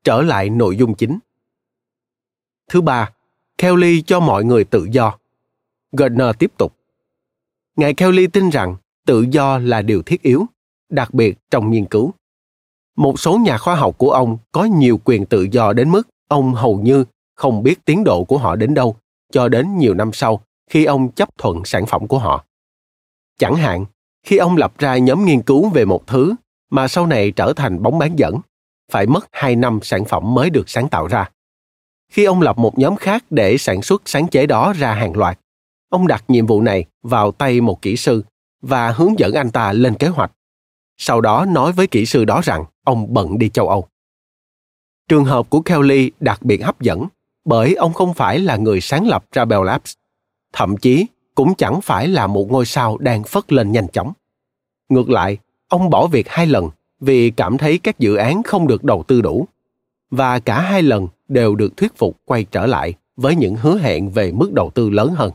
Trở 0.04 0.22
lại 0.22 0.50
nội 0.50 0.76
dung 0.76 0.94
chính. 0.94 1.18
Thứ 2.68 2.80
ba, 2.80 3.10
Kelly 3.58 4.02
cho 4.02 4.20
mọi 4.20 4.44
người 4.44 4.64
tự 4.64 4.88
do. 4.90 5.18
Gardner 5.92 6.36
tiếp 6.38 6.52
tục. 6.56 6.76
Ngài 7.76 7.94
Kelly 7.94 8.26
tin 8.26 8.50
rằng 8.50 8.76
tự 9.06 9.26
do 9.30 9.58
là 9.58 9.82
điều 9.82 10.02
thiết 10.02 10.22
yếu, 10.22 10.46
đặc 10.90 11.14
biệt 11.14 11.38
trong 11.50 11.70
nghiên 11.70 11.84
cứu. 11.84 12.12
Một 12.96 13.20
số 13.20 13.38
nhà 13.38 13.58
khoa 13.58 13.74
học 13.74 13.98
của 13.98 14.10
ông 14.10 14.38
có 14.52 14.64
nhiều 14.64 15.00
quyền 15.04 15.26
tự 15.26 15.46
do 15.52 15.72
đến 15.72 15.90
mức 15.90 16.08
ông 16.28 16.54
hầu 16.54 16.80
như 16.80 17.04
không 17.36 17.62
biết 17.62 17.84
tiến 17.84 18.04
độ 18.04 18.24
của 18.24 18.38
họ 18.38 18.56
đến 18.56 18.74
đâu 18.74 18.96
cho 19.32 19.48
đến 19.48 19.78
nhiều 19.78 19.94
năm 19.94 20.12
sau 20.12 20.40
khi 20.70 20.84
ông 20.84 21.12
chấp 21.12 21.38
thuận 21.38 21.64
sản 21.64 21.86
phẩm 21.86 22.06
của 22.06 22.18
họ. 22.18 22.44
Chẳng 23.38 23.54
hạn, 23.54 23.84
khi 24.26 24.36
ông 24.36 24.56
lập 24.56 24.72
ra 24.78 24.96
nhóm 24.98 25.24
nghiên 25.24 25.42
cứu 25.42 25.68
về 25.68 25.84
một 25.84 26.06
thứ 26.06 26.34
mà 26.70 26.88
sau 26.88 27.06
này 27.06 27.30
trở 27.30 27.52
thành 27.56 27.82
bóng 27.82 27.98
bán 27.98 28.18
dẫn, 28.18 28.40
phải 28.92 29.06
mất 29.06 29.28
2 29.32 29.56
năm 29.56 29.78
sản 29.82 30.04
phẩm 30.04 30.34
mới 30.34 30.50
được 30.50 30.68
sáng 30.68 30.88
tạo 30.88 31.06
ra. 31.06 31.30
Khi 32.12 32.24
ông 32.24 32.40
lập 32.40 32.58
một 32.58 32.78
nhóm 32.78 32.96
khác 32.96 33.24
để 33.30 33.58
sản 33.58 33.82
xuất 33.82 34.02
sáng 34.04 34.28
chế 34.28 34.46
đó 34.46 34.72
ra 34.76 34.94
hàng 34.94 35.16
loạt, 35.16 35.38
ông 35.88 36.06
đặt 36.06 36.24
nhiệm 36.28 36.46
vụ 36.46 36.60
này 36.62 36.84
vào 37.02 37.32
tay 37.32 37.60
một 37.60 37.82
kỹ 37.82 37.96
sư 37.96 38.24
và 38.62 38.90
hướng 38.90 39.18
dẫn 39.18 39.32
anh 39.32 39.50
ta 39.50 39.72
lên 39.72 39.94
kế 39.94 40.08
hoạch. 40.08 40.32
Sau 41.02 41.20
đó 41.20 41.44
nói 41.48 41.72
với 41.72 41.86
kỹ 41.86 42.06
sư 42.06 42.24
đó 42.24 42.40
rằng 42.44 42.64
ông 42.84 43.14
bận 43.14 43.38
đi 43.38 43.48
châu 43.48 43.68
Âu. 43.68 43.86
Trường 45.08 45.24
hợp 45.24 45.50
của 45.50 45.60
Kelly 45.60 46.10
đặc 46.20 46.42
biệt 46.42 46.64
hấp 46.64 46.80
dẫn 46.80 47.06
bởi 47.44 47.74
ông 47.74 47.92
không 47.92 48.14
phải 48.14 48.38
là 48.38 48.56
người 48.56 48.80
sáng 48.80 49.08
lập 49.08 49.24
ra 49.32 49.44
Bell 49.44 49.64
Labs, 49.66 49.92
thậm 50.52 50.76
chí 50.76 51.06
cũng 51.34 51.54
chẳng 51.54 51.80
phải 51.80 52.08
là 52.08 52.26
một 52.26 52.50
ngôi 52.50 52.66
sao 52.66 52.98
đang 52.98 53.22
phất 53.22 53.52
lên 53.52 53.72
nhanh 53.72 53.88
chóng. 53.88 54.12
Ngược 54.88 55.10
lại, 55.10 55.38
ông 55.68 55.90
bỏ 55.90 56.06
việc 56.06 56.28
hai 56.28 56.46
lần 56.46 56.70
vì 57.00 57.30
cảm 57.30 57.58
thấy 57.58 57.78
các 57.78 57.98
dự 57.98 58.14
án 58.14 58.42
không 58.42 58.66
được 58.66 58.84
đầu 58.84 59.04
tư 59.08 59.20
đủ 59.20 59.46
và 60.10 60.38
cả 60.38 60.60
hai 60.60 60.82
lần 60.82 61.08
đều 61.28 61.54
được 61.54 61.76
thuyết 61.76 61.96
phục 61.96 62.16
quay 62.24 62.44
trở 62.44 62.66
lại 62.66 62.94
với 63.16 63.36
những 63.36 63.56
hứa 63.56 63.78
hẹn 63.78 64.10
về 64.10 64.32
mức 64.32 64.52
đầu 64.52 64.70
tư 64.74 64.90
lớn 64.90 65.10
hơn 65.16 65.32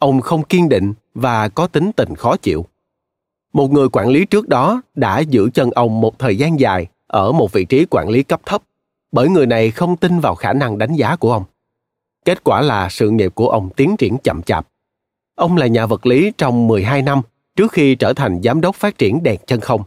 ông 0.00 0.20
không 0.20 0.42
kiên 0.42 0.68
định 0.68 0.92
và 1.14 1.48
có 1.48 1.66
tính 1.66 1.90
tình 1.96 2.14
khó 2.14 2.36
chịu 2.36 2.66
một 3.52 3.70
người 3.70 3.88
quản 3.92 4.08
lý 4.08 4.24
trước 4.24 4.48
đó 4.48 4.82
đã 4.94 5.18
giữ 5.18 5.50
chân 5.54 5.70
ông 5.70 6.00
một 6.00 6.18
thời 6.18 6.38
gian 6.38 6.60
dài 6.60 6.86
ở 7.06 7.32
một 7.32 7.52
vị 7.52 7.64
trí 7.64 7.86
quản 7.90 8.08
lý 8.08 8.22
cấp 8.22 8.40
thấp 8.46 8.62
bởi 9.12 9.28
người 9.28 9.46
này 9.46 9.70
không 9.70 9.96
tin 9.96 10.20
vào 10.20 10.34
khả 10.34 10.52
năng 10.52 10.78
đánh 10.78 10.94
giá 10.94 11.16
của 11.16 11.32
ông 11.32 11.44
kết 12.24 12.44
quả 12.44 12.60
là 12.60 12.88
sự 12.88 13.10
nghiệp 13.10 13.34
của 13.34 13.48
ông 13.48 13.70
tiến 13.76 13.96
triển 13.96 14.18
chậm 14.18 14.42
chạp 14.42 14.66
ông 15.34 15.56
là 15.56 15.66
nhà 15.66 15.86
vật 15.86 16.06
lý 16.06 16.32
trong 16.38 16.66
12 16.66 17.02
năm 17.02 17.20
trước 17.56 17.72
khi 17.72 17.94
trở 17.94 18.12
thành 18.12 18.40
giám 18.42 18.60
đốc 18.60 18.76
phát 18.76 18.98
triển 18.98 19.22
đèn 19.22 19.40
chân 19.46 19.60
không 19.60 19.82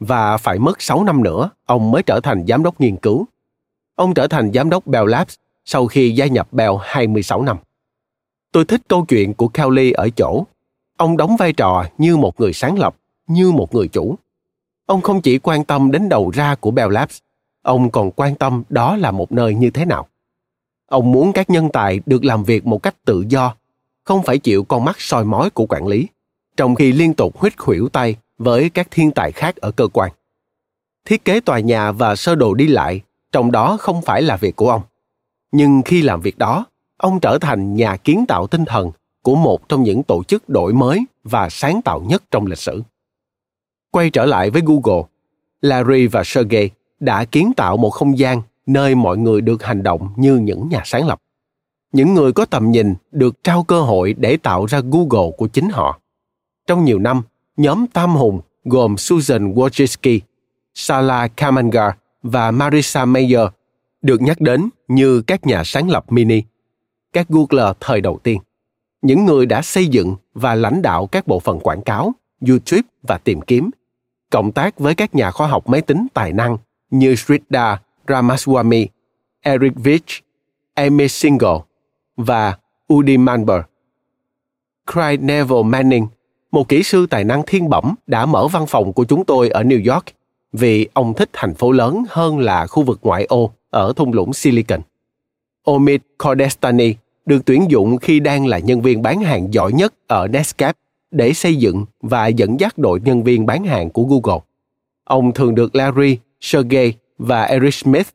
và 0.00 0.36
phải 0.36 0.58
mất 0.58 0.82
6 0.82 1.04
năm 1.04 1.22
nữa 1.22 1.50
ông 1.66 1.90
mới 1.90 2.02
trở 2.02 2.20
thành 2.20 2.44
giám 2.48 2.62
đốc 2.62 2.80
nghiên 2.80 2.96
cứu. 2.96 3.26
Ông 3.94 4.14
trở 4.14 4.26
thành 4.26 4.52
giám 4.52 4.70
đốc 4.70 4.86
Bell 4.86 5.10
Labs 5.10 5.34
sau 5.64 5.86
khi 5.86 6.10
gia 6.10 6.26
nhập 6.26 6.52
Bell 6.52 6.72
26 6.82 7.42
năm. 7.42 7.56
Tôi 8.52 8.64
thích 8.64 8.80
câu 8.88 9.04
chuyện 9.04 9.34
của 9.34 9.48
Kelly 9.48 9.92
ở 9.92 10.08
chỗ, 10.16 10.46
ông 10.96 11.16
đóng 11.16 11.36
vai 11.36 11.52
trò 11.52 11.84
như 11.98 12.16
một 12.16 12.40
người 12.40 12.52
sáng 12.52 12.78
lập, 12.78 12.96
như 13.26 13.52
một 13.52 13.74
người 13.74 13.88
chủ. 13.88 14.16
Ông 14.86 15.00
không 15.00 15.20
chỉ 15.20 15.38
quan 15.38 15.64
tâm 15.64 15.90
đến 15.90 16.08
đầu 16.08 16.30
ra 16.30 16.54
của 16.54 16.70
Bell 16.70 16.92
Labs, 16.92 17.18
ông 17.62 17.90
còn 17.90 18.10
quan 18.10 18.34
tâm 18.34 18.62
đó 18.68 18.96
là 18.96 19.10
một 19.10 19.32
nơi 19.32 19.54
như 19.54 19.70
thế 19.70 19.84
nào. 19.84 20.06
Ông 20.86 21.12
muốn 21.12 21.32
các 21.32 21.50
nhân 21.50 21.68
tài 21.72 22.00
được 22.06 22.24
làm 22.24 22.44
việc 22.44 22.66
một 22.66 22.82
cách 22.82 23.04
tự 23.04 23.24
do, 23.28 23.54
không 24.04 24.22
phải 24.22 24.38
chịu 24.38 24.64
con 24.64 24.84
mắt 24.84 24.96
soi 25.00 25.24
mói 25.24 25.50
của 25.50 25.66
quản 25.66 25.86
lý, 25.86 26.06
trong 26.56 26.74
khi 26.74 26.92
liên 26.92 27.14
tục 27.14 27.38
huýt 27.38 27.58
khuỷu 27.58 27.88
tay 27.88 28.16
với 28.38 28.70
các 28.70 28.88
thiên 28.90 29.10
tài 29.10 29.32
khác 29.32 29.56
ở 29.56 29.70
cơ 29.70 29.88
quan. 29.92 30.12
Thiết 31.04 31.24
kế 31.24 31.40
tòa 31.40 31.60
nhà 31.60 31.92
và 31.92 32.16
sơ 32.16 32.34
đồ 32.34 32.54
đi 32.54 32.66
lại, 32.66 33.00
trong 33.32 33.52
đó 33.52 33.76
không 33.80 34.02
phải 34.02 34.22
là 34.22 34.36
việc 34.36 34.56
của 34.56 34.70
ông. 34.70 34.82
Nhưng 35.52 35.82
khi 35.82 36.02
làm 36.02 36.20
việc 36.20 36.38
đó, 36.38 36.64
ông 36.96 37.20
trở 37.20 37.38
thành 37.40 37.74
nhà 37.74 37.96
kiến 37.96 38.24
tạo 38.28 38.46
tinh 38.46 38.64
thần 38.64 38.90
của 39.22 39.34
một 39.34 39.68
trong 39.68 39.82
những 39.82 40.02
tổ 40.02 40.24
chức 40.24 40.48
đổi 40.48 40.72
mới 40.72 41.04
và 41.24 41.48
sáng 41.48 41.82
tạo 41.82 42.00
nhất 42.00 42.22
trong 42.30 42.46
lịch 42.46 42.58
sử. 42.58 42.82
Quay 43.96 44.10
trở 44.10 44.26
lại 44.26 44.50
với 44.50 44.62
Google, 44.66 45.02
Larry 45.60 46.06
và 46.06 46.22
Sergey 46.24 46.70
đã 47.00 47.24
kiến 47.24 47.52
tạo 47.56 47.76
một 47.76 47.90
không 47.90 48.18
gian 48.18 48.42
nơi 48.66 48.94
mọi 48.94 49.18
người 49.18 49.40
được 49.40 49.62
hành 49.62 49.82
động 49.82 50.08
như 50.16 50.36
những 50.36 50.68
nhà 50.68 50.82
sáng 50.84 51.06
lập. 51.06 51.22
Những 51.92 52.14
người 52.14 52.32
có 52.32 52.44
tầm 52.44 52.70
nhìn 52.70 52.94
được 53.12 53.42
trao 53.44 53.62
cơ 53.62 53.80
hội 53.80 54.14
để 54.18 54.36
tạo 54.36 54.66
ra 54.66 54.80
Google 54.80 55.30
của 55.36 55.46
chính 55.46 55.68
họ. 55.68 56.00
Trong 56.66 56.84
nhiều 56.84 56.98
năm, 56.98 57.22
nhóm 57.56 57.86
tam 57.86 58.16
hùng 58.16 58.40
gồm 58.64 58.96
Susan 58.96 59.54
Wojcicki, 59.54 60.20
Sala 60.74 61.28
Kamangar 61.28 61.92
và 62.22 62.50
Marisa 62.50 63.04
Mayer 63.04 63.48
được 64.02 64.20
nhắc 64.22 64.40
đến 64.40 64.68
như 64.88 65.22
các 65.22 65.46
nhà 65.46 65.62
sáng 65.64 65.90
lập 65.90 66.12
mini, 66.12 66.42
các 67.12 67.28
Googler 67.28 67.76
thời 67.80 68.00
đầu 68.00 68.18
tiên, 68.22 68.40
những 69.02 69.24
người 69.24 69.46
đã 69.46 69.62
xây 69.62 69.86
dựng 69.86 70.16
và 70.34 70.54
lãnh 70.54 70.82
đạo 70.82 71.06
các 71.06 71.26
bộ 71.26 71.40
phận 71.40 71.60
quảng 71.60 71.82
cáo, 71.82 72.12
YouTube 72.48 72.82
và 73.02 73.18
tìm 73.18 73.40
kiếm, 73.40 73.70
cộng 74.30 74.52
tác 74.52 74.78
với 74.78 74.94
các 74.94 75.14
nhà 75.14 75.30
khoa 75.30 75.46
học 75.46 75.68
máy 75.68 75.80
tính 75.80 76.06
tài 76.14 76.32
năng 76.32 76.56
như 76.90 77.14
Sridhar 77.14 77.78
Ramaswamy, 78.06 78.86
Eric 79.42 79.72
Vich, 79.76 80.24
Amy 80.74 81.08
Single 81.08 81.58
và 82.16 82.58
Udi 82.92 83.16
Manber. 83.16 83.60
Craig 84.92 85.26
Neville 85.26 85.62
Manning 85.62 86.06
một 86.56 86.68
kỹ 86.68 86.82
sư 86.82 87.06
tài 87.10 87.24
năng 87.24 87.42
thiên 87.46 87.68
bẩm 87.68 87.94
đã 88.06 88.26
mở 88.26 88.48
văn 88.48 88.66
phòng 88.66 88.92
của 88.92 89.04
chúng 89.04 89.24
tôi 89.24 89.48
ở 89.48 89.62
New 89.62 89.92
York 89.94 90.04
vì 90.52 90.88
ông 90.92 91.14
thích 91.14 91.30
thành 91.32 91.54
phố 91.54 91.72
lớn 91.72 92.04
hơn 92.08 92.38
là 92.38 92.66
khu 92.66 92.82
vực 92.82 92.98
ngoại 93.02 93.24
ô 93.24 93.50
ở 93.70 93.92
thung 93.96 94.12
lũng 94.12 94.32
Silicon. 94.32 94.80
Omid 95.64 96.00
Kordestani 96.24 96.94
được 97.26 97.44
tuyển 97.46 97.70
dụng 97.70 97.98
khi 97.98 98.20
đang 98.20 98.46
là 98.46 98.58
nhân 98.58 98.82
viên 98.82 99.02
bán 99.02 99.20
hàng 99.20 99.54
giỏi 99.54 99.72
nhất 99.72 99.94
ở 100.06 100.28
Netscape 100.28 100.78
để 101.16 101.32
xây 101.32 101.56
dựng 101.56 101.84
và 102.00 102.26
dẫn 102.26 102.60
dắt 102.60 102.78
đội 102.78 103.00
nhân 103.04 103.22
viên 103.24 103.46
bán 103.46 103.64
hàng 103.64 103.90
của 103.90 104.02
Google. 104.02 104.40
Ông 105.04 105.32
thường 105.32 105.54
được 105.54 105.74
Larry, 105.74 106.18
Sergey 106.40 106.92
và 107.18 107.42
Eric 107.42 107.74
Smith, 107.74 108.08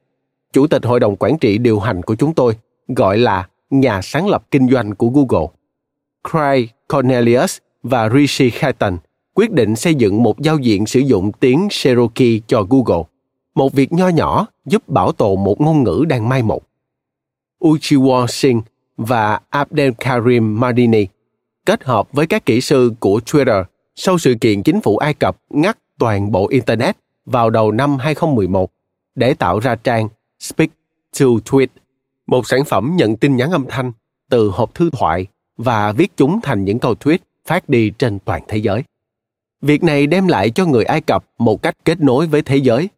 chủ 0.54 0.68
tịch 0.68 0.86
hội 0.86 1.00
đồng 1.00 1.16
quản 1.16 1.38
trị 1.38 1.58
điều 1.58 1.80
hành 1.80 2.04
của 2.04 2.16
chúng 2.16 2.34
tôi, 2.34 2.54
gọi 2.88 3.18
là 3.18 3.48
nhà 3.70 4.02
sáng 4.02 4.28
lập 4.28 4.44
kinh 4.52 4.70
doanh 4.70 4.96
của 4.96 5.10
Google. 5.10 5.48
Craig 6.32 6.68
Cornelius 6.88 7.58
và 7.84 8.10
Rishi 8.10 8.50
Khaitan 8.50 8.98
quyết 9.34 9.52
định 9.52 9.76
xây 9.76 9.96
dựng 9.96 10.24
một 10.24 10.40
giao 10.40 10.58
diện 10.58 10.86
sử 10.86 11.00
dụng 11.00 11.32
tiếng 11.32 11.68
Cherokee 11.72 12.40
cho 12.48 12.64
Google, 12.70 13.04
một 13.56 13.74
việc 13.74 13.94
nho 13.94 14.08
nhỏ 14.08 14.48
giúp 14.66 14.90
bảo 14.90 15.12
tồn 15.12 15.44
một 15.44 15.62
ngôn 15.62 15.84
ngữ 15.84 16.06
đang 16.08 16.30
mai 16.30 16.44
một. 16.44 16.62
Uchiwa 17.64 18.28
Singh 18.28 18.62
và 18.98 19.40
Abdel 19.50 19.92
Karim 20.00 20.60
Mardini 20.60 21.08
kết 21.66 21.84
hợp 21.84 22.12
với 22.12 22.28
các 22.28 22.46
kỹ 22.46 22.62
sư 22.62 22.94
của 23.00 23.20
Twitter 23.26 23.64
sau 23.96 24.18
sự 24.18 24.36
kiện 24.42 24.64
chính 24.64 24.82
phủ 24.82 24.98
Ai 24.98 25.14
Cập 25.14 25.38
ngắt 25.50 25.78
toàn 26.00 26.32
bộ 26.32 26.48
Internet 26.48 26.98
vào 27.26 27.50
đầu 27.50 27.72
năm 27.72 27.98
2011 27.98 28.72
để 29.16 29.34
tạo 29.34 29.60
ra 29.60 29.76
trang 29.76 30.10
Speak 30.40 30.70
to 31.20 31.26
Tweet, 31.26 31.68
một 32.28 32.48
sản 32.48 32.66
phẩm 32.66 32.94
nhận 32.96 33.16
tin 33.16 33.36
nhắn 33.36 33.52
âm 33.52 33.66
thanh 33.70 33.92
từ 34.30 34.50
hộp 34.50 34.76
thư 34.76 34.90
thoại 34.90 35.28
và 35.58 35.92
viết 35.92 36.12
chúng 36.18 36.42
thành 36.42 36.66
những 36.66 36.80
câu 36.80 36.94
tweet 36.94 37.18
phát 37.46 37.70
đi 37.70 37.92
trên 37.98 38.20
toàn 38.20 38.42
thế 38.48 38.58
giới. 38.58 38.84
Việc 39.62 39.84
này 39.84 40.08
đem 40.08 40.28
lại 40.28 40.50
cho 40.50 40.66
người 40.66 40.84
Ai 40.84 41.02
Cập 41.02 41.26
một 41.38 41.62
cách 41.62 41.76
kết 41.86 42.02
nối 42.02 42.28
với 42.28 42.42
thế 42.42 42.58
giới 42.58 42.90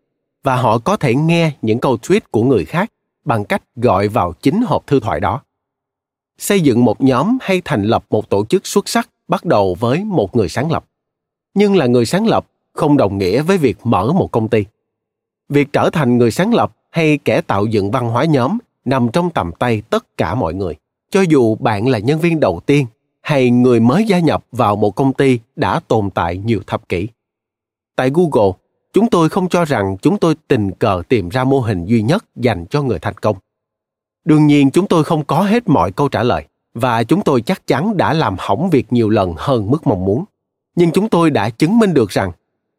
và 0.43 0.55
họ 0.55 0.77
có 0.77 0.97
thể 0.97 1.15
nghe 1.15 1.51
những 1.61 1.79
câu 1.79 1.97
tweet 2.01 2.19
của 2.31 2.43
người 2.43 2.65
khác 2.65 2.91
bằng 3.25 3.45
cách 3.45 3.63
gọi 3.75 4.07
vào 4.07 4.33
chính 4.41 4.61
hộp 4.61 4.87
thư 4.87 4.99
thoại 4.99 5.19
đó. 5.19 5.41
Xây 6.37 6.61
dựng 6.61 6.85
một 6.85 7.01
nhóm 7.01 7.37
hay 7.41 7.61
thành 7.65 7.83
lập 7.83 8.05
một 8.09 8.29
tổ 8.29 8.45
chức 8.45 8.67
xuất 8.67 8.89
sắc 8.89 9.09
bắt 9.27 9.45
đầu 9.45 9.77
với 9.79 10.03
một 10.03 10.35
người 10.35 10.49
sáng 10.49 10.71
lập. 10.71 10.85
Nhưng 11.53 11.75
là 11.75 11.85
người 11.85 12.05
sáng 12.05 12.27
lập 12.27 12.45
không 12.73 12.97
đồng 12.97 13.17
nghĩa 13.17 13.41
với 13.41 13.57
việc 13.57 13.77
mở 13.83 14.11
một 14.13 14.31
công 14.31 14.47
ty. 14.47 14.65
Việc 15.49 15.73
trở 15.73 15.89
thành 15.93 16.17
người 16.17 16.31
sáng 16.31 16.53
lập 16.53 16.75
hay 16.91 17.17
kẻ 17.17 17.41
tạo 17.41 17.65
dựng 17.65 17.91
văn 17.91 18.09
hóa 18.09 18.25
nhóm 18.25 18.57
nằm 18.85 19.09
trong 19.13 19.29
tầm 19.29 19.51
tay 19.59 19.81
tất 19.89 20.17
cả 20.17 20.35
mọi 20.35 20.53
người, 20.53 20.75
cho 21.11 21.21
dù 21.21 21.55
bạn 21.55 21.87
là 21.87 21.99
nhân 21.99 22.19
viên 22.19 22.39
đầu 22.39 22.61
tiên 22.65 22.85
hay 23.21 23.49
người 23.49 23.79
mới 23.79 24.05
gia 24.05 24.19
nhập 24.19 24.45
vào 24.51 24.75
một 24.75 24.95
công 24.95 25.13
ty 25.13 25.39
đã 25.55 25.79
tồn 25.87 26.09
tại 26.09 26.37
nhiều 26.37 26.59
thập 26.67 26.89
kỷ. 26.89 27.07
Tại 27.95 28.11
Google, 28.13 28.51
chúng 28.93 29.09
tôi 29.09 29.29
không 29.29 29.49
cho 29.49 29.65
rằng 29.65 29.97
chúng 30.01 30.17
tôi 30.17 30.35
tình 30.47 30.71
cờ 30.71 31.01
tìm 31.09 31.29
ra 31.29 31.43
mô 31.43 31.59
hình 31.59 31.85
duy 31.85 32.01
nhất 32.01 32.25
dành 32.35 32.65
cho 32.69 32.81
người 32.81 32.99
thành 32.99 33.17
công. 33.17 33.37
Đương 34.25 34.47
nhiên 34.47 34.71
chúng 34.71 34.87
tôi 34.87 35.03
không 35.03 35.23
có 35.23 35.41
hết 35.41 35.69
mọi 35.69 35.91
câu 35.91 36.09
trả 36.09 36.23
lời, 36.23 36.43
và 36.73 37.03
chúng 37.03 37.21
tôi 37.21 37.41
chắc 37.41 37.67
chắn 37.67 37.97
đã 37.97 38.13
làm 38.13 38.35
hỏng 38.39 38.69
việc 38.69 38.93
nhiều 38.93 39.09
lần 39.09 39.33
hơn 39.37 39.71
mức 39.71 39.87
mong 39.87 40.05
muốn. 40.05 40.23
Nhưng 40.75 40.91
chúng 40.91 41.09
tôi 41.09 41.29
đã 41.29 41.49
chứng 41.49 41.79
minh 41.79 41.93
được 41.93 42.09
rằng, 42.09 42.31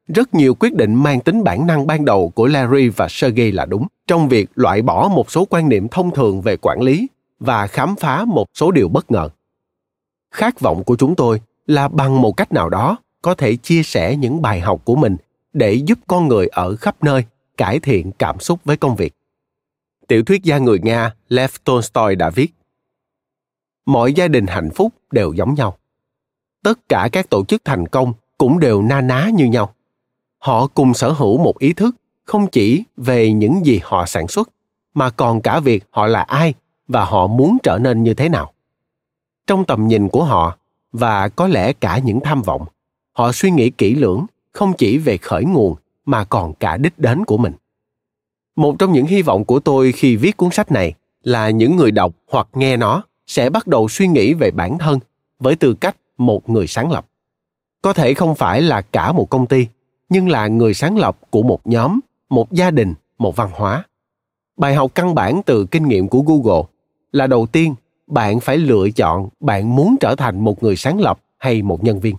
rất 0.08 0.34
nhiều 0.34 0.54
quyết 0.54 0.74
định 0.74 0.94
mang 0.94 1.20
tính 1.20 1.44
bản 1.44 1.66
năng 1.66 1.86
ban 1.86 2.04
đầu 2.04 2.28
của 2.34 2.46
Larry 2.46 2.88
và 2.88 3.08
Sergey 3.10 3.52
là 3.52 3.64
đúng 3.64 3.86
trong 4.06 4.28
việc 4.28 4.50
loại 4.54 4.82
bỏ 4.82 5.08
một 5.08 5.30
số 5.30 5.44
quan 5.50 5.68
niệm 5.68 5.88
thông 5.88 6.10
thường 6.10 6.40
về 6.40 6.56
quản 6.56 6.80
lý 6.80 7.06
và 7.40 7.66
khám 7.66 7.96
phá 7.96 8.24
một 8.24 8.46
số 8.54 8.70
điều 8.70 8.88
bất 8.88 9.10
ngờ 9.10 9.28
khát 10.34 10.60
vọng 10.60 10.84
của 10.84 10.96
chúng 10.96 11.14
tôi 11.14 11.40
là 11.66 11.88
bằng 11.88 12.20
một 12.20 12.36
cách 12.36 12.52
nào 12.52 12.68
đó 12.68 12.96
có 13.22 13.34
thể 13.34 13.56
chia 13.56 13.82
sẻ 13.82 14.16
những 14.16 14.42
bài 14.42 14.60
học 14.60 14.80
của 14.84 14.96
mình 14.96 15.16
để 15.52 15.72
giúp 15.72 15.98
con 16.06 16.28
người 16.28 16.46
ở 16.46 16.76
khắp 16.76 16.96
nơi 17.02 17.24
cải 17.56 17.80
thiện 17.80 18.12
cảm 18.12 18.40
xúc 18.40 18.60
với 18.64 18.76
công 18.76 18.96
việc. 18.96 19.14
Tiểu 20.08 20.22
thuyết 20.24 20.42
gia 20.42 20.58
người 20.58 20.78
Nga, 20.78 21.14
Lev 21.28 21.50
Tolstoy 21.64 22.14
đã 22.14 22.30
viết 22.30 22.54
Mọi 23.86 24.12
gia 24.12 24.28
đình 24.28 24.46
hạnh 24.46 24.70
phúc 24.74 24.94
đều 25.10 25.32
giống 25.32 25.54
nhau. 25.54 25.78
Tất 26.62 26.88
cả 26.88 27.08
các 27.12 27.30
tổ 27.30 27.44
chức 27.44 27.64
thành 27.64 27.88
công 27.88 28.12
cũng 28.38 28.60
đều 28.60 28.82
na 28.82 29.00
ná 29.00 29.30
như 29.34 29.44
nhau. 29.44 29.74
Họ 30.38 30.66
cùng 30.66 30.94
sở 30.94 31.12
hữu 31.12 31.38
một 31.38 31.58
ý 31.58 31.72
thức 31.72 31.96
không 32.24 32.46
chỉ 32.46 32.84
về 32.96 33.32
những 33.32 33.66
gì 33.66 33.80
họ 33.82 34.06
sản 34.06 34.28
xuất, 34.28 34.50
mà 34.94 35.10
còn 35.10 35.40
cả 35.40 35.60
việc 35.60 35.84
họ 35.90 36.06
là 36.06 36.22
ai 36.22 36.54
và 36.88 37.04
họ 37.04 37.26
muốn 37.26 37.58
trở 37.62 37.78
nên 37.78 38.02
như 38.02 38.14
thế 38.14 38.28
nào 38.28 38.54
trong 39.46 39.64
tầm 39.64 39.88
nhìn 39.88 40.08
của 40.08 40.24
họ, 40.24 40.58
và 40.92 41.28
có 41.28 41.48
lẽ 41.48 41.72
cả 41.72 41.98
những 41.98 42.20
tham 42.20 42.42
vọng, 42.42 42.66
họ 43.12 43.32
suy 43.32 43.50
nghĩ 43.50 43.70
kỹ 43.70 43.94
lưỡng 43.94 44.26
không 44.52 44.72
chỉ 44.78 44.98
về 44.98 45.16
khởi 45.16 45.44
nguồn 45.44 45.74
mà 46.04 46.24
còn 46.24 46.54
cả 46.54 46.76
đích 46.76 46.98
đến 46.98 47.24
của 47.24 47.36
mình 47.36 47.52
một 48.56 48.76
trong 48.78 48.92
những 48.92 49.06
hy 49.06 49.22
vọng 49.22 49.44
của 49.44 49.60
tôi 49.60 49.92
khi 49.92 50.16
viết 50.16 50.36
cuốn 50.36 50.50
sách 50.50 50.72
này 50.72 50.94
là 51.22 51.50
những 51.50 51.76
người 51.76 51.90
đọc 51.90 52.12
hoặc 52.30 52.48
nghe 52.54 52.76
nó 52.76 53.02
sẽ 53.26 53.50
bắt 53.50 53.66
đầu 53.66 53.88
suy 53.88 54.08
nghĩ 54.08 54.34
về 54.34 54.50
bản 54.50 54.78
thân 54.78 54.98
với 55.38 55.56
tư 55.56 55.74
cách 55.74 55.96
một 56.18 56.50
người 56.50 56.66
sáng 56.66 56.92
lập. 56.92 57.06
Có 57.82 57.92
thể 57.92 58.14
không 58.14 58.34
phải 58.34 58.62
là 58.62 58.80
cả 58.80 59.12
một 59.12 59.30
công 59.30 59.46
ty, 59.46 59.66
nhưng 60.08 60.28
là 60.28 60.46
người 60.46 60.74
sáng 60.74 60.98
lập 60.98 61.18
của 61.30 61.42
một 61.42 61.66
nhóm, 61.66 62.00
một 62.28 62.52
gia 62.52 62.70
đình, 62.70 62.94
một 63.18 63.36
văn 63.36 63.50
hóa. 63.52 63.84
Bài 64.56 64.74
học 64.74 64.90
căn 64.94 65.14
bản 65.14 65.42
từ 65.46 65.66
kinh 65.66 65.88
nghiệm 65.88 66.08
của 66.08 66.20
google 66.20 66.62
là 67.12 67.26
đầu 67.26 67.46
tiên, 67.46 67.74
bạn 68.06 68.40
phải 68.40 68.56
lựa 68.56 68.90
chọn 68.90 69.28
bạn 69.40 69.76
muốn 69.76 69.96
trở 70.00 70.14
thành 70.14 70.40
một 70.44 70.62
người 70.62 70.76
sáng 70.76 71.00
lập 71.00 71.20
hay 71.38 71.62
một 71.62 71.84
nhân 71.84 72.00
viên. 72.00 72.16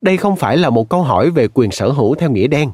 Đây 0.00 0.16
không 0.16 0.36
phải 0.36 0.56
là 0.56 0.70
một 0.70 0.88
câu 0.88 1.02
hỏi 1.02 1.30
về 1.30 1.48
quyền 1.54 1.70
sở 1.70 1.88
hữu 1.88 2.14
theo 2.14 2.30
nghĩa 2.30 2.46
đen. 2.46 2.70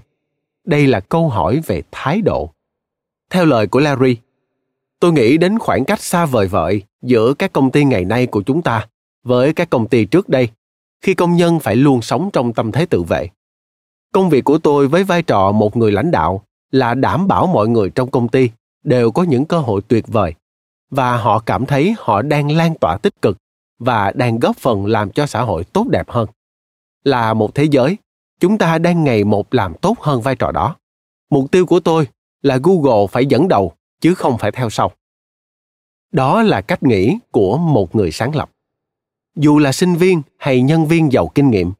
Đây 0.64 0.86
là 0.86 1.00
câu 1.00 1.28
hỏi 1.28 1.60
về 1.66 1.82
thái 1.92 2.20
độ 2.20 2.50
theo 3.32 3.44
lời 3.44 3.66
của 3.66 3.80
larry, 3.80 4.16
tôi 5.00 5.12
nghĩ 5.12 5.36
đến 5.36 5.58
khoảng 5.58 5.84
cách 5.84 6.00
xa 6.00 6.26
vời 6.26 6.48
vợi 6.48 6.82
giữa 7.02 7.34
các 7.34 7.52
công 7.52 7.70
ty 7.70 7.84
ngày 7.84 8.04
nay 8.04 8.26
của 8.26 8.42
chúng 8.42 8.62
ta 8.62 8.86
với 9.24 9.52
các 9.52 9.70
công 9.70 9.88
ty 9.88 10.04
trước 10.04 10.28
đây 10.28 10.48
khi 11.00 11.14
công 11.14 11.36
nhân 11.36 11.60
phải 11.60 11.76
luôn 11.76 12.02
sống 12.02 12.30
trong 12.32 12.52
tâm 12.52 12.72
thế 12.72 12.86
tự 12.86 13.02
vệ. 13.02 13.28
Công 14.12 14.30
việc 14.30 14.44
của 14.44 14.58
tôi 14.58 14.88
với 14.88 15.04
vai 15.04 15.22
trò 15.22 15.52
một 15.52 15.76
người 15.76 15.92
lãnh 15.92 16.10
đạo 16.10 16.42
là 16.70 16.94
đảm 16.94 17.28
bảo 17.28 17.46
mọi 17.46 17.68
người 17.68 17.90
trong 17.90 18.10
công 18.10 18.28
ty 18.28 18.50
đều 18.84 19.10
có 19.10 19.22
những 19.22 19.44
cơ 19.44 19.58
hội 19.58 19.80
tuyệt 19.88 20.08
vời 20.08 20.34
và 20.90 21.16
họ 21.16 21.38
cảm 21.38 21.66
thấy 21.66 21.94
họ 21.98 22.22
đang 22.22 22.50
lan 22.50 22.74
tỏa 22.80 22.98
tích 23.02 23.22
cực 23.22 23.36
và 23.78 24.12
đang 24.14 24.38
góp 24.38 24.56
phần 24.56 24.86
làm 24.86 25.10
cho 25.10 25.26
xã 25.26 25.42
hội 25.42 25.64
tốt 25.64 25.86
đẹp 25.88 26.10
hơn. 26.10 26.28
Là 27.04 27.34
một 27.34 27.54
thế 27.54 27.64
giới, 27.64 27.96
chúng 28.40 28.58
ta 28.58 28.78
đang 28.78 29.04
ngày 29.04 29.24
một 29.24 29.54
làm 29.54 29.74
tốt 29.74 30.00
hơn 30.00 30.20
vai 30.20 30.36
trò 30.36 30.50
đó. 30.50 30.76
Mục 31.30 31.50
tiêu 31.50 31.66
của 31.66 31.80
tôi 31.80 32.06
là 32.42 32.58
google 32.62 33.06
phải 33.10 33.26
dẫn 33.26 33.48
đầu, 33.48 33.72
chứ 34.00 34.14
không 34.14 34.38
phải 34.38 34.52
theo 34.52 34.70
sau. 34.70 34.90
Đó 36.12 36.42
là 36.42 36.60
cách 36.60 36.82
nghĩ 36.82 37.18
của 37.30 37.56
một 37.56 37.94
người 37.94 38.12
sáng 38.12 38.36
lập. 38.36 38.50
Dù 39.36 39.58
là 39.58 39.72
sinh 39.72 39.94
viên 39.94 40.22
hay 40.36 40.62
nhân 40.62 40.86
viên 40.86 41.12
giàu 41.12 41.28
kinh 41.34 41.50
nghiệm, 41.50 41.72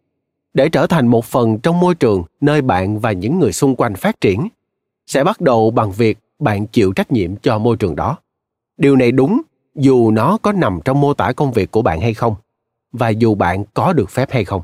để 0.54 0.68
trở 0.68 0.86
thành 0.86 1.06
một 1.06 1.24
phần 1.24 1.58
trong 1.58 1.80
môi 1.80 1.94
trường 1.94 2.22
nơi 2.40 2.62
bạn 2.62 2.98
và 2.98 3.12
những 3.12 3.38
người 3.38 3.52
xung 3.52 3.76
quanh 3.76 3.94
phát 3.94 4.20
triển, 4.20 4.48
sẽ 5.06 5.24
bắt 5.24 5.40
đầu 5.40 5.70
bằng 5.70 5.92
việc 5.92 6.18
bạn 6.38 6.66
chịu 6.66 6.92
trách 6.92 7.12
nhiệm 7.12 7.36
cho 7.36 7.58
môi 7.58 7.76
trường 7.76 7.96
đó. 7.96 8.18
Điều 8.76 8.96
này 8.96 9.12
đúng 9.12 9.42
dù 9.74 10.10
nó 10.10 10.38
có 10.42 10.52
nằm 10.52 10.80
trong 10.84 11.00
mô 11.00 11.14
tả 11.14 11.32
công 11.32 11.52
việc 11.52 11.70
của 11.70 11.82
bạn 11.82 12.00
hay 12.00 12.14
không, 12.14 12.34
và 12.92 13.08
dù 13.08 13.34
bạn 13.34 13.64
có 13.74 13.92
được 13.92 14.10
phép 14.10 14.30
hay 14.30 14.44
không. 14.44 14.62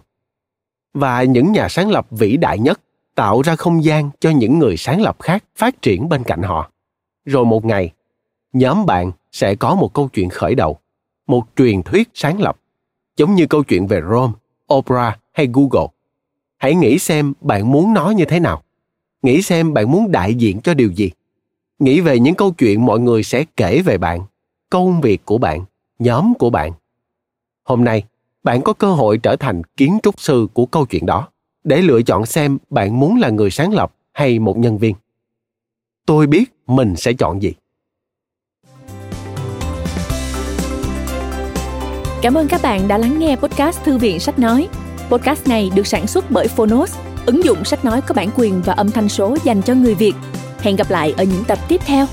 Và 0.94 1.22
những 1.22 1.52
nhà 1.52 1.68
sáng 1.68 1.90
lập 1.90 2.06
vĩ 2.10 2.36
đại 2.36 2.58
nhất 2.58 2.80
tạo 3.18 3.42
ra 3.42 3.56
không 3.56 3.84
gian 3.84 4.10
cho 4.20 4.30
những 4.30 4.58
người 4.58 4.76
sáng 4.76 5.00
lập 5.00 5.16
khác 5.20 5.44
phát 5.56 5.82
triển 5.82 6.08
bên 6.08 6.24
cạnh 6.24 6.42
họ. 6.42 6.70
Rồi 7.24 7.44
một 7.44 7.64
ngày, 7.64 7.92
nhóm 8.52 8.86
bạn 8.86 9.12
sẽ 9.32 9.54
có 9.54 9.74
một 9.74 9.92
câu 9.94 10.08
chuyện 10.08 10.28
khởi 10.28 10.54
đầu, 10.54 10.78
một 11.26 11.42
truyền 11.56 11.82
thuyết 11.82 12.08
sáng 12.14 12.40
lập, 12.40 12.58
giống 13.16 13.34
như 13.34 13.46
câu 13.46 13.62
chuyện 13.62 13.86
về 13.86 14.00
rome, 14.10 14.32
opera 14.74 15.18
hay 15.32 15.48
google. 15.52 15.86
Hãy 16.56 16.74
nghĩ 16.74 16.98
xem 16.98 17.32
bạn 17.40 17.72
muốn 17.72 17.94
nó 17.94 18.10
như 18.10 18.24
thế 18.24 18.40
nào. 18.40 18.62
Nghĩ 19.22 19.42
xem 19.42 19.74
bạn 19.74 19.90
muốn 19.90 20.12
đại 20.12 20.34
diện 20.34 20.60
cho 20.60 20.74
điều 20.74 20.92
gì. 20.92 21.10
Nghĩ 21.78 22.00
về 22.00 22.18
những 22.18 22.34
câu 22.34 22.50
chuyện 22.50 22.86
mọi 22.86 23.00
người 23.00 23.22
sẽ 23.22 23.44
kể 23.56 23.82
về 23.82 23.98
bạn, 23.98 24.20
công 24.70 25.00
việc 25.00 25.24
của 25.24 25.38
bạn, 25.38 25.64
nhóm 25.98 26.34
của 26.38 26.50
bạn. 26.50 26.72
Hôm 27.64 27.84
nay, 27.84 28.04
bạn 28.42 28.62
có 28.62 28.72
cơ 28.72 28.92
hội 28.92 29.18
trở 29.18 29.36
thành 29.36 29.62
kiến 29.76 29.98
trúc 30.02 30.20
sư 30.20 30.46
của 30.54 30.66
câu 30.66 30.86
chuyện 30.86 31.06
đó 31.06 31.28
để 31.68 31.82
lựa 31.82 32.02
chọn 32.02 32.26
xem 32.26 32.58
bạn 32.70 33.00
muốn 33.00 33.20
là 33.20 33.30
người 33.30 33.50
sáng 33.50 33.72
lập 33.72 33.94
hay 34.12 34.38
một 34.38 34.58
nhân 34.58 34.78
viên. 34.78 34.94
Tôi 36.06 36.26
biết 36.26 36.44
mình 36.66 36.96
sẽ 36.96 37.12
chọn 37.12 37.42
gì. 37.42 37.52
Cảm 42.22 42.34
ơn 42.34 42.48
các 42.48 42.60
bạn 42.62 42.88
đã 42.88 42.98
lắng 42.98 43.18
nghe 43.18 43.36
podcast 43.36 43.82
thư 43.84 43.98
viện 43.98 44.20
sách 44.20 44.38
nói. 44.38 44.68
Podcast 45.10 45.48
này 45.48 45.70
được 45.74 45.86
sản 45.86 46.06
xuất 46.06 46.30
bởi 46.30 46.48
phonos, 46.48 46.98
ứng 47.26 47.44
dụng 47.44 47.64
sách 47.64 47.84
nói 47.84 48.00
có 48.00 48.14
bản 48.14 48.28
quyền 48.36 48.62
và 48.64 48.72
âm 48.72 48.90
thanh 48.90 49.08
số 49.08 49.36
dành 49.44 49.62
cho 49.62 49.74
người 49.74 49.94
việt. 49.94 50.14
Hẹn 50.58 50.76
gặp 50.76 50.90
lại 50.90 51.14
ở 51.16 51.24
những 51.24 51.44
tập 51.44 51.58
tiếp 51.68 51.80
theo. 51.86 52.06